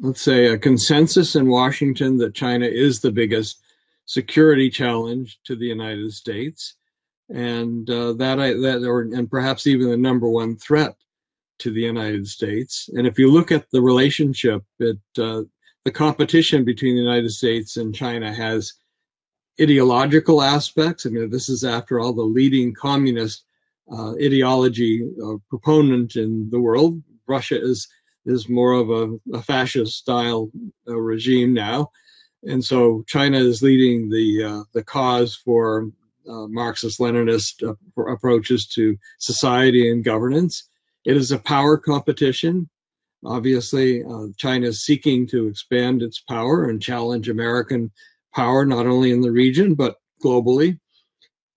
let's 0.00 0.22
say 0.22 0.46
a 0.46 0.58
consensus 0.58 1.36
in 1.36 1.48
Washington 1.48 2.16
that 2.18 2.34
China 2.34 2.66
is 2.66 3.00
the 3.00 3.12
biggest 3.12 3.62
security 4.06 4.70
challenge 4.70 5.38
to 5.44 5.56
the 5.56 5.66
United 5.66 6.12
States, 6.12 6.74
and 7.28 7.88
uh, 7.90 8.12
that 8.14 8.40
I 8.40 8.54
that 8.54 8.84
or 8.86 9.02
and 9.02 9.30
perhaps 9.30 9.66
even 9.66 9.90
the 9.90 9.96
number 9.96 10.28
one 10.28 10.56
threat 10.56 10.96
to 11.60 11.70
the 11.70 11.82
United 11.82 12.26
States. 12.26 12.88
And 12.94 13.06
if 13.06 13.18
you 13.18 13.30
look 13.30 13.52
at 13.52 13.70
the 13.70 13.82
relationship, 13.82 14.62
it 14.78 14.98
uh, 15.18 15.42
the 15.84 15.90
competition 15.90 16.64
between 16.64 16.94
the 16.94 17.02
United 17.02 17.30
States 17.30 17.76
and 17.76 17.94
China 17.94 18.32
has 18.32 18.74
ideological 19.60 20.42
aspects. 20.42 21.06
I 21.06 21.10
mean, 21.10 21.30
this 21.30 21.48
is 21.48 21.64
after 21.64 22.00
all 22.00 22.12
the 22.12 22.22
leading 22.22 22.74
communist 22.74 23.44
uh, 23.92 24.12
ideology 24.12 25.08
uh, 25.22 25.34
proponent 25.48 26.16
in 26.16 26.48
the 26.50 26.60
world. 26.60 27.02
Russia 27.26 27.60
is 27.60 27.88
is 28.26 28.48
more 28.48 28.72
of 28.72 28.90
a, 28.90 29.36
a 29.36 29.42
fascist 29.42 29.96
style 29.96 30.50
uh, 30.86 30.96
regime 30.96 31.54
now, 31.54 31.90
and 32.44 32.64
so 32.64 33.02
China 33.06 33.38
is 33.38 33.62
leading 33.62 34.10
the 34.10 34.44
uh, 34.44 34.62
the 34.72 34.84
cause 34.84 35.34
for 35.34 35.90
uh, 36.28 36.46
Marxist-Leninist 36.46 37.66
uh, 37.66 38.02
approaches 38.04 38.66
to 38.68 38.96
society 39.18 39.90
and 39.90 40.04
governance. 40.04 40.68
It 41.04 41.16
is 41.16 41.32
a 41.32 41.38
power 41.38 41.76
competition. 41.78 42.68
Obviously, 43.24 44.02
China 44.36 44.68
is 44.68 44.84
seeking 44.84 45.26
to 45.28 45.48
expand 45.48 46.02
its 46.02 46.20
power 46.20 46.70
and 46.70 46.80
challenge 46.80 47.28
American 47.28 47.90
power, 48.34 48.64
not 48.64 48.86
only 48.86 49.10
in 49.10 49.20
the 49.20 49.32
region, 49.32 49.74
but 49.74 49.96
globally. 50.22 50.78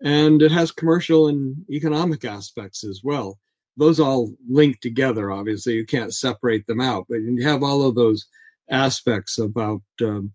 And 0.02 0.42
it 0.42 0.52
has 0.52 0.72
commercial 0.72 1.28
and 1.28 1.56
economic 1.70 2.26
aspects 2.26 2.84
as 2.84 3.02
well. 3.04 3.40
Those 3.78 4.00
all 4.00 4.34
link 4.50 4.80
together, 4.82 5.32
obviously. 5.32 5.74
You 5.74 5.86
can't 5.86 6.14
separate 6.14 6.68
them 6.68 6.82
out, 6.82 7.06
but 7.10 7.18
you 7.22 7.44
have 7.44 7.64
all 7.64 7.88
of 7.88 7.96
those 7.96 8.28
aspects 8.70 9.40
about, 9.40 9.82
um, 10.02 10.32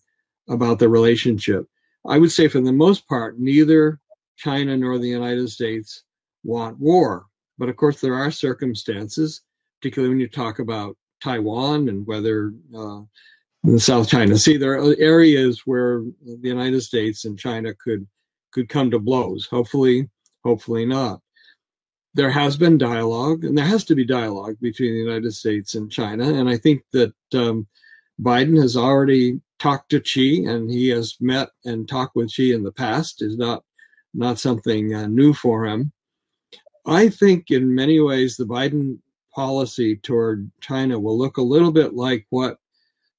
about 0.48 0.78
the 0.78 0.88
relationship. 0.88 1.66
I 2.06 2.18
would 2.18 2.32
say, 2.32 2.48
for 2.48 2.60
the 2.60 2.72
most 2.72 3.06
part, 3.08 3.38
neither 3.38 4.00
China 4.36 4.76
nor 4.76 4.98
the 4.98 5.08
United 5.08 5.50
States 5.50 6.04
want 6.44 6.78
war. 6.78 7.26
But 7.58 7.68
of 7.68 7.76
course, 7.76 8.00
there 8.00 8.14
are 8.14 8.30
circumstances, 8.30 9.42
particularly 9.80 10.10
when 10.10 10.20
you 10.20 10.28
talk 10.28 10.58
about 10.58 10.96
Taiwan 11.22 11.88
and 11.88 12.06
whether 12.06 12.52
uh, 12.76 13.00
in 13.64 13.78
South 13.78 14.08
China 14.08 14.36
Sea. 14.36 14.56
There 14.56 14.78
are 14.78 14.94
areas 14.98 15.62
where 15.64 16.02
the 16.24 16.48
United 16.48 16.80
States 16.82 17.24
and 17.24 17.38
China 17.38 17.74
could 17.74 18.06
could 18.52 18.68
come 18.68 18.90
to 18.90 18.98
blows. 18.98 19.46
Hopefully, 19.46 20.08
hopefully 20.44 20.86
not. 20.86 21.20
There 22.14 22.30
has 22.30 22.56
been 22.56 22.78
dialogue, 22.78 23.44
and 23.44 23.56
there 23.56 23.66
has 23.66 23.84
to 23.84 23.94
be 23.94 24.04
dialogue 24.04 24.56
between 24.60 24.92
the 24.92 25.00
United 25.00 25.32
States 25.32 25.74
and 25.74 25.90
China. 25.90 26.32
And 26.32 26.48
I 26.48 26.56
think 26.56 26.82
that 26.92 27.12
um, 27.34 27.66
Biden 28.20 28.60
has 28.60 28.76
already 28.76 29.40
talked 29.58 29.90
to 29.90 30.02
Xi, 30.02 30.44
and 30.46 30.70
he 30.70 30.88
has 30.88 31.16
met 31.20 31.50
and 31.64 31.88
talked 31.88 32.16
with 32.16 32.30
Xi 32.30 32.52
in 32.52 32.62
the 32.62 32.72
past. 32.72 33.22
Is 33.22 33.36
not 33.36 33.62
not 34.14 34.38
something 34.38 34.94
uh, 34.94 35.06
new 35.06 35.32
for 35.32 35.66
him. 35.66 35.92
I 36.86 37.10
think 37.10 37.50
in 37.50 37.74
many 37.74 38.00
ways 38.00 38.36
the 38.36 38.46
Biden 38.46 38.98
policy 39.34 39.96
toward 39.96 40.50
China 40.60 40.98
will 40.98 41.18
look 41.18 41.36
a 41.36 41.42
little 41.42 41.70
bit 41.70 41.94
like 41.94 42.26
what 42.30 42.56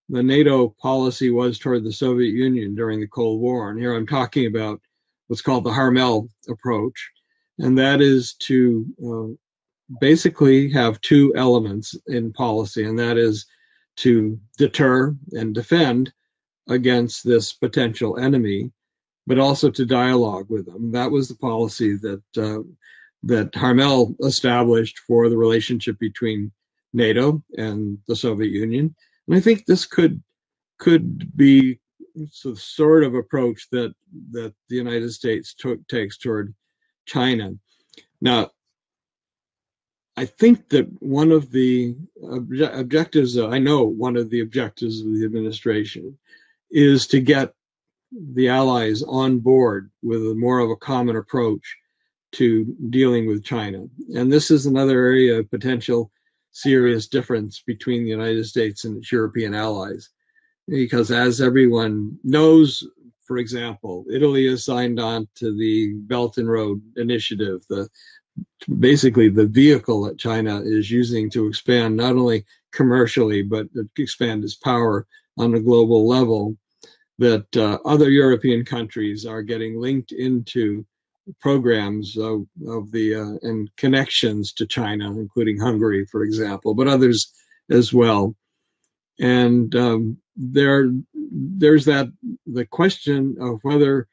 the 0.10 0.24
NATO 0.24 0.70
policy 0.82 1.30
was 1.30 1.60
toward 1.60 1.84
the 1.84 1.94
Soviet 1.94 2.34
Union 2.34 2.76
during 2.76 3.00
the 3.00 3.08
Cold 3.08 3.40
War. 3.40 3.70
And 3.70 3.80
here 3.80 3.94
I'm 3.94 4.08
talking 4.08 4.48
about 4.48 4.82
what's 5.28 5.42
called 5.42 5.64
the 5.64 5.72
Harmel 5.72 6.30
approach, 6.50 7.12
and 7.60 7.78
that 7.78 8.02
is 8.02 8.34
to 8.34 8.86
uh, 9.06 9.96
basically 10.02 10.70
have 10.72 11.00
two 11.02 11.34
elements 11.36 11.96
in 12.08 12.34
policy, 12.34 12.86
and 12.86 12.98
that 12.98 13.18
is 13.18 13.46
to 13.98 14.40
deter 14.58 15.16
and 15.34 15.54
defend 15.54 16.12
against 16.68 17.24
this 17.24 17.54
potential 17.54 18.18
enemy, 18.18 18.72
but 19.28 19.38
also 19.38 19.70
to 19.70 19.86
dialogue 19.86 20.48
with 20.50 20.66
them. 20.66 20.92
That 20.92 21.12
was 21.12 21.28
the 21.28 21.36
policy 21.36 21.98
that 21.98 22.24
uh, 22.36 22.64
that 23.24 23.54
Harmel 23.54 24.16
established 24.24 25.00
for 25.00 25.30
the 25.30 25.38
relationship 25.38 26.00
between 26.00 26.52
NATO 26.94 27.44
and 27.58 28.00
the 28.08 28.16
Soviet 28.16 28.52
Union 28.52 28.96
and 29.30 29.38
I 29.38 29.42
think 29.42 29.66
this 29.66 29.86
could 29.86 30.22
could 30.80 31.38
be 31.38 31.80
the 32.16 32.56
sort 32.56 33.04
of 33.04 33.14
approach 33.14 33.68
that 33.72 33.94
that 34.32 34.54
the 34.70 34.76
United 34.76 35.12
States 35.12 35.54
took, 35.54 35.88
takes 35.88 36.18
toward 36.18 36.54
China. 37.06 37.54
Now, 38.22 38.50
I 40.18 40.26
think 40.26 40.70
that 40.70 40.88
one 41.02 41.32
of 41.32 41.52
the 41.52 41.96
obje- 42.24 42.78
objectives, 42.78 43.38
uh, 43.38 43.50
I 43.50 43.60
know 43.60 43.84
one 43.84 44.18
of 44.18 44.32
the 44.32 44.42
objectives 44.42 45.02
of 45.02 45.14
the 45.14 45.24
administration 45.26 46.18
is 46.72 47.06
to 47.08 47.22
get 47.22 47.54
the 48.34 48.50
allies 48.50 49.04
on 49.04 49.40
board 49.40 49.92
with 50.02 50.22
a 50.24 50.34
more 50.34 50.60
of 50.60 50.72
a 50.72 50.76
common 50.76 51.16
approach 51.16 51.78
to 52.32 52.66
dealing 52.90 53.28
with 53.28 53.44
China. 53.44 53.86
And 54.16 54.34
this 54.34 54.50
is 54.50 54.66
another 54.66 54.98
area 54.98 55.38
of 55.38 55.52
potential 55.52 56.12
serious 56.62 57.08
difference 57.08 57.62
between 57.66 58.04
the 58.04 58.10
United 58.10 58.46
States 58.46 58.86
and 58.86 58.98
its 58.98 59.12
European 59.12 59.54
allies. 59.54 60.10
Because 60.68 61.10
as 61.12 61.42
everyone 61.42 62.18
knows, 62.24 62.84
for 63.26 63.38
example, 63.38 64.06
Italy 64.12 64.48
has 64.48 64.66
signed 64.66 65.00
on 65.00 65.28
to 65.36 65.58
the 65.58 65.94
Belt 66.08 66.38
and 66.38 66.50
Road 66.50 66.82
Initiative, 66.98 67.62
the 67.70 67.90
basically 68.80 69.30
the 69.30 69.48
vehicle 69.48 70.04
that 70.04 70.18
China 70.18 70.62
is 70.62 70.90
using 70.90 71.30
to 71.30 71.48
expand 71.48 71.98
not 71.98 72.16
only 72.16 72.46
commercially 72.72 73.42
but 73.42 73.68
expand 73.98 74.44
its 74.44 74.56
power 74.56 75.06
on 75.38 75.56
a 75.56 75.60
global 75.60 76.08
level. 76.08 76.56
That 77.18 77.58
uh, 77.58 77.80
other 77.84 78.10
European 78.10 78.64
countries 78.64 79.26
are 79.26 79.42
getting 79.42 79.78
linked 79.78 80.14
into 80.14 80.86
programs 81.40 82.18
of, 82.18 82.46
of 82.68 82.92
the 82.92 83.16
uh, 83.16 83.48
and 83.48 83.70
connections 83.78 84.54
to 84.54 84.66
China, 84.66 85.12
including 85.12 85.60
Hungary, 85.60 86.06
for 86.06 86.24
example, 86.24 86.74
but 86.74 86.88
others 86.88 87.32
as 87.70 87.94
well. 87.94 88.36
And 89.20 89.76
um, 89.76 90.18
there, 90.36 90.92
there's 91.14 91.86
that 91.86 92.08
the 92.46 92.66
question 92.66 93.36
of 93.40 93.60
whether 93.64 94.08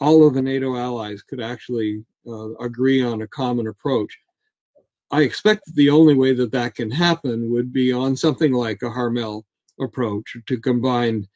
all 0.00 0.26
of 0.26 0.34
the 0.34 0.42
NATO 0.42 0.76
allies 0.76 1.22
could 1.22 1.40
actually 1.40 2.04
uh, 2.26 2.54
agree 2.56 3.02
on 3.02 3.22
a 3.22 3.26
common 3.26 3.66
approach. 3.66 4.18
I 5.10 5.22
expect 5.22 5.74
the 5.74 5.90
only 5.90 6.14
way 6.14 6.34
that 6.34 6.52
that 6.52 6.74
can 6.74 6.90
happen 6.90 7.50
would 7.52 7.72
be 7.72 7.92
on 7.92 8.16
something 8.16 8.52
like 8.52 8.82
a 8.82 8.90
Harmel 8.90 9.44
approach 9.80 10.36
to 10.46 10.58
combine 10.58 11.26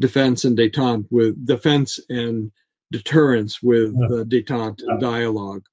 defense 0.00 0.44
and 0.44 0.56
detente 0.56 1.06
with 1.10 1.46
defense 1.46 1.98
and 2.08 2.50
deterrence 2.92 3.62
with 3.62 3.94
detente 4.28 4.82
and 4.86 5.00
dialogue. 5.00 5.64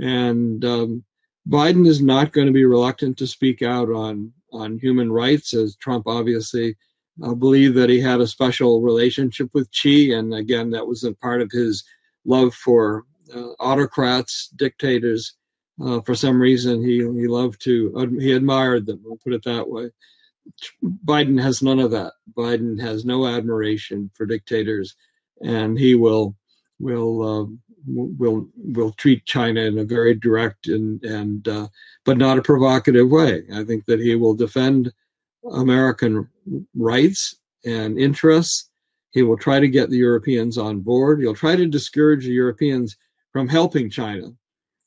And 0.00 0.64
um, 0.64 1.04
Biden 1.48 1.86
is 1.86 2.02
not 2.02 2.32
going 2.32 2.46
to 2.46 2.52
be 2.52 2.64
reluctant 2.64 3.16
to 3.18 3.26
speak 3.26 3.62
out 3.62 3.90
on 3.90 4.32
on 4.52 4.78
human 4.78 5.12
rights, 5.12 5.52
as 5.52 5.76
Trump 5.76 6.06
obviously 6.06 6.74
uh, 7.22 7.34
believed 7.34 7.74
that 7.76 7.90
he 7.90 8.00
had 8.00 8.20
a 8.20 8.26
special 8.26 8.80
relationship 8.80 9.50
with 9.52 9.68
Xi, 9.72 10.12
and 10.12 10.34
again, 10.34 10.70
that 10.70 10.86
was 10.86 11.04
a 11.04 11.12
part 11.14 11.42
of 11.42 11.50
his 11.50 11.84
love 12.24 12.54
for 12.54 13.04
uh, 13.34 13.50
autocrats, 13.60 14.48
dictators. 14.56 15.34
Uh, 15.84 16.00
for 16.00 16.14
some 16.14 16.40
reason, 16.40 16.82
he 16.82 16.98
he 16.98 17.28
loved 17.28 17.62
to 17.64 18.16
he 18.18 18.32
admired 18.32 18.86
them. 18.86 19.00
We'll 19.04 19.18
put 19.22 19.34
it 19.34 19.44
that 19.44 19.68
way. 19.68 19.90
Biden 21.04 21.40
has 21.40 21.62
none 21.62 21.78
of 21.78 21.90
that. 21.90 22.14
Biden 22.36 22.80
has 22.80 23.04
no 23.04 23.26
admiration 23.26 24.10
for 24.14 24.26
dictators, 24.26 24.96
and 25.42 25.78
he 25.78 25.94
will 25.94 26.36
will 26.78 27.22
uh, 27.22 27.46
will 27.86 28.48
will 28.56 28.92
treat 28.92 29.24
China 29.24 29.60
in 29.60 29.78
a 29.78 29.84
very 29.84 30.14
direct 30.14 30.68
and 30.68 31.02
and 31.04 31.48
uh, 31.48 31.68
but 32.04 32.18
not 32.18 32.38
a 32.38 32.42
provocative 32.42 33.08
way. 33.08 33.44
I 33.54 33.64
think 33.64 33.84
that 33.86 34.00
he 34.00 34.14
will 34.14 34.34
defend 34.34 34.92
American 35.52 36.28
rights 36.74 37.36
and 37.64 37.98
interests. 37.98 38.70
He 39.12 39.22
will 39.22 39.38
try 39.38 39.58
to 39.60 39.68
get 39.68 39.90
the 39.90 39.96
Europeans 39.96 40.58
on 40.58 40.80
board. 40.80 41.20
He'll 41.20 41.34
try 41.34 41.56
to 41.56 41.66
discourage 41.66 42.24
the 42.24 42.32
Europeans 42.32 42.96
from 43.32 43.48
helping 43.48 43.90
China. 43.90 44.28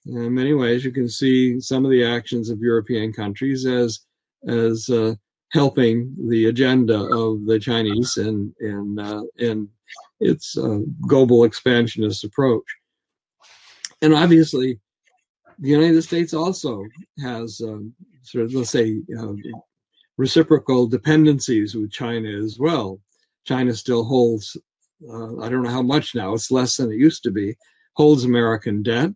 In 0.06 0.34
many 0.34 0.54
ways, 0.54 0.84
you 0.84 0.92
can 0.92 1.10
see 1.10 1.60
some 1.60 1.86
of 1.86 1.92
the 1.92 2.04
actions 2.04 2.50
of 2.50 2.60
European 2.60 3.14
countries 3.14 3.66
as 3.66 4.00
as 4.48 4.90
uh, 4.90 5.14
helping 5.52 6.16
the 6.30 6.46
agenda 6.46 6.96
of 6.96 7.46
the 7.46 7.60
Chinese 7.60 8.18
and 8.18 8.54
and 8.60 9.00
uh, 9.00 9.24
and 9.40 9.68
its 10.22 10.58
uh, 10.58 10.80
global 11.08 11.44
expansionist 11.44 12.24
approach. 12.24 12.64
And 14.02 14.14
obviously, 14.14 14.80
the 15.60 15.70
United 15.70 16.02
States 16.04 16.34
also 16.34 16.84
has 17.20 17.62
um, 17.62 17.94
sort 18.24 18.46
of 18.46 18.54
let's 18.54 18.70
say 18.70 19.02
uh, 19.20 19.34
reciprocal 20.18 20.88
dependencies 20.88 21.76
with 21.76 21.92
China 21.92 22.30
as 22.30 22.58
well. 22.60 23.00
China 23.46 23.74
still 23.74 24.04
holds, 24.04 24.56
uh, 25.10 25.40
I 25.40 25.50
don't 25.50 25.64
know 25.64 25.70
how 25.70 25.82
much 25.82 26.16
now, 26.16 26.34
it's 26.34 26.52
less 26.52 26.78
than 26.78 26.92
it 26.92 26.98
used 26.98 27.24
to 27.24 27.32
be, 27.32 27.58
holds 27.94 28.24
American 28.24 28.84
debt. 28.84 29.12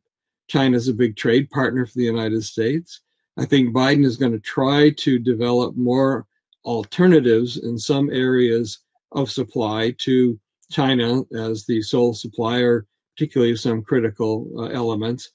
China 0.48 0.76
is 0.76 0.88
a 0.88 0.94
big 0.94 1.16
trade 1.16 1.50
partner 1.50 1.86
for 1.86 1.94
the 1.96 2.06
United 2.06 2.44
States. 2.44 3.02
I 3.38 3.46
think 3.46 3.74
Biden 3.76 4.06
is 4.06 4.18
going 4.18 4.32
to 4.32 4.40
try 4.40 4.92
to 4.98 5.20
develop 5.20 5.76
more 5.76 6.26
alternatives 6.64 7.58
in 7.58 7.78
some 7.78 8.10
areas 8.10 8.80
of 9.12 9.32
supply 9.32 9.96
to 10.00 10.40
China 10.72 11.24
as 11.36 11.66
the 11.66 11.82
sole 11.82 12.14
supplier, 12.14 12.86
particularly 13.16 13.54
of 13.54 13.60
some 13.60 13.82
critical 13.82 14.50
uh, 14.58 14.66
elements. 14.68 15.32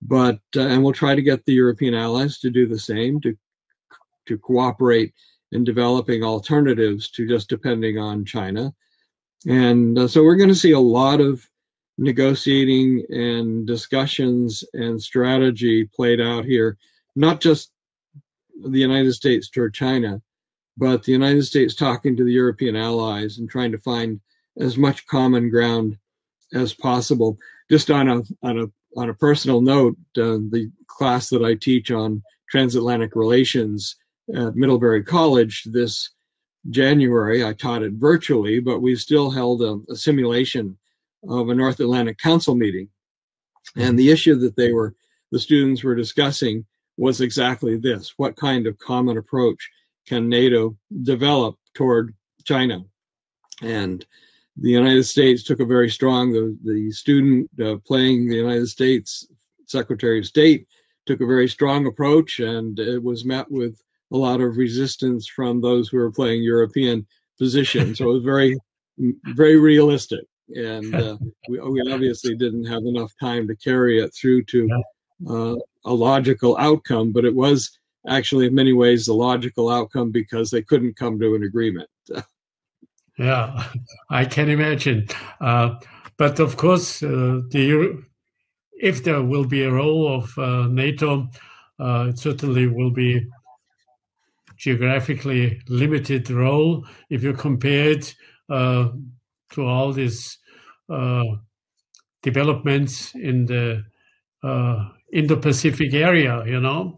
But 0.00 0.40
uh, 0.56 0.60
and 0.60 0.82
we'll 0.82 0.92
try 0.92 1.14
to 1.14 1.22
get 1.22 1.44
the 1.44 1.54
European 1.54 1.94
allies 1.94 2.38
to 2.40 2.50
do 2.50 2.66
the 2.66 2.78
same 2.78 3.20
to 3.22 3.36
to 4.26 4.38
cooperate 4.38 5.12
in 5.52 5.64
developing 5.64 6.22
alternatives 6.22 7.10
to 7.10 7.26
just 7.26 7.48
depending 7.48 7.98
on 7.98 8.24
China. 8.24 8.72
And 9.46 9.98
uh, 9.98 10.08
so 10.08 10.22
we're 10.22 10.36
going 10.36 10.50
to 10.50 10.54
see 10.54 10.72
a 10.72 10.78
lot 10.80 11.20
of 11.20 11.44
negotiating 11.96 13.04
and 13.10 13.66
discussions 13.66 14.62
and 14.72 15.02
strategy 15.02 15.84
played 15.84 16.20
out 16.20 16.44
here, 16.44 16.76
not 17.16 17.40
just 17.40 17.72
the 18.62 18.78
United 18.78 19.12
States 19.12 19.48
toward 19.48 19.74
China, 19.74 20.20
but 20.76 21.02
the 21.02 21.12
United 21.12 21.44
States 21.44 21.74
talking 21.74 22.16
to 22.16 22.24
the 22.24 22.32
European 22.32 22.76
allies 22.76 23.38
and 23.38 23.50
trying 23.50 23.72
to 23.72 23.78
find 23.78 24.20
as 24.60 24.76
much 24.76 25.06
common 25.06 25.50
ground 25.50 25.96
as 26.54 26.74
possible. 26.74 27.38
Just 27.70 27.90
on 27.90 28.08
a 28.08 28.22
on 28.42 28.58
a 28.60 28.66
on 28.96 29.10
a 29.10 29.14
personal 29.14 29.60
note, 29.60 29.96
uh, 30.16 30.38
the 30.50 30.70
class 30.86 31.28
that 31.30 31.44
I 31.44 31.54
teach 31.54 31.90
on 31.90 32.22
transatlantic 32.50 33.14
relations 33.14 33.96
at 34.34 34.56
Middlebury 34.56 35.04
College 35.04 35.64
this 35.66 36.10
January. 36.70 37.44
I 37.44 37.52
taught 37.52 37.82
it 37.82 37.92
virtually, 37.92 38.60
but 38.60 38.80
we 38.80 38.96
still 38.96 39.30
held 39.30 39.62
a, 39.62 39.78
a 39.90 39.96
simulation 39.96 40.76
of 41.28 41.48
a 41.48 41.54
North 41.54 41.80
Atlantic 41.80 42.18
Council 42.18 42.54
meeting. 42.54 42.88
And 43.76 43.98
the 43.98 44.10
issue 44.10 44.36
that 44.36 44.56
they 44.56 44.72
were, 44.72 44.94
the 45.30 45.38
students 45.38 45.84
were 45.84 45.94
discussing 45.94 46.64
was 46.96 47.20
exactly 47.20 47.76
this 47.76 48.14
what 48.16 48.36
kind 48.36 48.66
of 48.66 48.78
common 48.78 49.18
approach 49.18 49.70
can 50.06 50.28
NATO 50.28 50.76
develop 51.02 51.56
toward 51.74 52.14
China? 52.44 52.84
And 53.62 54.04
the 54.60 54.70
United 54.70 55.04
States 55.04 55.42
took 55.42 55.60
a 55.60 55.64
very 55.64 55.88
strong, 55.88 56.32
the, 56.32 56.56
the 56.64 56.90
student 56.90 57.48
uh, 57.64 57.76
playing 57.86 58.28
the 58.28 58.36
United 58.36 58.66
States 58.66 59.26
Secretary 59.66 60.18
of 60.18 60.26
State 60.26 60.66
took 61.06 61.20
a 61.20 61.26
very 61.26 61.48
strong 61.48 61.86
approach, 61.86 62.40
and 62.40 62.78
it 62.78 63.02
was 63.02 63.24
met 63.24 63.50
with 63.50 63.80
a 64.12 64.16
lot 64.16 64.40
of 64.40 64.56
resistance 64.56 65.26
from 65.26 65.60
those 65.60 65.88
who 65.88 65.98
were 65.98 66.10
playing 66.10 66.42
European 66.42 67.06
positions. 67.38 67.98
so 67.98 68.10
it 68.10 68.14
was 68.14 68.24
very, 68.24 68.56
very 69.34 69.56
realistic. 69.56 70.24
And 70.54 70.94
uh, 70.94 71.16
we, 71.48 71.60
we, 71.60 71.92
obviously 71.92 72.34
didn't 72.34 72.64
have 72.64 72.84
enough 72.84 73.12
time 73.20 73.46
to 73.48 73.56
carry 73.56 74.00
it 74.00 74.14
through 74.14 74.44
to 74.44 74.82
uh, 75.28 75.56
a 75.84 75.92
logical 75.92 76.56
outcome, 76.56 77.12
but 77.12 77.26
it 77.26 77.34
was 77.34 77.78
actually, 78.08 78.46
in 78.46 78.54
many 78.54 78.72
ways, 78.72 79.04
the 79.04 79.12
logical 79.12 79.68
outcome 79.68 80.10
because 80.10 80.50
they 80.50 80.62
couldn't 80.62 80.96
come 80.96 81.20
to 81.20 81.34
an 81.34 81.42
agreement. 81.42 81.88
yeah, 83.18 83.64
I 84.10 84.24
can 84.24 84.48
imagine. 84.48 85.06
Uh, 85.40 85.78
but 86.16 86.40
of 86.40 86.56
course, 86.56 87.02
uh, 87.02 87.40
the, 87.50 88.02
if 88.80 89.04
there 89.04 89.22
will 89.22 89.44
be 89.44 89.62
a 89.62 89.70
role 89.70 90.16
of 90.16 90.36
uh, 90.38 90.66
NATO, 90.68 91.28
uh, 91.78 92.06
it 92.08 92.18
certainly 92.18 92.66
will 92.66 92.90
be 92.90 93.24
geographically 94.56 95.60
limited 95.68 96.30
role 96.30 96.84
if 97.10 97.22
you 97.22 97.32
compare 97.32 97.92
it 97.92 98.14
uh, 98.50 98.88
to 99.52 99.64
all 99.64 99.92
these 99.92 100.38
uh, 100.90 101.22
developments 102.22 103.14
in 103.14 103.46
the 103.46 103.84
Indo-Pacific 105.12 105.94
area. 105.94 106.44
You 106.44 106.60
know, 106.60 106.96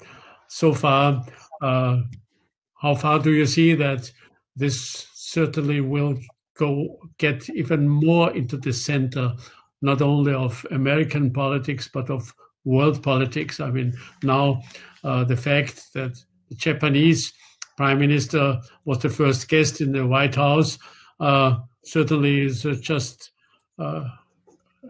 so 0.49 0.73
far, 0.73 1.23
how 1.61 2.95
far 2.95 3.19
do 3.19 3.33
you 3.33 3.45
see 3.45 3.75
that 3.75 4.11
this 4.57 5.10
certainly 5.31 5.81
will 5.81 6.19
go 6.57 6.99
get 7.19 7.49
even 7.51 7.89
more 7.89 8.33
into 8.37 8.57
the 8.57 8.73
center, 8.73 9.33
not 9.81 10.03
only 10.03 10.35
of 10.35 10.67
American 10.71 11.33
politics 11.33 11.89
but 11.93 12.11
of 12.11 12.35
world 12.65 13.03
politics? 13.03 13.61
I 13.61 13.71
mean, 13.71 13.95
now 14.23 14.63
uh, 15.05 15.25
the 15.25 15.37
fact 15.37 15.93
that 15.95 16.13
the 16.49 16.57
Japanese 16.57 17.33
prime 17.77 18.01
minister 18.01 18.61
was 18.85 18.99
the 18.99 19.09
first 19.09 19.49
guest 19.49 19.81
in 19.81 19.93
the 19.93 20.07
White 20.07 20.35
House, 20.35 20.79
uh, 21.21 21.57
certainly 21.85 22.43
is 22.43 22.67
uh, 22.67 22.75
just 22.81 23.31
uh, 23.79 24.05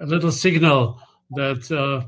a 0.01 0.07
little 0.07 0.33
signal 0.33 1.01
that 1.31 1.71
uh, 1.71 2.05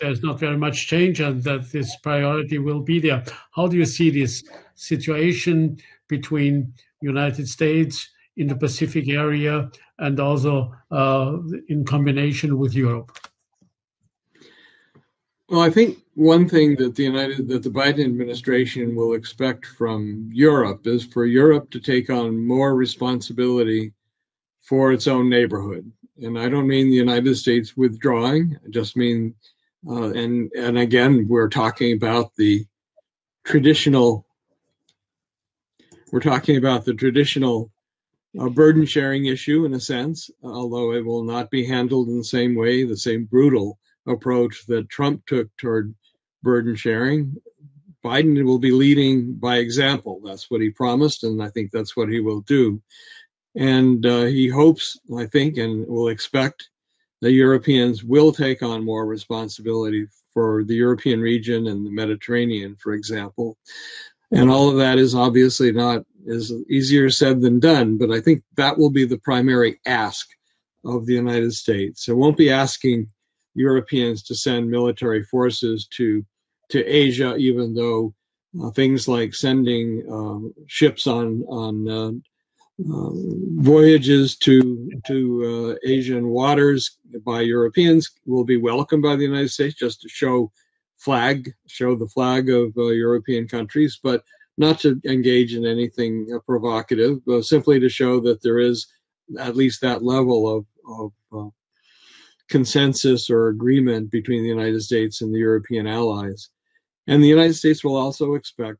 there's 0.00 0.22
not 0.22 0.38
very 0.40 0.56
much 0.56 0.86
change 0.86 1.20
and 1.20 1.42
that 1.44 1.70
this 1.72 1.94
priority 1.96 2.58
will 2.58 2.80
be 2.80 2.98
there. 2.98 3.22
How 3.54 3.66
do 3.66 3.76
you 3.76 3.84
see 3.84 4.08
this 4.08 4.42
situation 4.74 5.76
between 6.08 6.72
United 7.00 7.48
States 7.48 8.08
in 8.36 8.46
the 8.46 8.56
Pacific 8.56 9.08
area 9.08 9.70
and 9.98 10.18
also 10.20 10.72
uh, 10.90 11.36
in 11.68 11.84
combination 11.84 12.58
with 12.58 12.74
Europe? 12.74 13.16
Well, 15.48 15.60
I 15.60 15.70
think 15.70 15.98
one 16.14 16.48
thing 16.48 16.76
that 16.76 16.94
the 16.94 17.02
United 17.02 17.48
that 17.48 17.64
the 17.64 17.70
Biden 17.70 18.04
administration 18.04 18.94
will 18.94 19.14
expect 19.14 19.66
from 19.66 20.30
Europe 20.32 20.86
is 20.86 21.04
for 21.04 21.26
Europe 21.26 21.70
to 21.70 21.80
take 21.80 22.08
on 22.08 22.46
more 22.46 22.76
responsibility 22.76 23.92
for 24.60 24.92
its 24.92 25.08
own 25.08 25.28
neighborhood. 25.28 25.90
And 26.22 26.38
I 26.38 26.48
don't 26.48 26.68
mean 26.68 26.88
the 26.88 26.96
United 26.96 27.34
States 27.34 27.76
withdrawing. 27.76 28.56
I 28.64 28.70
just 28.70 28.96
mean, 28.96 29.34
uh, 29.88 30.10
and 30.12 30.52
and 30.52 30.78
again, 30.78 31.26
we're 31.28 31.48
talking 31.48 31.96
about 31.96 32.36
the 32.36 32.64
traditional. 33.44 34.26
We're 36.12 36.20
talking 36.20 36.56
about 36.56 36.84
the 36.84 36.94
traditional 36.94 37.70
uh, 38.38 38.48
burden 38.48 38.84
sharing 38.84 39.26
issue 39.26 39.64
in 39.64 39.74
a 39.74 39.80
sense, 39.80 40.30
although 40.42 40.92
it 40.92 41.04
will 41.04 41.22
not 41.22 41.50
be 41.50 41.64
handled 41.64 42.08
in 42.08 42.18
the 42.18 42.24
same 42.24 42.54
way, 42.54 42.84
the 42.84 42.96
same 42.96 43.24
brutal 43.24 43.78
approach 44.06 44.66
that 44.66 44.88
Trump 44.88 45.24
took 45.26 45.54
toward 45.56 45.94
burden 46.42 46.74
sharing. 46.74 47.36
Biden 48.04 48.42
will 48.44 48.58
be 48.58 48.72
leading 48.72 49.34
by 49.34 49.58
example. 49.58 50.20
That's 50.24 50.50
what 50.50 50.60
he 50.60 50.70
promised, 50.70 51.22
and 51.22 51.42
I 51.42 51.48
think 51.48 51.70
that's 51.70 51.96
what 51.96 52.08
he 52.08 52.20
will 52.20 52.40
do. 52.40 52.82
And 53.54 54.04
uh, 54.06 54.24
he 54.24 54.48
hopes, 54.48 54.98
I 55.16 55.26
think, 55.26 55.58
and 55.58 55.86
will 55.86 56.08
expect 56.08 56.70
the 57.20 57.30
Europeans 57.30 58.02
will 58.02 58.32
take 58.32 58.62
on 58.62 58.84
more 58.84 59.06
responsibility 59.06 60.06
for 60.32 60.64
the 60.64 60.74
European 60.74 61.20
region 61.20 61.66
and 61.66 61.84
the 61.84 61.90
Mediterranean, 61.90 62.76
for 62.76 62.94
example. 62.94 63.58
And 64.32 64.50
all 64.50 64.68
of 64.68 64.76
that 64.76 64.98
is 64.98 65.14
obviously 65.14 65.72
not 65.72 66.04
is 66.26 66.52
easier 66.68 67.10
said 67.10 67.40
than 67.40 67.58
done, 67.58 67.98
but 67.98 68.10
I 68.10 68.20
think 68.20 68.42
that 68.56 68.78
will 68.78 68.90
be 68.90 69.04
the 69.04 69.18
primary 69.18 69.80
ask 69.86 70.28
of 70.84 71.06
the 71.06 71.14
United 71.14 71.52
States. 71.54 72.08
It 72.08 72.16
won't 72.16 72.36
be 72.36 72.50
asking 72.50 73.08
Europeans 73.54 74.22
to 74.24 74.34
send 74.34 74.70
military 74.70 75.24
forces 75.24 75.86
to 75.96 76.24
to 76.70 76.84
Asia, 76.84 77.34
even 77.36 77.74
though 77.74 78.14
uh, 78.62 78.70
things 78.70 79.08
like 79.08 79.34
sending 79.34 80.04
um, 80.10 80.54
ships 80.66 81.06
on 81.06 81.42
on 81.48 81.88
uh, 81.88 82.12
uh, 82.82 83.10
voyages 83.56 84.36
to 84.36 84.90
to 85.06 85.76
uh, 85.82 85.88
Asian 85.88 86.28
waters 86.28 86.98
by 87.24 87.40
Europeans 87.40 88.10
will 88.26 88.44
be 88.44 88.56
welcomed 88.56 89.02
by 89.02 89.16
the 89.16 89.24
United 89.24 89.50
States 89.50 89.74
just 89.74 90.00
to 90.02 90.08
show 90.08 90.50
flag, 91.00 91.52
show 91.66 91.96
the 91.96 92.08
flag 92.08 92.50
of 92.50 92.76
uh, 92.76 92.88
European 92.88 93.48
countries, 93.48 93.98
but 94.02 94.22
not 94.58 94.78
to 94.80 95.00
engage 95.06 95.54
in 95.54 95.66
anything 95.66 96.28
uh, 96.34 96.38
provocative, 96.40 97.24
but 97.24 97.44
simply 97.44 97.80
to 97.80 97.88
show 97.88 98.20
that 98.20 98.42
there 98.42 98.58
is 98.58 98.86
at 99.38 99.56
least 99.56 99.80
that 99.80 100.02
level 100.02 100.48
of, 100.56 100.66
of 100.86 101.12
uh, 101.32 101.50
consensus 102.50 103.30
or 103.30 103.48
agreement 103.48 104.10
between 104.10 104.42
the 104.42 104.48
United 104.48 104.82
States 104.82 105.22
and 105.22 105.32
the 105.32 105.38
European 105.38 105.86
allies. 105.86 106.50
And 107.06 107.22
the 107.22 107.28
United 107.28 107.54
States 107.54 107.82
will 107.82 107.96
also 107.96 108.34
expect, 108.34 108.78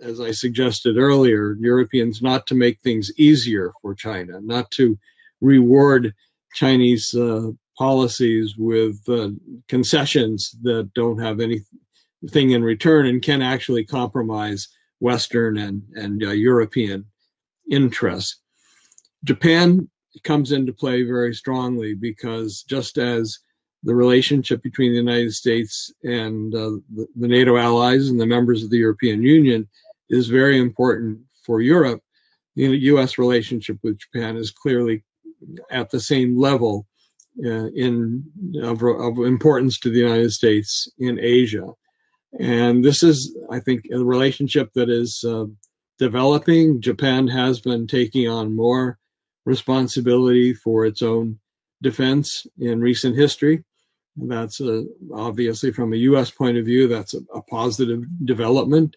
as 0.00 0.20
I 0.20 0.30
suggested 0.30 0.96
earlier, 0.96 1.56
Europeans 1.58 2.22
not 2.22 2.46
to 2.46 2.54
make 2.54 2.78
things 2.80 3.10
easier 3.16 3.72
for 3.82 3.94
China, 3.94 4.40
not 4.40 4.70
to 4.72 4.96
reward 5.40 6.14
Chinese 6.54 7.14
uh, 7.14 7.50
policies 7.76 8.54
with 8.56 8.98
uh, 9.08 9.30
concessions 9.68 10.54
that 10.62 10.90
don't 10.94 11.18
have 11.18 11.40
anything 11.40 12.50
in 12.50 12.62
return 12.62 13.06
and 13.06 13.22
can 13.22 13.42
actually 13.42 13.84
compromise 13.84 14.68
Western 15.00 15.58
and, 15.58 15.82
and 15.94 16.22
uh, 16.22 16.30
European 16.30 17.04
interests. 17.70 18.40
Japan 19.24 19.88
comes 20.24 20.52
into 20.52 20.72
play 20.72 21.02
very 21.02 21.34
strongly 21.34 21.94
because 21.94 22.62
just 22.68 22.98
as 22.98 23.38
the 23.82 23.94
relationship 23.94 24.62
between 24.62 24.92
the 24.92 24.98
United 24.98 25.32
States 25.32 25.92
and 26.04 26.54
uh, 26.54 26.70
the, 26.94 27.06
the, 27.16 27.28
NATO 27.28 27.56
allies 27.56 28.08
and 28.08 28.20
the 28.20 28.26
members 28.26 28.62
of 28.62 28.70
the 28.70 28.78
European 28.78 29.22
Union 29.22 29.68
is 30.08 30.28
very 30.28 30.60
important 30.60 31.18
for 31.44 31.60
Europe, 31.60 32.00
the 32.54 32.64
U.S. 32.64 33.18
relationship 33.18 33.78
with 33.82 33.98
Japan 33.98 34.36
is 34.36 34.50
clearly 34.50 35.02
at 35.70 35.90
the 35.90 35.98
same 35.98 36.38
level 36.38 36.86
uh, 37.44 37.68
in 37.74 38.24
of, 38.62 38.82
of, 38.82 39.18
importance 39.18 39.78
to 39.78 39.90
the 39.90 40.00
United 40.00 40.32
States 40.32 40.90
in 40.98 41.18
Asia. 41.18 41.66
And 42.38 42.84
this 42.84 43.02
is, 43.02 43.36
I 43.50 43.60
think, 43.60 43.84
a 43.92 44.04
relationship 44.04 44.70
that 44.74 44.90
is 44.90 45.24
uh, 45.26 45.46
developing. 45.98 46.80
Japan 46.80 47.28
has 47.28 47.60
been 47.60 47.86
taking 47.86 48.28
on 48.28 48.56
more 48.56 48.98
responsibility 49.44 50.54
for 50.54 50.84
its 50.86 51.02
own 51.02 51.38
defense 51.82 52.46
in 52.58 52.80
recent 52.80 53.16
history. 53.16 53.64
That's 54.16 54.60
a, 54.60 54.84
obviously 55.14 55.72
from 55.72 55.92
a 55.92 55.96
U.S. 55.96 56.30
point 56.30 56.58
of 56.58 56.66
view, 56.66 56.86
that's 56.86 57.14
a, 57.14 57.20
a, 57.34 57.42
positive 57.42 58.04
development. 58.24 58.96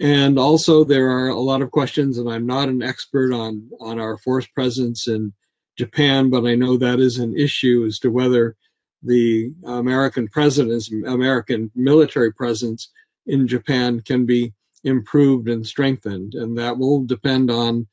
And 0.00 0.38
also, 0.38 0.84
there 0.84 1.10
are 1.10 1.28
a 1.28 1.40
lot 1.40 1.62
of 1.62 1.70
questions, 1.70 2.18
and 2.18 2.30
I'm 2.30 2.46
not 2.46 2.68
an 2.68 2.82
expert 2.82 3.32
on 3.32 3.68
on 3.80 4.00
our 4.00 4.16
force 4.18 4.46
presence 4.46 5.06
in 5.06 5.32
Japan, 5.76 6.30
but 6.30 6.44
I 6.46 6.54
know 6.54 6.76
that 6.76 7.00
is 7.00 7.18
an 7.18 7.36
issue 7.36 7.84
as 7.86 7.98
to 8.00 8.10
whether 8.10 8.56
the 9.02 9.52
American 9.64 10.28
presence, 10.28 10.90
American 11.06 11.70
military 11.74 12.32
presence 12.32 12.90
in 13.26 13.46
Japan 13.46 14.00
can 14.00 14.24
be 14.24 14.52
improved 14.84 15.48
and 15.48 15.66
strengthened, 15.66 16.34
and 16.34 16.56
that 16.58 16.78
will 16.78 17.04
depend 17.04 17.50
on 17.50 17.86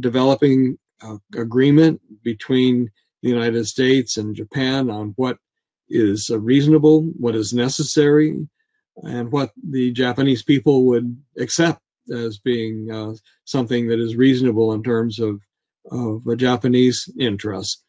developing 0.00 0.78
uh, 1.02 1.16
agreement 1.36 2.00
between 2.22 2.90
the 3.22 3.28
United 3.28 3.66
States 3.66 4.16
and 4.16 4.34
Japan 4.34 4.90
on 4.90 5.12
what 5.16 5.38
is 5.88 6.30
reasonable, 6.30 7.02
what 7.18 7.34
is 7.34 7.52
necessary, 7.52 8.46
and 9.04 9.30
what 9.30 9.52
the 9.70 9.92
Japanese 9.92 10.42
people 10.42 10.84
would 10.84 11.16
accept 11.38 11.80
as 12.12 12.38
being 12.38 12.90
uh, 12.90 13.12
something 13.44 13.88
that 13.88 14.00
is 14.00 14.16
reasonable 14.16 14.72
in 14.72 14.82
terms 14.82 15.18
of 15.18 15.40
of 15.90 16.26
a 16.26 16.36
Japanese 16.36 17.08
interest. 17.18 17.82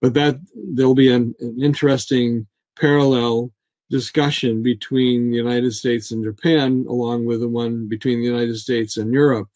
But 0.00 0.14
that 0.14 0.38
there'll 0.54 0.94
be 0.94 1.12
an, 1.12 1.34
an 1.40 1.62
interesting 1.62 2.46
parallel 2.78 3.52
discussion 3.90 4.62
between 4.62 5.30
the 5.30 5.36
United 5.36 5.72
States 5.72 6.10
and 6.10 6.24
Japan, 6.24 6.84
along 6.88 7.24
with 7.24 7.40
the 7.40 7.48
one 7.48 7.88
between 7.88 8.20
the 8.20 8.26
United 8.26 8.56
States 8.56 8.96
and 8.96 9.12
Europe, 9.12 9.48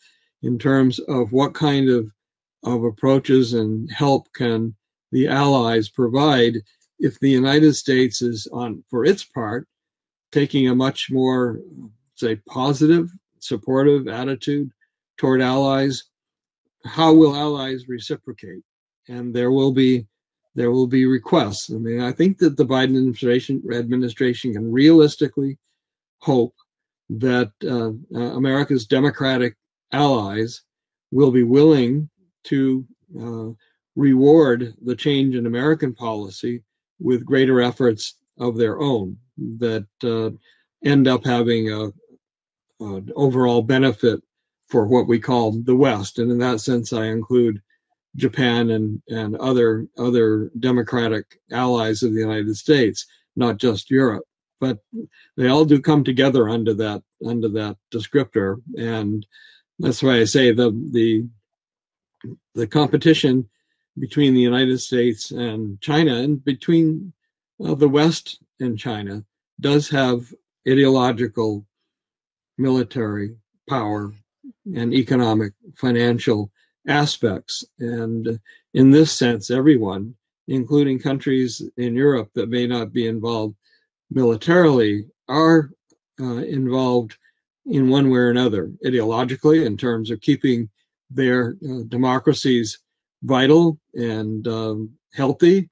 in 0.43 0.59
terms 0.59 0.99
of 1.01 1.33
what 1.33 1.55
kind 1.55 1.91
of 1.91 2.11
of 2.63 2.85
approaches 2.85 3.55
and 3.55 3.91
help 3.91 4.31
can 4.35 4.75
the 5.13 5.27
allies 5.27 5.89
provide 5.89 6.57
if 6.99 7.19
the 7.19 7.31
United 7.31 7.75
States 7.75 8.21
is 8.23 8.47
on, 8.53 8.85
for 8.91 9.05
its 9.05 9.25
part, 9.25 9.67
taking 10.31 10.69
a 10.69 10.75
much 10.75 11.11
more, 11.11 11.59
say, 12.15 12.37
positive, 12.49 13.11
supportive 13.39 14.07
attitude 14.07 14.71
toward 15.17 15.41
allies, 15.41 16.05
how 16.85 17.13
will 17.13 17.37
allies 17.37 17.89
reciprocate? 17.89 18.63
And 19.09 19.35
there 19.35 19.51
will 19.51 19.73
be 19.73 20.07
there 20.55 20.71
will 20.71 20.87
be 20.87 21.07
requests. 21.07 21.71
I 21.71 21.77
mean, 21.77 22.01
I 22.01 22.13
think 22.13 22.39
that 22.39 22.57
the 22.57 22.67
Biden 22.67 22.97
administration 22.97 23.63
administration 23.73 24.53
can 24.55 24.73
realistically 24.73 25.59
hope 26.19 26.55
that 27.09 27.53
uh, 27.65 27.93
uh, 28.17 28.37
America's 28.37 28.87
democratic 28.87 29.57
allies 29.93 30.63
will 31.13 31.31
be 31.31 31.43
willing 31.43 32.09
to 32.45 32.85
uh, 33.21 33.49
reward 33.97 34.75
the 34.85 34.95
change 34.97 35.35
in 35.35 35.47
American 35.47 35.95
policy 35.95 36.63
with 37.01 37.25
greater 37.25 37.61
efforts 37.61 38.17
of 38.39 38.57
their 38.57 38.81
own 38.81 39.17
that 39.59 39.87
uh, 40.05 40.31
end 40.85 41.09
up 41.09 41.25
having 41.25 41.71
a, 41.71 41.91
an 42.81 43.11
overall 43.17 43.63
benefit 43.63 44.21
for 44.71 44.87
what 44.87 45.09
we 45.09 45.19
call 45.19 45.53
the 45.53 45.75
West. 45.75 46.19
And 46.19 46.31
in 46.31 46.39
that 46.39 46.61
sense, 46.61 46.93
I 46.93 47.07
include 47.07 47.61
Japan 48.17 48.71
and, 48.71 49.03
and 49.09 49.37
other 49.37 49.87
other 49.99 50.51
democratic 50.59 51.41
allies 51.53 52.03
of 52.03 52.13
the 52.13 52.21
United 52.21 52.57
States, 52.57 53.07
not 53.37 53.59
just 53.59 53.91
Europe. 53.91 54.25
But 54.61 54.79
they 55.37 55.49
all 55.49 55.65
do 55.65 55.81
come 55.81 56.05
together 56.05 56.49
under 56.49 56.75
that 56.75 57.03
under 57.25 57.49
that 57.49 57.77
descriptor, 57.93 58.57
and 58.77 59.27
that's 59.79 60.03
why 60.03 60.21
I 60.21 60.25
say 60.25 60.53
the 60.53 60.71
the 60.93 61.29
the 62.55 62.67
competition 62.67 63.49
between 63.99 64.35
the 64.35 64.41
United 64.41 64.79
States 64.81 65.31
and 65.31 65.81
China 65.81 66.15
and 66.17 66.45
between 66.45 67.13
uh, 67.65 67.75
the 67.75 67.89
West 67.89 68.43
and 68.61 68.79
China 68.79 69.25
does 69.61 69.89
have 69.91 70.33
ideological, 70.69 71.67
military 72.59 73.37
power 73.69 74.13
and 74.75 74.95
economic, 74.95 75.53
financial 75.77 76.51
aspects. 76.87 77.65
And 77.79 78.41
in 78.75 78.91
this 78.91 79.13
sense, 79.13 79.51
everyone, 79.51 80.15
including 80.49 80.99
countries 80.99 81.63
in 81.77 81.95
Europe 81.95 82.31
that 82.35 82.49
may 82.49 82.67
not 82.67 82.93
be 82.93 83.07
involved 83.07 83.57
militarily, 84.11 85.07
are 85.29 85.71
uh, 86.21 86.39
involved 86.39 87.17
in 87.67 87.89
one 87.89 88.11
way 88.11 88.19
or 88.19 88.31
another, 88.31 88.71
ideologically, 88.85 89.65
in 89.65 89.77
terms 89.77 90.11
of 90.11 90.21
keeping 90.21 90.69
their 91.11 91.57
uh, 91.69 91.83
democracies 91.89 92.79
vital 93.23 93.79
and 93.95 94.47
um, 94.49 94.91
healthy. 95.15 95.69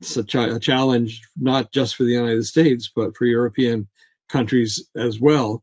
It's 0.00 0.16
a, 0.16 0.24
ch- 0.24 0.34
a, 0.34 0.58
challenge 0.58 1.22
not 1.36 1.72
just 1.72 1.96
for 1.96 2.04
the 2.04 2.12
United 2.12 2.44
States, 2.44 2.90
but 2.94 3.16
for 3.16 3.24
European 3.24 3.88
countries 4.28 4.88
as 4.96 5.20
well. 5.20 5.62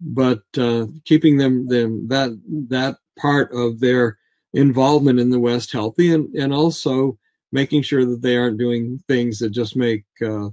But 0.00 0.42
uh, 0.58 0.86
keeping 1.04 1.36
them, 1.36 1.66
them 1.68 2.08
that 2.08 2.30
that 2.68 2.96
part 3.18 3.52
of 3.52 3.80
their 3.80 4.18
involvement 4.52 5.20
in 5.20 5.30
the 5.30 5.40
West 5.40 5.72
healthy, 5.72 6.12
and 6.12 6.34
and 6.34 6.52
also 6.52 7.18
making 7.52 7.82
sure 7.82 8.04
that 8.04 8.20
they 8.20 8.36
aren't 8.36 8.58
doing 8.58 9.00
things 9.08 9.38
that 9.38 9.50
just 9.50 9.76
make 9.76 10.04
uh, 10.24 10.48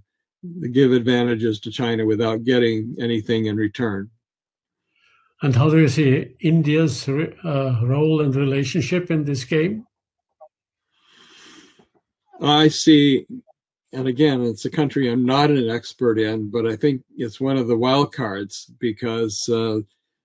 give 0.72 0.92
advantages 0.92 1.60
to 1.60 1.72
China 1.72 2.06
without 2.06 2.44
getting 2.44 2.96
anything 3.00 3.46
in 3.46 3.56
return. 3.56 4.10
And 5.42 5.56
how 5.56 5.70
do 5.70 5.80
you 5.80 5.88
see 5.88 6.36
India's 6.40 7.10
uh, 7.10 7.80
role 7.84 8.22
and 8.22 8.36
relationship 8.36 9.10
in 9.10 9.24
this 9.24 9.44
game? 9.44 9.88
I 12.40 12.68
see, 12.68 13.26
and 13.94 14.08
again, 14.08 14.42
it's 14.44 14.66
a 14.66 14.70
country 14.70 15.10
I'm 15.10 15.26
not 15.26 15.50
an 15.50 15.70
expert 15.70 16.18
in, 16.18 16.50
but 16.50 16.66
I 16.66 16.76
think 16.76 17.04
it's 17.18 17.42
one 17.42 17.58
of 17.58 17.68
the 17.68 17.78
wild 17.78 18.14
cards 18.14 18.72
because 18.80 19.48
uh, 19.50 19.80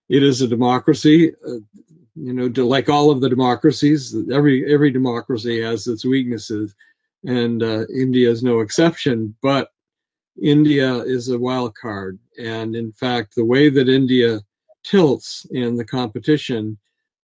it 0.09 0.23
is 0.23 0.41
a 0.41 0.49
democracy. 0.49 1.33
Uh, 1.47 1.59
you 2.14 2.33
know, 2.33 2.47
like 2.64 2.89
all 2.89 3.11
of 3.11 3.21
the 3.21 3.29
democracies, 3.29 4.17
every 4.33 4.73
every 4.73 4.91
democracy 4.91 5.61
has 5.61 5.87
its 5.87 6.05
weaknesses, 6.05 6.75
and 7.25 7.62
uh, 7.62 7.87
India 7.89 8.31
is 8.31 8.43
no 8.43 8.61
exception. 8.61 9.35
But 9.43 9.69
India 10.41 10.95
is 10.99 11.29
a 11.29 11.39
wild 11.39 11.75
card, 11.75 12.19
and 12.39 12.77
in 12.77 12.93
fact, 12.93 13.35
the 13.35 13.45
way 13.45 13.69
that 13.69 13.89
India 13.89 14.41
tilts 14.85 15.45
in 15.51 15.77
the 15.77 15.85
competition 15.85 16.79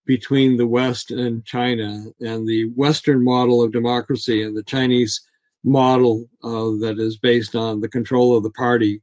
between 0.04 0.56
the 0.56 0.66
West 0.66 1.12
and 1.12 1.44
China 1.44 2.04
and 2.20 2.46
the 2.46 2.64
Western 2.74 3.22
model 3.22 3.62
of 3.62 3.72
democracy 3.72 4.42
and 4.42 4.56
the 4.56 4.64
Chinese 4.64 5.20
model 5.64 6.28
uh, 6.42 6.70
that 6.80 6.96
is 6.98 7.18
based 7.18 7.54
on 7.54 7.80
the 7.80 7.88
control 7.88 8.36
of 8.36 8.42
the 8.42 8.50
party 8.50 9.00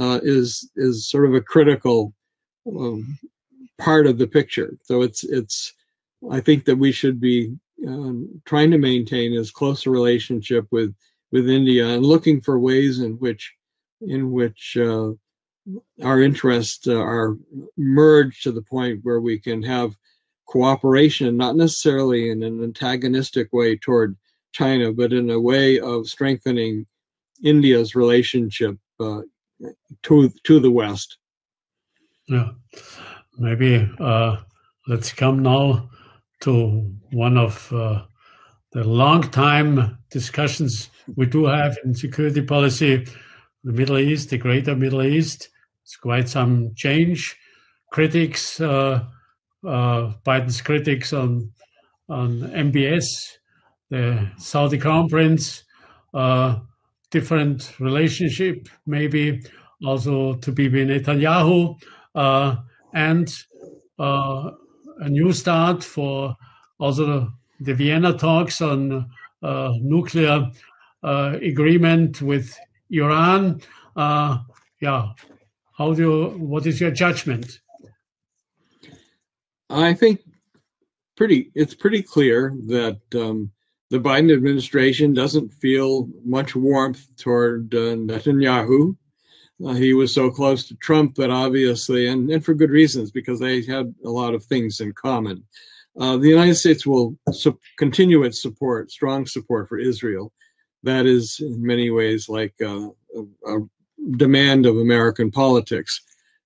uh, 0.00 0.20
is 0.22 0.70
is 0.76 1.10
sort 1.10 1.26
of 1.26 1.34
a 1.34 1.40
critical 1.40 2.14
um, 2.66 3.18
part 3.78 4.06
of 4.06 4.18
the 4.18 4.26
picture. 4.26 4.76
So 4.84 5.02
it's 5.02 5.24
it's 5.24 5.74
I 6.30 6.40
think 6.40 6.64
that 6.64 6.76
we 6.76 6.92
should 6.92 7.20
be 7.20 7.56
um, 7.86 8.40
trying 8.44 8.70
to 8.70 8.78
maintain 8.78 9.34
as 9.34 9.50
close 9.50 9.86
a 9.86 9.90
relationship 9.90 10.66
with 10.70 10.94
with 11.30 11.48
India 11.48 11.86
and 11.88 12.04
looking 12.04 12.40
for 12.40 12.58
ways 12.58 13.00
in 13.00 13.12
which 13.14 13.52
in 14.00 14.32
which 14.32 14.76
uh, 14.80 15.10
our 16.02 16.20
interests 16.20 16.86
uh, 16.88 17.00
are 17.00 17.36
merged 17.76 18.42
to 18.42 18.52
the 18.52 18.62
point 18.62 19.00
where 19.02 19.20
we 19.20 19.38
can 19.38 19.62
have 19.62 19.96
cooperation, 20.46 21.36
not 21.36 21.56
necessarily 21.56 22.30
in 22.30 22.42
an 22.42 22.62
antagonistic 22.62 23.52
way 23.52 23.76
toward 23.76 24.16
China, 24.52 24.92
but 24.92 25.12
in 25.12 25.30
a 25.30 25.40
way 25.40 25.80
of 25.80 26.08
strengthening 26.08 26.86
India's 27.42 27.94
relationship 27.94 28.76
uh, 29.00 29.22
to 30.02 30.30
to 30.44 30.60
the 30.60 30.70
West. 30.70 31.18
Yeah, 32.28 32.50
maybe 33.38 33.88
uh, 33.98 34.36
let's 34.86 35.12
come 35.12 35.42
now 35.42 35.90
to 36.40 36.90
one 37.12 37.36
of 37.36 37.72
uh, 37.72 38.02
the 38.72 38.84
long 38.84 39.22
time 39.22 39.98
discussions 40.10 40.90
we 41.16 41.26
do 41.26 41.46
have 41.46 41.76
in 41.84 41.94
security 41.94 42.42
policy, 42.42 43.06
the 43.64 43.72
Middle 43.72 43.98
East, 43.98 44.30
the 44.30 44.38
Greater 44.38 44.74
Middle 44.74 45.02
East. 45.02 45.48
It's 45.84 45.96
quite 45.96 46.28
some 46.28 46.74
change. 46.76 47.36
Critics, 47.90 48.60
uh, 48.60 49.04
uh, 49.66 50.12
Biden's 50.24 50.60
critics 50.60 51.12
on 51.12 51.52
on 52.08 52.40
MBS, 52.40 53.04
the 53.92 54.26
Saudi 54.38 54.78
Crown 54.78 55.06
Prince, 55.06 55.64
uh, 56.14 56.60
different 57.10 57.78
relationship, 57.78 58.66
maybe 58.86 59.42
also 59.84 60.34
to 60.36 60.50
Bibi 60.50 60.86
Netanyahu, 60.86 61.78
uh, 62.14 62.56
and 62.94 63.28
uh, 63.98 64.50
a 65.00 65.08
new 65.10 65.30
start 65.34 65.84
for 65.84 66.34
also 66.78 67.30
the 67.60 67.74
Vienna 67.74 68.16
talks 68.16 68.62
on 68.62 69.10
uh, 69.42 69.72
nuclear 69.82 70.50
uh, 71.02 71.36
agreement 71.42 72.22
with 72.22 72.58
Iran. 72.88 73.60
Uh, 73.94 74.38
yeah, 74.80 75.08
how 75.76 75.92
do 75.92 76.02
you, 76.02 76.28
what 76.38 76.64
is 76.64 76.80
your 76.80 76.92
judgment? 76.92 77.60
I 79.68 79.92
think 79.92 80.20
pretty 81.14 81.50
it's 81.54 81.74
pretty 81.74 82.02
clear 82.02 82.54
that 82.68 83.00
um, 83.14 83.50
the 83.92 84.00
Biden 84.00 84.32
administration 84.32 85.12
doesn't 85.12 85.52
feel 85.52 86.08
much 86.24 86.56
warmth 86.56 87.06
toward 87.18 87.74
uh, 87.74 87.94
Netanyahu. 88.08 88.96
Uh, 89.62 89.74
he 89.74 89.92
was 89.92 90.14
so 90.14 90.30
close 90.30 90.66
to 90.66 90.74
Trump 90.76 91.16
that 91.16 91.28
obviously, 91.28 92.08
and, 92.08 92.30
and 92.30 92.42
for 92.42 92.54
good 92.54 92.70
reasons, 92.70 93.10
because 93.10 93.38
they 93.38 93.62
had 93.62 93.94
a 94.02 94.08
lot 94.08 94.32
of 94.32 94.42
things 94.42 94.80
in 94.80 94.94
common. 94.94 95.44
Uh, 96.00 96.16
the 96.16 96.30
United 96.30 96.54
States 96.54 96.86
will 96.86 97.18
su- 97.32 97.60
continue 97.76 98.22
its 98.22 98.40
support, 98.40 98.90
strong 98.90 99.26
support 99.26 99.68
for 99.68 99.78
Israel. 99.78 100.32
That 100.84 101.04
is, 101.04 101.36
in 101.40 101.62
many 101.62 101.90
ways, 101.90 102.30
like 102.30 102.54
a, 102.62 102.88
a, 103.14 103.54
a 103.54 103.58
demand 104.16 104.64
of 104.64 104.78
American 104.78 105.30
politics. 105.30 106.00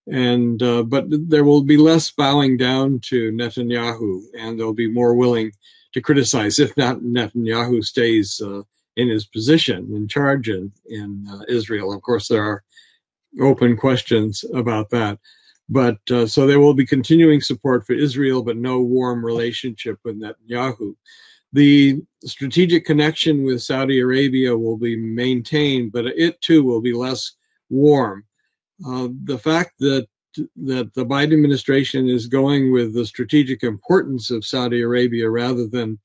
And 0.09 0.61
uh, 0.65 0.83
but 0.83 1.05
there 1.09 1.45
will 1.45 1.63
be 1.63 1.77
less 1.77 2.11
bowing 2.11 2.57
down 2.57 2.99
to 3.11 3.31
Netanyahu, 3.31 4.23
and 4.37 4.59
they'll 4.59 4.73
be 4.73 4.91
more 4.91 5.15
willing 5.15 5.53
to 5.97 6.03
criticize 6.03 6.59
if 6.59 6.77
not 6.77 6.99
Netanyahu 6.99 7.83
stays 7.83 8.39
uh, 8.45 8.61
in 8.97 9.09
his 9.09 9.25
position 9.25 9.89
in 9.97 10.07
charge 10.07 10.51
in, 10.51 10.71
in 10.91 11.27
uh, 11.27 11.41
Israel. 11.49 11.91
Of 11.91 12.03
course, 12.03 12.29
there 12.29 12.45
are 12.45 12.63
open 13.41 13.79
questions 13.79 14.45
about 14.53 14.91
that. 14.91 15.19
But 15.71 15.99
uh, 16.11 16.27
so 16.27 16.47
there 16.47 16.61
will 16.61 16.75
be 16.75 16.85
continuing 16.85 17.41
support 17.41 17.87
for 17.87 17.95
Israel, 17.95 18.43
but 18.43 18.59
no 18.59 18.79
warm 18.83 19.25
relationship 19.25 19.99
with 20.05 20.21
Netanyahu. 20.21 20.95
The 21.55 22.03
strategic 22.27 22.85
connection 22.85 23.43
with 23.43 23.63
Saudi 23.63 24.01
Arabia 24.01 24.55
will 24.55 24.77
be 24.77 24.97
maintained, 24.97 25.93
but 25.93 26.05
it 26.05 26.39
too 26.43 26.63
will 26.63 26.83
be 26.83 26.93
less 26.93 27.33
warm. 27.71 28.23
Uh, 28.87 29.09
the 29.25 29.39
fact 29.39 29.73
that 29.79 30.07
that 30.57 30.93
the 30.95 31.05
Biden 31.05 31.35
administration 31.35 32.09
is 32.09 32.27
going 32.27 32.73
with 32.73 32.95
the 32.95 33.07
strategic 33.07 33.63
importance 33.63 34.31
of 34.31 34.45
Saudi 34.45 34.83
Arabia 34.83 35.29
rather 35.29 35.67
than 35.67 35.99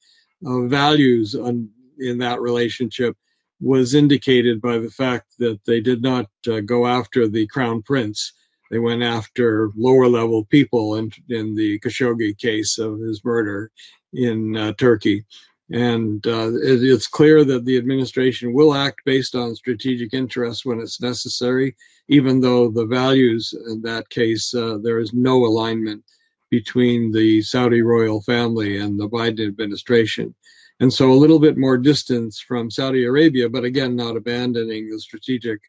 uh, 0.45 0.61
values 0.61 1.35
on, 1.35 1.69
in 1.99 2.17
that 2.19 2.41
relationship 2.41 3.15
was 3.59 3.93
indicated 3.93 4.59
by 4.61 4.79
the 4.79 4.89
fact 4.89 5.37
that 5.37 5.59
they 5.65 5.79
did 5.79 6.01
not 6.01 6.25
uh, 6.47 6.59
go 6.61 6.87
after 6.87 7.27
the 7.27 7.45
crown 7.47 7.81
prince. 7.83 8.33
They 8.71 8.79
went 8.79 9.03
after 9.03 9.69
lower 9.75 10.07
level 10.07 10.45
people 10.45 10.95
in, 10.95 11.11
in 11.29 11.55
the 11.55 11.79
Khashoggi 11.79 12.37
case 12.37 12.79
of 12.79 12.99
his 12.99 13.23
murder 13.23 13.71
in 14.13 14.57
uh, 14.57 14.73
Turkey. 14.73 15.25
And 15.71 16.25
uh, 16.27 16.51
it, 16.55 16.83
it's 16.83 17.07
clear 17.07 17.45
that 17.45 17.63
the 17.65 17.77
administration 17.77 18.53
will 18.53 18.73
act 18.73 19.01
based 19.05 19.35
on 19.35 19.55
strategic 19.55 20.13
interests 20.13 20.65
when 20.65 20.79
it's 20.79 21.01
necessary, 21.01 21.75
even 22.09 22.41
though 22.41 22.69
the 22.69 22.85
values 22.85 23.53
in 23.67 23.81
that 23.83 24.09
case, 24.09 24.53
uh, 24.53 24.77
there 24.83 24.99
is 24.99 25.13
no 25.13 25.45
alignment 25.45 26.03
between 26.49 27.11
the 27.11 27.41
Saudi 27.41 27.81
royal 27.81 28.21
family 28.21 28.77
and 28.77 28.99
the 28.99 29.07
Biden 29.07 29.47
administration. 29.47 30.35
And 30.81 30.91
so 30.91 31.11
a 31.11 31.13
little 31.13 31.39
bit 31.39 31.57
more 31.57 31.77
distance 31.77 32.39
from 32.39 32.69
Saudi 32.69 33.05
Arabia, 33.05 33.47
but 33.47 33.63
again, 33.63 33.95
not 33.95 34.17
abandoning 34.17 34.89
the 34.89 34.99
strategic 34.99 35.61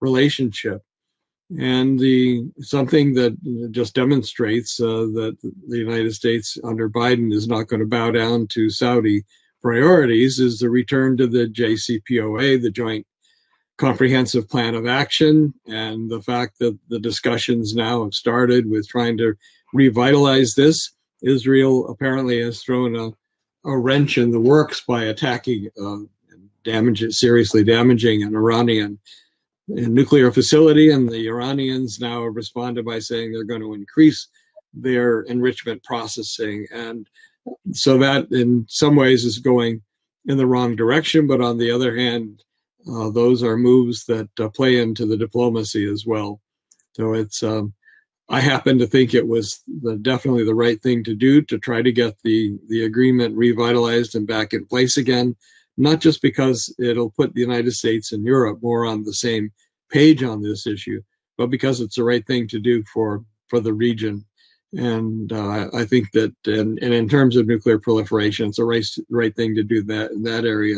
relationship. 0.00 0.82
And 1.58 1.98
the 1.98 2.44
something 2.60 3.14
that 3.14 3.36
just 3.72 3.94
demonstrates 3.94 4.80
uh, 4.80 5.08
that 5.14 5.36
the 5.66 5.78
United 5.78 6.14
States 6.14 6.56
under 6.62 6.88
Biden 6.88 7.32
is 7.32 7.48
not 7.48 7.66
going 7.66 7.80
to 7.80 7.86
bow 7.86 8.12
down 8.12 8.46
to 8.48 8.70
Saudi 8.70 9.24
priorities 9.60 10.38
is 10.38 10.58
the 10.58 10.70
return 10.70 11.16
to 11.16 11.26
the 11.26 11.46
JCPOA, 11.48 12.62
the 12.62 12.70
Joint 12.70 13.06
Comprehensive 13.78 14.48
Plan 14.48 14.74
of 14.74 14.86
Action, 14.86 15.52
and 15.66 16.10
the 16.10 16.22
fact 16.22 16.58
that 16.60 16.78
the 16.88 17.00
discussions 17.00 17.74
now 17.74 18.04
have 18.04 18.14
started 18.14 18.70
with 18.70 18.86
trying 18.88 19.18
to 19.18 19.34
revitalize 19.72 20.54
this. 20.54 20.92
Israel 21.22 21.88
apparently 21.88 22.40
has 22.42 22.62
thrown 22.62 22.94
a, 22.96 23.10
a 23.68 23.76
wrench 23.76 24.18
in 24.18 24.30
the 24.30 24.40
works 24.40 24.82
by 24.86 25.04
attacking, 25.04 25.68
uh, 25.82 25.98
damage, 26.64 27.04
seriously 27.10 27.64
damaging 27.64 28.22
an 28.22 28.34
Iranian 28.34 28.98
nuclear 29.70 30.30
facility, 30.32 30.90
and 30.90 31.08
the 31.08 31.28
Iranians 31.28 32.00
now 32.00 32.24
have 32.24 32.34
responded 32.34 32.84
by 32.84 32.98
saying 32.98 33.32
they're 33.32 33.44
going 33.44 33.60
to 33.60 33.74
increase 33.74 34.28
their 34.72 35.22
enrichment 35.22 35.82
processing 35.82 36.66
and 36.72 37.08
so 37.72 37.98
that 37.98 38.30
in 38.30 38.66
some 38.68 38.96
ways 38.96 39.24
is 39.24 39.38
going 39.38 39.82
in 40.26 40.36
the 40.36 40.46
wrong 40.46 40.76
direction. 40.76 41.26
But 41.26 41.40
on 41.40 41.58
the 41.58 41.70
other 41.70 41.96
hand, 41.96 42.42
uh, 42.90 43.10
those 43.10 43.42
are 43.42 43.56
moves 43.56 44.04
that 44.06 44.28
uh, 44.38 44.48
play 44.48 44.78
into 44.78 45.06
the 45.06 45.16
diplomacy 45.16 45.90
as 45.90 46.04
well. 46.06 46.40
So 46.92 47.14
it's, 47.14 47.42
um, 47.42 47.72
I 48.28 48.40
happen 48.40 48.78
to 48.78 48.86
think 48.86 49.12
it 49.12 49.26
was 49.26 49.60
the, 49.82 49.96
definitely 49.96 50.44
the 50.44 50.54
right 50.54 50.80
thing 50.80 51.02
to 51.04 51.14
do 51.14 51.42
to 51.42 51.58
try 51.58 51.82
to 51.82 51.92
get 51.92 52.16
the, 52.22 52.58
the 52.68 52.84
agreement 52.84 53.36
revitalized 53.36 54.14
and 54.14 54.26
back 54.26 54.52
in 54.52 54.66
place 54.66 54.96
again, 54.96 55.36
not 55.80 56.00
just 56.00 56.22
because 56.22 56.74
it'll 56.78 57.10
put 57.10 57.34
the 57.34 57.40
United 57.40 57.72
States 57.72 58.12
and 58.12 58.24
Europe 58.24 58.60
more 58.62 58.84
on 58.86 59.04
the 59.04 59.14
same 59.14 59.50
page 59.90 60.22
on 60.22 60.42
this 60.42 60.66
issue, 60.66 61.02
but 61.36 61.48
because 61.48 61.80
it's 61.80 61.96
the 61.96 62.04
right 62.04 62.26
thing 62.26 62.46
to 62.48 62.58
do 62.60 62.82
for, 62.92 63.24
for 63.48 63.60
the 63.60 63.72
region 63.72 64.24
and 64.72 65.32
uh, 65.32 65.68
I 65.74 65.84
think 65.84 66.12
that, 66.12 66.32
and, 66.46 66.78
and 66.80 66.94
in 66.94 67.08
terms 67.08 67.36
of 67.36 67.46
nuclear 67.46 67.78
proliferation, 67.78 68.48
it's 68.48 68.58
the 68.58 68.64
right, 68.64 68.86
right 69.08 69.34
thing 69.34 69.56
to 69.56 69.64
do 69.64 69.82
that 69.84 70.12
in 70.12 70.22
that 70.24 70.44
area 70.44 70.76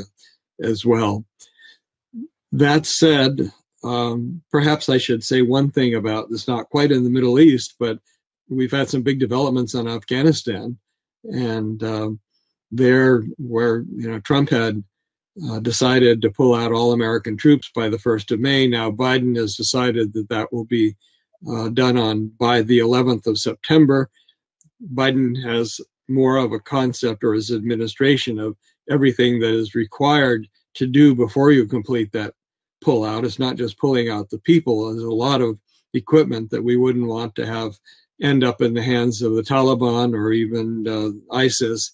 as 0.63 0.85
well. 0.85 1.25
That 2.53 2.87
said, 2.87 3.53
um, 3.85 4.43
perhaps 4.51 4.89
I 4.89 4.99
should 4.99 5.23
say 5.23 5.43
one 5.43 5.71
thing 5.71 5.95
about 5.95 6.31
this, 6.31 6.49
not 6.49 6.71
quite 6.71 6.93
in 6.93 7.05
the 7.05 7.11
Middle 7.11 7.39
East, 7.39 7.75
but 7.79 7.99
we've 8.49 8.73
had 8.73 8.89
some 8.89 9.03
big 9.03 9.19
developments 9.19 9.75
on 9.75 9.89
Afghanistan. 9.89 10.79
And 11.25 11.83
um, 11.83 12.21
there, 12.71 13.23
where 13.39 13.85
you 13.95 14.11
know 14.11 14.21
Trump 14.21 14.51
had 14.51 14.83
uh, 15.49 15.61
decided 15.61 16.21
to 16.23 16.31
pull 16.31 16.55
out 16.55 16.73
all 16.73 16.93
American 16.93 17.37
troops 17.37 17.71
by 17.75 17.89
the 17.89 17.97
1st 17.97 18.33
of 18.33 18.41
May, 18.41 18.67
now 18.67 18.91
Biden 18.91 19.37
has 19.37 19.57
decided 19.57 20.13
that 20.13 20.29
that 20.29 20.53
will 20.53 20.65
be 20.65 20.95
uh, 21.51 21.69
done 21.71 21.97
on 21.97 22.29
by 22.39 22.63
the 22.63 22.79
11th 22.79 23.27
of 23.27 23.39
September. 23.39 24.11
Biden 24.95 25.43
has 25.43 25.81
more 26.09 26.37
of 26.37 26.53
a 26.53 26.61
concept 26.61 27.25
or 27.25 27.33
his 27.33 27.51
administration 27.51 28.39
of 28.39 28.57
everything 28.91 29.41
that 29.41 29.55
is 29.55 29.75
required 29.75 30.47
to 30.75 30.87
do 30.87 31.15
before 31.15 31.51
you 31.51 31.67
complete 31.67 32.13
that 32.13 32.35
pullout. 32.85 33.25
It's 33.25 33.39
not 33.39 33.57
just 33.57 33.79
pulling 33.79 34.09
out 34.09 34.29
the 34.31 34.39
people. 34.39 34.91
There's 34.91 35.05
a 35.05 35.11
lot 35.11 35.41
of 35.41 35.59
equipment 35.95 36.51
that 36.51 36.63
we 36.63 36.77
wouldn't 36.77 37.07
want 37.07 37.35
to 37.37 37.47
have 37.47 37.75
end 38.21 38.45
up 38.45 38.63
in 38.63 38.75
the 38.75 38.83
hands 38.83 39.23
of 39.23 39.35
the 39.35 39.43
Taliban 39.43 40.15
or 40.15 40.33
even 40.33 40.87
uh, 40.87 41.35
ISIS. 41.35 41.93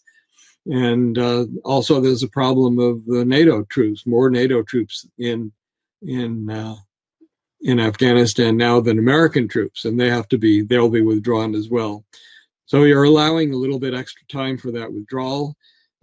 And 0.68 1.18
uh, 1.18 1.46
also, 1.64 2.00
there's 2.00 2.22
a 2.22 2.28
problem 2.28 2.78
of 2.78 3.04
the 3.06 3.24
NATO 3.24 3.64
troops, 3.64 4.06
more 4.06 4.28
NATO 4.28 4.62
troops 4.62 5.06
in 5.18 5.50
in 6.02 6.50
uh, 6.50 6.76
in 7.62 7.80
Afghanistan 7.80 8.56
now 8.56 8.80
than 8.80 8.98
American 8.98 9.48
troops, 9.48 9.84
and 9.84 9.98
they 9.98 10.10
have 10.10 10.28
to 10.28 10.38
be 10.38 10.62
they'll 10.62 10.90
be 10.90 11.00
withdrawn 11.00 11.54
as 11.54 11.68
well. 11.68 12.04
So 12.66 12.84
you're 12.84 13.04
allowing 13.04 13.52
a 13.52 13.56
little 13.56 13.78
bit 13.78 13.94
extra 13.94 14.26
time 14.26 14.58
for 14.58 14.70
that 14.72 14.92
withdrawal, 14.92 15.56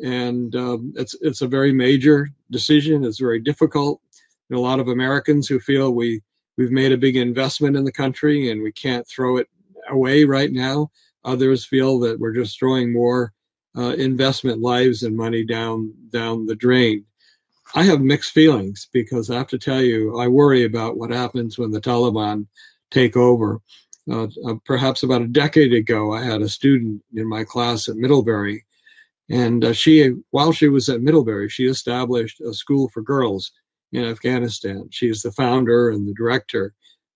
and 0.04 0.56
um, 0.56 0.94
it's 0.96 1.16
it's 1.22 1.42
a 1.42 1.48
very 1.48 1.72
major 1.72 2.30
decision. 2.50 3.06
It's 3.06 3.20
very 3.20 3.40
difficult. 3.40 4.02
There 4.50 4.58
a 4.58 4.62
lot 4.62 4.80
of 4.80 4.88
Americans 4.88 5.48
who 5.48 5.60
feel 5.60 5.92
we 5.92 6.22
we've 6.58 6.72
made 6.72 6.92
a 6.92 6.98
big 6.98 7.18
investment 7.18 7.76
in 7.76 7.84
the 7.84 7.92
country 7.92 8.50
and 8.50 8.62
we 8.62 8.72
can't 8.72 9.08
throw 9.08 9.38
it 9.38 9.48
away 9.90 10.24
right 10.24 10.52
now. 10.52 10.90
Others 11.24 11.66
feel 11.66 12.00
that 12.00 12.20
we're 12.20 12.34
just 12.34 12.58
throwing 12.58 12.94
more 12.94 13.34
uh, 13.78 13.94
investment 13.98 14.62
lives 14.62 15.04
and 15.04 15.16
money 15.16 15.44
down 15.44 15.94
down 16.10 16.46
the 16.46 16.56
drain. 16.56 17.06
I 17.74 17.84
have 17.84 18.02
mixed 18.02 18.32
feelings 18.32 18.88
because 18.94 19.30
I 19.30 19.38
have 19.38 19.48
to 19.48 19.58
tell 19.58 19.82
you, 19.82 20.20
I 20.20 20.28
worry 20.28 20.64
about 20.64 20.98
what 20.98 21.10
happens 21.10 21.58
when 21.58 21.72
the 21.72 21.82
Taliban 21.82 22.48
take 22.92 23.18
over. 23.18 23.60
Uh, 24.10 24.28
uh, 24.48 24.54
perhaps 24.66 25.02
about 25.02 25.24
a 25.24 25.28
decade 25.28 25.74
ago, 25.74 26.14
I 26.14 26.24
had 26.24 26.42
a 26.42 26.50
student 26.50 27.02
in 27.16 27.28
my 27.28 27.44
class 27.44 27.90
at 27.90 27.96
Middlebury, 27.96 28.64
and 29.30 29.66
uh, 29.66 29.74
she, 29.74 30.12
while 30.30 30.52
she 30.52 30.68
was 30.68 30.90
at 30.90 31.02
Middlebury, 31.02 31.50
she 31.50 31.66
established 31.66 32.40
a 32.42 32.54
school 32.54 32.90
for 32.90 33.02
girls 33.02 33.52
in 33.92 34.06
Afghanistan. 34.06 34.88
She 34.92 35.10
is 35.10 35.24
the 35.24 35.32
founder 35.32 35.90
and 35.90 36.08
the 36.08 36.14
director 36.14 36.74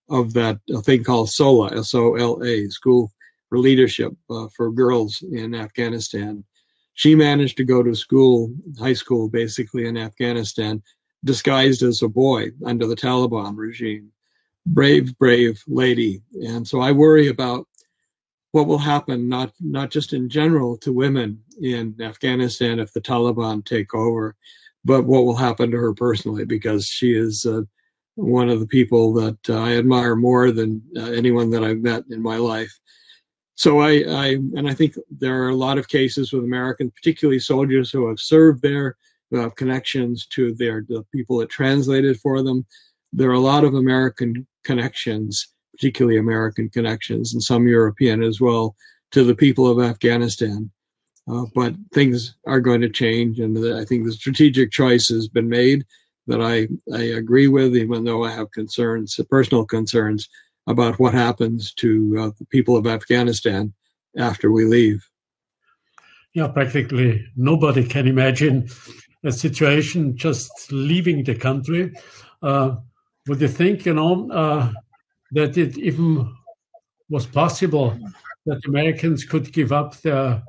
of 0.10 0.34
that 0.34 0.60
thing 0.84 1.04
called 1.04 1.30
SOLA, 1.30 1.78
S-O-L-A, 1.78 2.70
School 2.70 3.12
for 3.50 3.60
Leadership 3.60 4.14
uh, 4.30 4.48
for 4.56 4.72
Girls 4.72 5.24
in 5.32 5.54
Afghanistan. 5.54 6.44
She 7.00 7.16
managed 7.16 7.56
to 7.56 7.64
go 7.64 7.82
to 7.82 7.96
school, 7.96 8.54
high 8.78 8.92
school, 8.92 9.30
basically 9.30 9.88
in 9.88 9.96
Afghanistan, 9.96 10.84
disguised 11.24 11.82
as 11.82 12.02
a 12.02 12.10
boy 12.10 12.52
under 12.66 12.86
the 12.88 12.96
Taliban 12.98 13.56
regime. 13.56 14.12
Brave, 14.66 15.18
brave 15.18 15.64
lady. 15.66 16.22
And 16.46 16.68
so 16.68 16.82
I 16.82 16.92
worry 16.92 17.30
about 17.30 17.66
what 18.52 18.68
will 18.68 18.78
happen, 18.78 19.30
not 19.30 19.54
not 19.62 19.92
just 19.92 20.12
in 20.12 20.28
general 20.28 20.76
to 20.80 20.92
women 20.92 21.42
in 21.62 21.96
Afghanistan 22.02 22.82
if 22.82 22.92
the 22.92 23.00
Taliban 23.00 23.64
take 23.64 23.96
over, 23.96 24.36
but 24.84 25.06
what 25.06 25.24
will 25.24 25.38
happen 25.38 25.72
to 25.72 25.78
her 25.78 25.94
personally 25.94 26.44
because 26.44 26.86
she 26.86 27.14
is 27.16 27.46
uh, 27.46 27.62
one 28.16 28.50
of 28.50 28.60
the 28.60 28.68
people 28.68 29.14
that 29.14 29.50
uh, 29.50 29.58
I 29.58 29.78
admire 29.78 30.18
more 30.18 30.52
than 30.52 30.82
uh, 30.98 31.12
anyone 31.12 31.50
that 31.52 31.64
I've 31.64 31.80
met 31.80 32.04
in 32.10 32.22
my 32.22 32.36
life 32.36 32.78
so 33.60 33.80
I, 33.80 34.06
I, 34.08 34.26
and 34.56 34.70
I 34.70 34.74
think 34.74 34.96
there 35.12 35.44
are 35.44 35.50
a 35.50 35.56
lot 35.56 35.78
of 35.78 35.90
cases 35.90 36.32
with 36.32 36.46
Americans, 36.46 36.94
particularly 36.96 37.40
soldiers 37.40 37.92
who 37.92 38.08
have 38.08 38.18
served 38.18 38.62
there, 38.62 38.96
who 39.30 39.38
have 39.38 39.58
connections 39.58 40.26
to 40.28 40.54
their 40.54 40.86
the 40.88 41.04
people 41.14 41.40
that 41.40 41.50
translated 41.50 42.18
for 42.22 42.42
them. 42.42 42.66
There 43.12 43.30
are 43.30 43.34
a 43.34 43.40
lot 43.42 43.66
of 43.66 43.74
American 43.74 44.48
connections, 44.64 45.46
particularly 45.74 46.18
American 46.18 46.70
connections, 46.70 47.34
and 47.34 47.44
some 47.44 47.68
European 47.68 48.24
as 48.24 48.40
well, 48.40 48.78
to 49.12 49.26
the 49.26 49.36
people 49.36 49.68
of 49.68 49.86
Afghanistan. 49.86 50.72
Uh, 51.30 51.44
but 51.54 51.76
things 51.94 52.36
are 52.48 52.62
going 52.62 52.80
to 52.80 52.90
change, 52.90 53.42
and 53.42 53.58
I 53.76 53.84
think 53.84 54.06
the 54.06 54.14
strategic 54.14 54.72
choice 54.72 55.10
has 55.10 55.28
been 55.28 55.50
made 55.50 55.84
that 56.28 56.42
I, 56.42 56.70
I 56.96 57.04
agree 57.04 57.50
with, 57.50 57.76
even 57.76 58.06
though 58.06 58.24
I 58.24 58.32
have 58.32 58.52
concerns, 58.52 59.20
personal 59.30 59.66
concerns 59.66 60.30
about 60.70 61.00
what 61.00 61.14
happens 61.14 61.74
to 61.74 62.16
uh, 62.20 62.32
the 62.38 62.46
people 62.46 62.78
of 62.78 62.86
Afghanistan 62.86 63.74
after 64.18 64.52
we 64.52 64.66
leave. 64.66 65.04
Yeah, 66.34 66.48
practically 66.48 67.26
nobody 67.36 67.84
can 67.84 68.08
imagine 68.08 68.70
a 69.24 69.32
situation 69.32 70.16
just 70.16 70.72
leaving 70.72 71.24
the 71.24 71.36
country. 71.36 71.92
Uh, 72.42 72.76
would 73.28 73.42
you 73.42 73.48
think, 73.48 73.86
you 73.86 73.96
know, 73.96 74.30
uh, 74.32 74.72
that 75.32 75.58
it 75.58 75.78
even 75.78 76.34
was 77.10 77.26
possible 77.26 77.98
that 78.46 78.62
Americans 78.68 79.26
could 79.26 79.52
give 79.52 79.72
up 79.72 80.00
their 80.02 80.44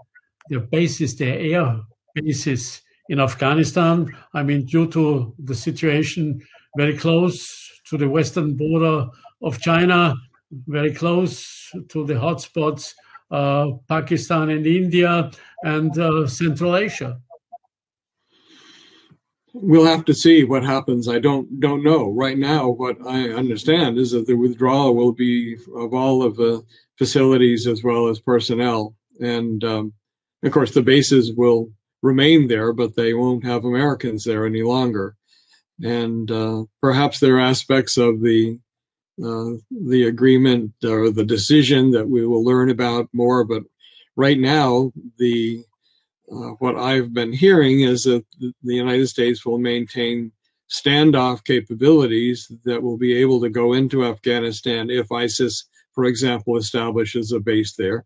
their 0.49 0.61
bases, 0.61 1.17
their 1.17 1.39
air 1.39 1.81
bases 2.15 2.83
in 3.09 3.21
Afghanistan? 3.21 4.15
I 4.35 4.43
mean, 4.43 4.67
due 4.67 4.87
to 4.89 5.35
the 5.39 5.55
situation 5.55 6.41
very 6.77 6.97
close 6.97 7.39
to 7.89 7.97
the 7.97 8.09
western 8.09 8.55
border 8.57 9.09
of 9.43 9.61
China, 9.61 10.15
very 10.67 10.93
close 10.93 11.71
to 11.89 12.05
the 12.05 12.15
hotspots, 12.15 12.95
uh, 13.31 13.73
Pakistan 13.89 14.51
and 14.51 14.67
India 14.67 15.31
and 15.63 15.97
uh, 15.99 16.27
Central 16.27 16.77
Asia. 16.77 17.21
We'll 19.53 19.87
have 19.87 20.05
to 20.05 20.15
see 20.15 20.45
what 20.45 20.65
happens. 20.65 21.09
I 21.09 21.19
don't 21.19 21.59
don't 21.59 21.83
know 21.83 22.13
right 22.13 22.39
now. 22.39 22.69
What 22.69 22.99
I 23.05 23.31
understand 23.31 23.99
is 23.99 24.13
that 24.13 24.27
the 24.27 24.35
withdrawal 24.35 24.95
will 24.95 25.13
be 25.13 25.57
of 25.75 25.93
all 25.93 26.23
of 26.23 26.37
the 26.37 26.63
facilities 26.99 27.67
as 27.67 27.83
well 27.83 28.09
as 28.09 28.21
personnel, 28.21 28.95
and 29.19 29.63
um, 29.65 29.93
of 30.45 30.53
course 30.53 30.73
the 30.73 30.83
bases 30.83 31.33
will 31.33 31.71
remain 32.03 32.47
there, 32.47 32.73
but 32.73 32.95
they 32.95 33.13
won't 33.13 33.45
have 33.45 33.65
Americans 33.65 34.25
there 34.25 34.47
any 34.47 34.63
longer. 34.63 35.17
And 35.83 36.31
uh, 36.31 36.65
perhaps 36.81 37.19
there 37.19 37.37
are 37.37 37.41
aspects 37.41 37.97
of 37.97 38.21
the 38.21 38.59
the 39.21 40.07
agreement 40.07 40.73
or 40.85 41.11
the 41.11 41.25
decision 41.25 41.91
that 41.91 42.09
we 42.09 42.27
will 42.27 42.45
learn 42.45 42.71
about 42.71 43.09
more. 43.13 43.45
But 43.45 43.63
right 44.17 44.39
now, 44.39 44.93
the 45.19 45.65
uh, 46.33 46.55
what 46.61 46.77
I've 46.77 47.13
been 47.13 47.33
hearing 47.33 47.81
is 47.81 48.05
that 48.05 48.25
the 48.39 48.75
United 48.75 49.09
States 49.09 49.45
will 49.45 49.59
maintain 49.59 50.33
standoff 50.71 51.45
capabilities 51.45 52.51
that 52.65 52.83
will 52.83 52.97
be 52.97 53.17
able 53.17 53.41
to 53.41 53.51
go 53.51 53.73
into 53.73 54.05
Afghanistan 54.05 54.89
if 54.91 55.11
ISIS, 55.11 55.65
for 55.93 56.05
example, 56.05 56.57
establishes 56.57 57.33
a 57.33 57.41
base 57.41 57.75
there. 57.75 58.05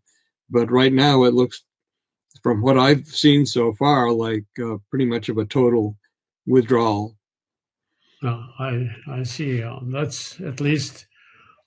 But 0.49 0.71
right 0.71 0.91
now, 0.91 1.25
it 1.25 1.35
looks, 1.35 1.63
from 2.41 2.61
what 2.61 2.79
I've 2.79 3.05
seen 3.05 3.45
so 3.45 3.73
far, 3.73 4.11
like 4.11 4.45
uh, 4.59 4.77
pretty 4.89 5.05
much 5.05 5.29
of 5.29 5.37
a 5.37 5.45
total 5.45 5.95
withdrawal. 6.47 7.15
Uh, 8.25 8.47
I 8.59 8.89
I 9.07 9.23
see. 9.23 9.61
Um, 9.61 9.91
that's 9.91 10.39
at 10.41 10.59
least 10.59 11.07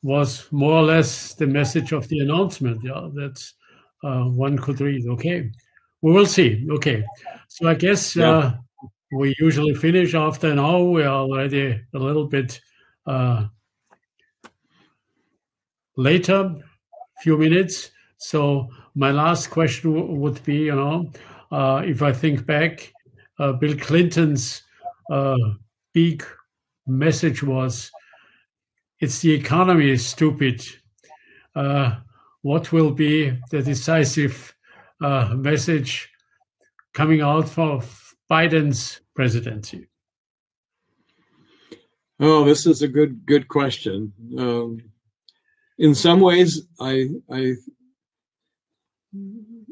was 0.03 0.51
more 0.51 0.73
or 0.73 0.83
less 0.83 1.35
the 1.35 1.47
message 1.47 1.93
of 1.93 2.09
the 2.09 2.21
announcement. 2.21 2.83
Yeah, 2.83 3.09
that 3.15 3.53
uh, 4.03 4.25
one 4.25 4.59
could 4.59 4.81
read. 4.81 5.07
Okay, 5.09 5.51
we 6.03 6.13
will 6.13 6.27
see. 6.27 6.67
Okay, 6.71 7.05
so 7.49 7.69
I 7.69 7.75
guess 7.75 8.17
yeah. 8.17 8.31
uh, 8.31 8.55
we 9.13 9.35
usually 9.39 9.75
finish 9.75 10.15
after 10.15 10.51
an 10.51 10.59
hour. 10.59 10.85
We 10.91 11.03
are 11.03 11.23
already 11.23 11.81
a 11.95 11.99
little 11.99 12.27
bit 12.27 12.61
uh, 13.07 13.47
later, 15.97 16.55
few 17.23 17.39
minutes. 17.39 17.91
So 18.19 18.69
my 18.95 19.13
last 19.13 19.51
question 19.51 20.21
would 20.21 20.43
be, 20.45 20.57
you 20.57 20.75
know, 20.75 21.11
uh, 21.53 21.83
if 21.85 22.03
I 22.03 22.13
think 22.13 22.47
back, 22.47 22.93
uh, 23.39 23.53
Bill 23.53 23.77
Clinton's 23.77 24.63
uh, 25.11 25.37
big 25.93 26.25
message 26.89 27.43
was 27.43 27.91
it's 29.01 29.21
the 29.21 29.33
economy 29.33 29.91
is 29.91 30.05
stupid. 30.05 30.67
Uh, 31.55 31.97
what 32.43 32.73
will 32.73 32.91
be 32.91 33.31
the 33.51 33.63
decisive 33.63 34.55
uh, 35.03 35.35
message 35.37 36.09
coming 36.95 37.21
out 37.21 37.49
for 37.49 37.83
Biden's 38.31 39.01
presidency? 39.15 39.87
Oh, 42.21 42.45
this 42.45 42.67
is 42.67 42.83
a 42.83 42.89
good 42.89 43.25
good 43.27 43.47
question. 43.47 44.13
Um, 44.37 44.83
in 45.79 45.95
some 45.95 46.21
ways, 46.21 46.63
I 46.81 47.09
I 47.31 47.55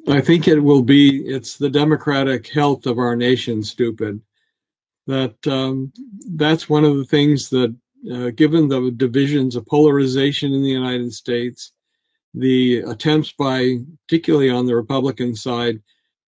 I 0.08 0.20
think 0.20 0.46
it 0.46 0.60
will 0.60 0.82
be 0.82 1.26
it's 1.26 1.56
the 1.56 1.70
democratic 1.70 2.46
health 2.48 2.86
of 2.86 2.98
our 2.98 3.16
nation 3.16 3.64
stupid. 3.64 4.20
That 5.06 5.46
um, 5.46 5.92
that's 6.34 6.68
one 6.68 6.84
of 6.84 6.96
the 6.96 7.04
things 7.04 7.48
that 7.50 7.74
uh, 8.12 8.30
given 8.30 8.68
the 8.68 8.90
divisions 8.90 9.56
of 9.56 9.66
polarization 9.66 10.52
in 10.52 10.62
the 10.62 10.68
United 10.70 11.12
States, 11.12 11.72
the 12.34 12.78
attempts 12.80 13.32
by, 13.32 13.78
particularly 14.06 14.50
on 14.50 14.66
the 14.66 14.76
Republican 14.76 15.34
side, 15.34 15.80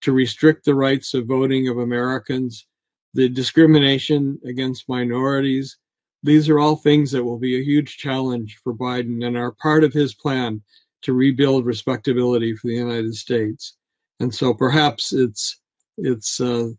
to 0.02 0.12
restrict 0.12 0.64
the 0.64 0.74
rights 0.74 1.14
of 1.14 1.26
voting 1.26 1.68
of 1.68 1.78
Americans, 1.78 2.66
the 3.14 3.28
discrimination 3.28 4.38
against 4.44 4.88
minorities, 4.88 5.76
these 6.22 6.48
are 6.48 6.58
all 6.58 6.76
things 6.76 7.10
that 7.12 7.22
will 7.22 7.38
be 7.38 7.58
a 7.58 7.64
huge 7.64 7.96
challenge 7.96 8.58
for 8.62 8.74
Biden 8.74 9.24
and 9.26 9.36
are 9.36 9.52
part 9.52 9.84
of 9.84 9.92
his 9.92 10.14
plan 10.14 10.62
to 11.02 11.12
rebuild 11.12 11.64
respectability 11.64 12.54
for 12.56 12.66
the 12.66 12.74
United 12.74 13.14
States. 13.14 13.76
And 14.20 14.34
so 14.34 14.52
perhaps 14.52 15.12
it's 15.12 15.60
it's 15.96 16.40
uh, 16.40 16.70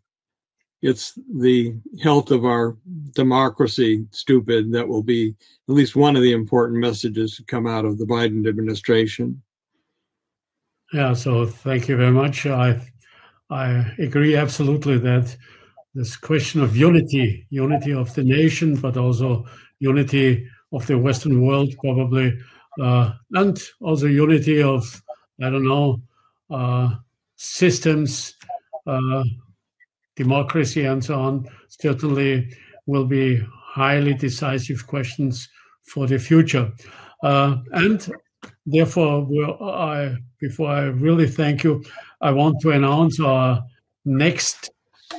it's 0.82 1.18
the 1.34 1.74
health 2.02 2.30
of 2.30 2.44
our 2.44 2.76
democracy 3.14 4.06
stupid 4.10 4.72
that 4.72 4.88
will 4.88 5.02
be 5.02 5.34
at 5.68 5.74
least 5.74 5.96
one 5.96 6.16
of 6.16 6.22
the 6.22 6.32
important 6.32 6.80
messages 6.80 7.36
to 7.36 7.44
come 7.44 7.66
out 7.66 7.84
of 7.84 7.98
the 7.98 8.06
Biden 8.06 8.48
administration. 8.48 9.42
Yeah, 10.92 11.12
so 11.12 11.46
thank 11.46 11.88
you 11.88 11.96
very 11.96 12.10
much. 12.10 12.46
I 12.46 12.80
I 13.50 13.94
agree 13.98 14.36
absolutely 14.36 14.98
that 14.98 15.36
this 15.94 16.16
question 16.16 16.62
of 16.62 16.76
unity, 16.76 17.46
unity 17.50 17.92
of 17.92 18.14
the 18.14 18.22
nation, 18.22 18.76
but 18.76 18.96
also 18.96 19.44
unity 19.80 20.48
of 20.72 20.86
the 20.86 20.96
Western 20.96 21.44
world, 21.44 21.74
probably, 21.78 22.38
uh, 22.80 23.12
and 23.32 23.60
also 23.80 24.06
unity 24.06 24.62
of 24.62 25.02
I 25.42 25.50
don't 25.50 25.64
know 25.64 26.00
uh, 26.50 26.96
systems, 27.36 28.34
uh, 28.86 29.24
democracy, 30.16 30.84
and 30.84 31.04
so 31.04 31.18
on, 31.18 31.48
certainly 31.68 32.54
will 32.86 33.06
be 33.06 33.40
highly 33.52 34.14
decisive 34.14 34.86
questions 34.86 35.48
for 35.82 36.06
the 36.06 36.18
future. 36.18 36.72
Uh, 37.22 37.56
and 37.72 38.10
therefore, 38.66 39.28
I, 39.62 40.16
before 40.40 40.70
I 40.70 40.84
really 40.86 41.28
thank 41.28 41.64
you, 41.64 41.84
I 42.20 42.30
want 42.32 42.60
to 42.60 42.70
announce 42.70 43.20
our 43.20 43.62
next 44.04 44.70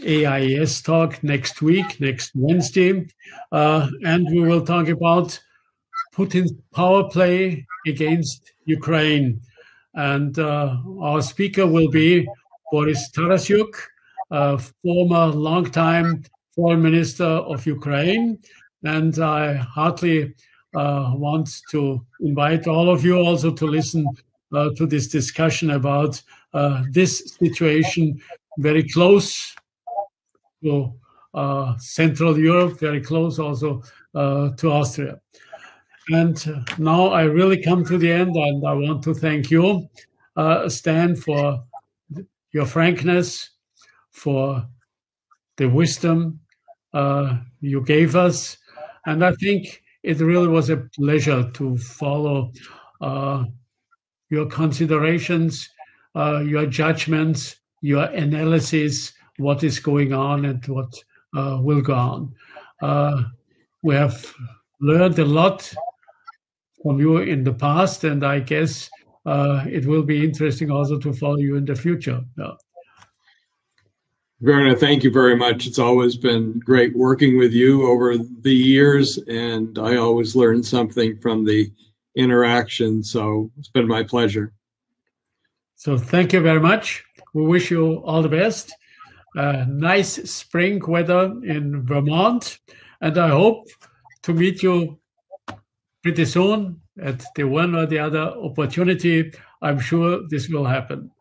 AIES 0.05 0.81
talk 0.81 1.23
next 1.23 1.61
week, 1.61 1.99
next 1.99 2.31
Wednesday, 2.33 3.07
uh, 3.51 3.87
and 4.03 4.27
we 4.31 4.41
will 4.41 4.65
talk 4.65 4.87
about 4.87 5.39
Putin's 6.15 6.53
power 6.73 7.09
play 7.09 7.65
against 7.87 8.53
Ukraine. 8.65 9.41
And 9.93 10.37
uh, 10.39 10.77
our 11.01 11.21
speaker 11.21 11.67
will 11.67 11.89
be 11.89 12.27
Boris 12.71 13.11
Tarasyuk, 13.11 13.73
uh, 14.31 14.57
former 14.57 15.27
longtime 15.27 16.23
foreign 16.55 16.81
minister 16.81 17.23
of 17.23 17.65
Ukraine. 17.65 18.39
And 18.83 19.17
I 19.19 19.53
heartily 19.53 20.33
uh, 20.75 21.11
want 21.15 21.49
to 21.71 22.05
invite 22.21 22.67
all 22.67 22.89
of 22.89 23.05
you 23.05 23.17
also 23.17 23.51
to 23.51 23.65
listen 23.65 24.05
uh, 24.53 24.69
to 24.77 24.85
this 24.85 25.07
discussion 25.07 25.71
about 25.71 26.21
uh, 26.53 26.83
this 26.91 27.35
situation 27.39 28.19
very 28.57 28.87
close 28.89 29.55
to 30.63 30.93
uh, 31.33 31.77
Central 31.77 32.37
Europe, 32.37 32.79
very 32.79 33.01
close 33.01 33.39
also 33.39 33.81
uh, 34.15 34.49
to 34.57 34.71
Austria. 34.71 35.19
And 36.09 36.65
now 36.77 37.07
I 37.07 37.23
really 37.23 37.61
come 37.61 37.85
to 37.85 37.97
the 37.97 38.11
end, 38.11 38.35
and 38.35 38.67
I 38.67 38.73
want 38.73 39.03
to 39.03 39.13
thank 39.13 39.49
you, 39.51 39.87
Stan, 40.67 41.15
for 41.15 41.63
your 42.51 42.65
frankness, 42.65 43.51
for 44.11 44.65
the 45.57 45.67
wisdom 45.67 46.39
uh, 46.93 47.37
you 47.59 47.83
gave 47.83 48.15
us. 48.15 48.57
And 49.05 49.23
I 49.23 49.33
think 49.33 49.81
it 50.03 50.19
really 50.19 50.47
was 50.47 50.69
a 50.69 50.77
pleasure 50.95 51.49
to 51.51 51.77
follow 51.77 52.51
uh, 53.01 53.45
your 54.29 54.45
considerations, 54.47 55.69
uh, 56.15 56.39
your 56.39 56.65
judgments, 56.65 57.55
your 57.81 58.05
analysis, 58.05 59.13
what 59.37 59.63
is 59.63 59.79
going 59.79 60.13
on 60.13 60.45
and 60.45 60.65
what 60.67 60.93
uh, 61.35 61.57
will 61.61 61.81
go 61.81 61.93
on. 61.93 62.35
Uh, 62.81 63.23
we 63.83 63.95
have 63.95 64.33
learned 64.79 65.17
a 65.19 65.25
lot 65.25 65.71
from 66.81 66.99
you 66.99 67.17
in 67.17 67.43
the 67.43 67.53
past, 67.53 68.03
and 68.03 68.25
I 68.25 68.39
guess 68.39 68.89
uh, 69.25 69.65
it 69.67 69.85
will 69.85 70.03
be 70.03 70.23
interesting 70.23 70.71
also 70.71 70.99
to 70.99 71.13
follow 71.13 71.37
you 71.37 71.55
in 71.55 71.65
the 71.65 71.75
future. 71.75 72.23
Yeah. 72.37 72.53
Werner, 74.43 74.75
thank 74.75 75.03
you 75.03 75.11
very 75.11 75.35
much. 75.35 75.67
It's 75.67 75.77
always 75.77 76.17
been 76.17 76.57
great 76.65 76.95
working 76.95 77.37
with 77.37 77.53
you 77.53 77.87
over 77.87 78.17
the 78.17 78.53
years, 78.53 79.19
and 79.27 79.77
I 79.77 79.97
always 79.97 80.35
learn 80.35 80.63
something 80.63 81.15
from 81.19 81.45
the 81.45 81.71
interaction. 82.15 83.03
So 83.03 83.51
it's 83.59 83.67
been 83.67 83.87
my 83.87 84.01
pleasure. 84.01 84.51
So 85.75 85.95
thank 85.95 86.33
you 86.33 86.41
very 86.41 86.59
much. 86.59 87.03
We 87.35 87.45
wish 87.45 87.69
you 87.69 87.97
all 87.97 88.23
the 88.23 88.29
best. 88.29 88.73
Uh, 89.37 89.65
nice 89.67 90.13
spring 90.31 90.81
weather 90.87 91.35
in 91.43 91.85
Vermont, 91.85 92.57
and 92.99 93.17
I 93.19 93.29
hope 93.29 93.67
to 94.23 94.33
meet 94.33 94.63
you 94.63 94.99
pretty 96.01 96.25
soon 96.25 96.81
at 96.99 97.23
the 97.35 97.43
one 97.43 97.75
or 97.75 97.85
the 97.85 97.99
other 97.99 98.33
opportunity. 98.41 99.31
I'm 99.61 99.79
sure 99.79 100.27
this 100.29 100.49
will 100.49 100.65
happen. 100.65 101.11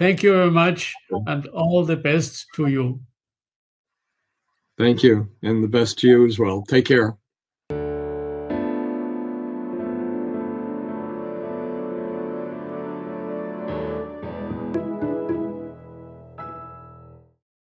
Thank 0.00 0.22
you 0.22 0.32
very 0.32 0.50
much 0.50 0.94
and 1.26 1.46
all 1.48 1.84
the 1.84 1.96
best 1.96 2.46
to 2.54 2.68
you. 2.68 3.00
Thank 4.78 5.02
you, 5.02 5.28
and 5.42 5.62
the 5.62 5.68
best 5.68 5.98
to 5.98 6.08
you 6.08 6.26
as 6.26 6.38
well. 6.38 6.62
Take 6.62 6.86
care. 6.86 7.19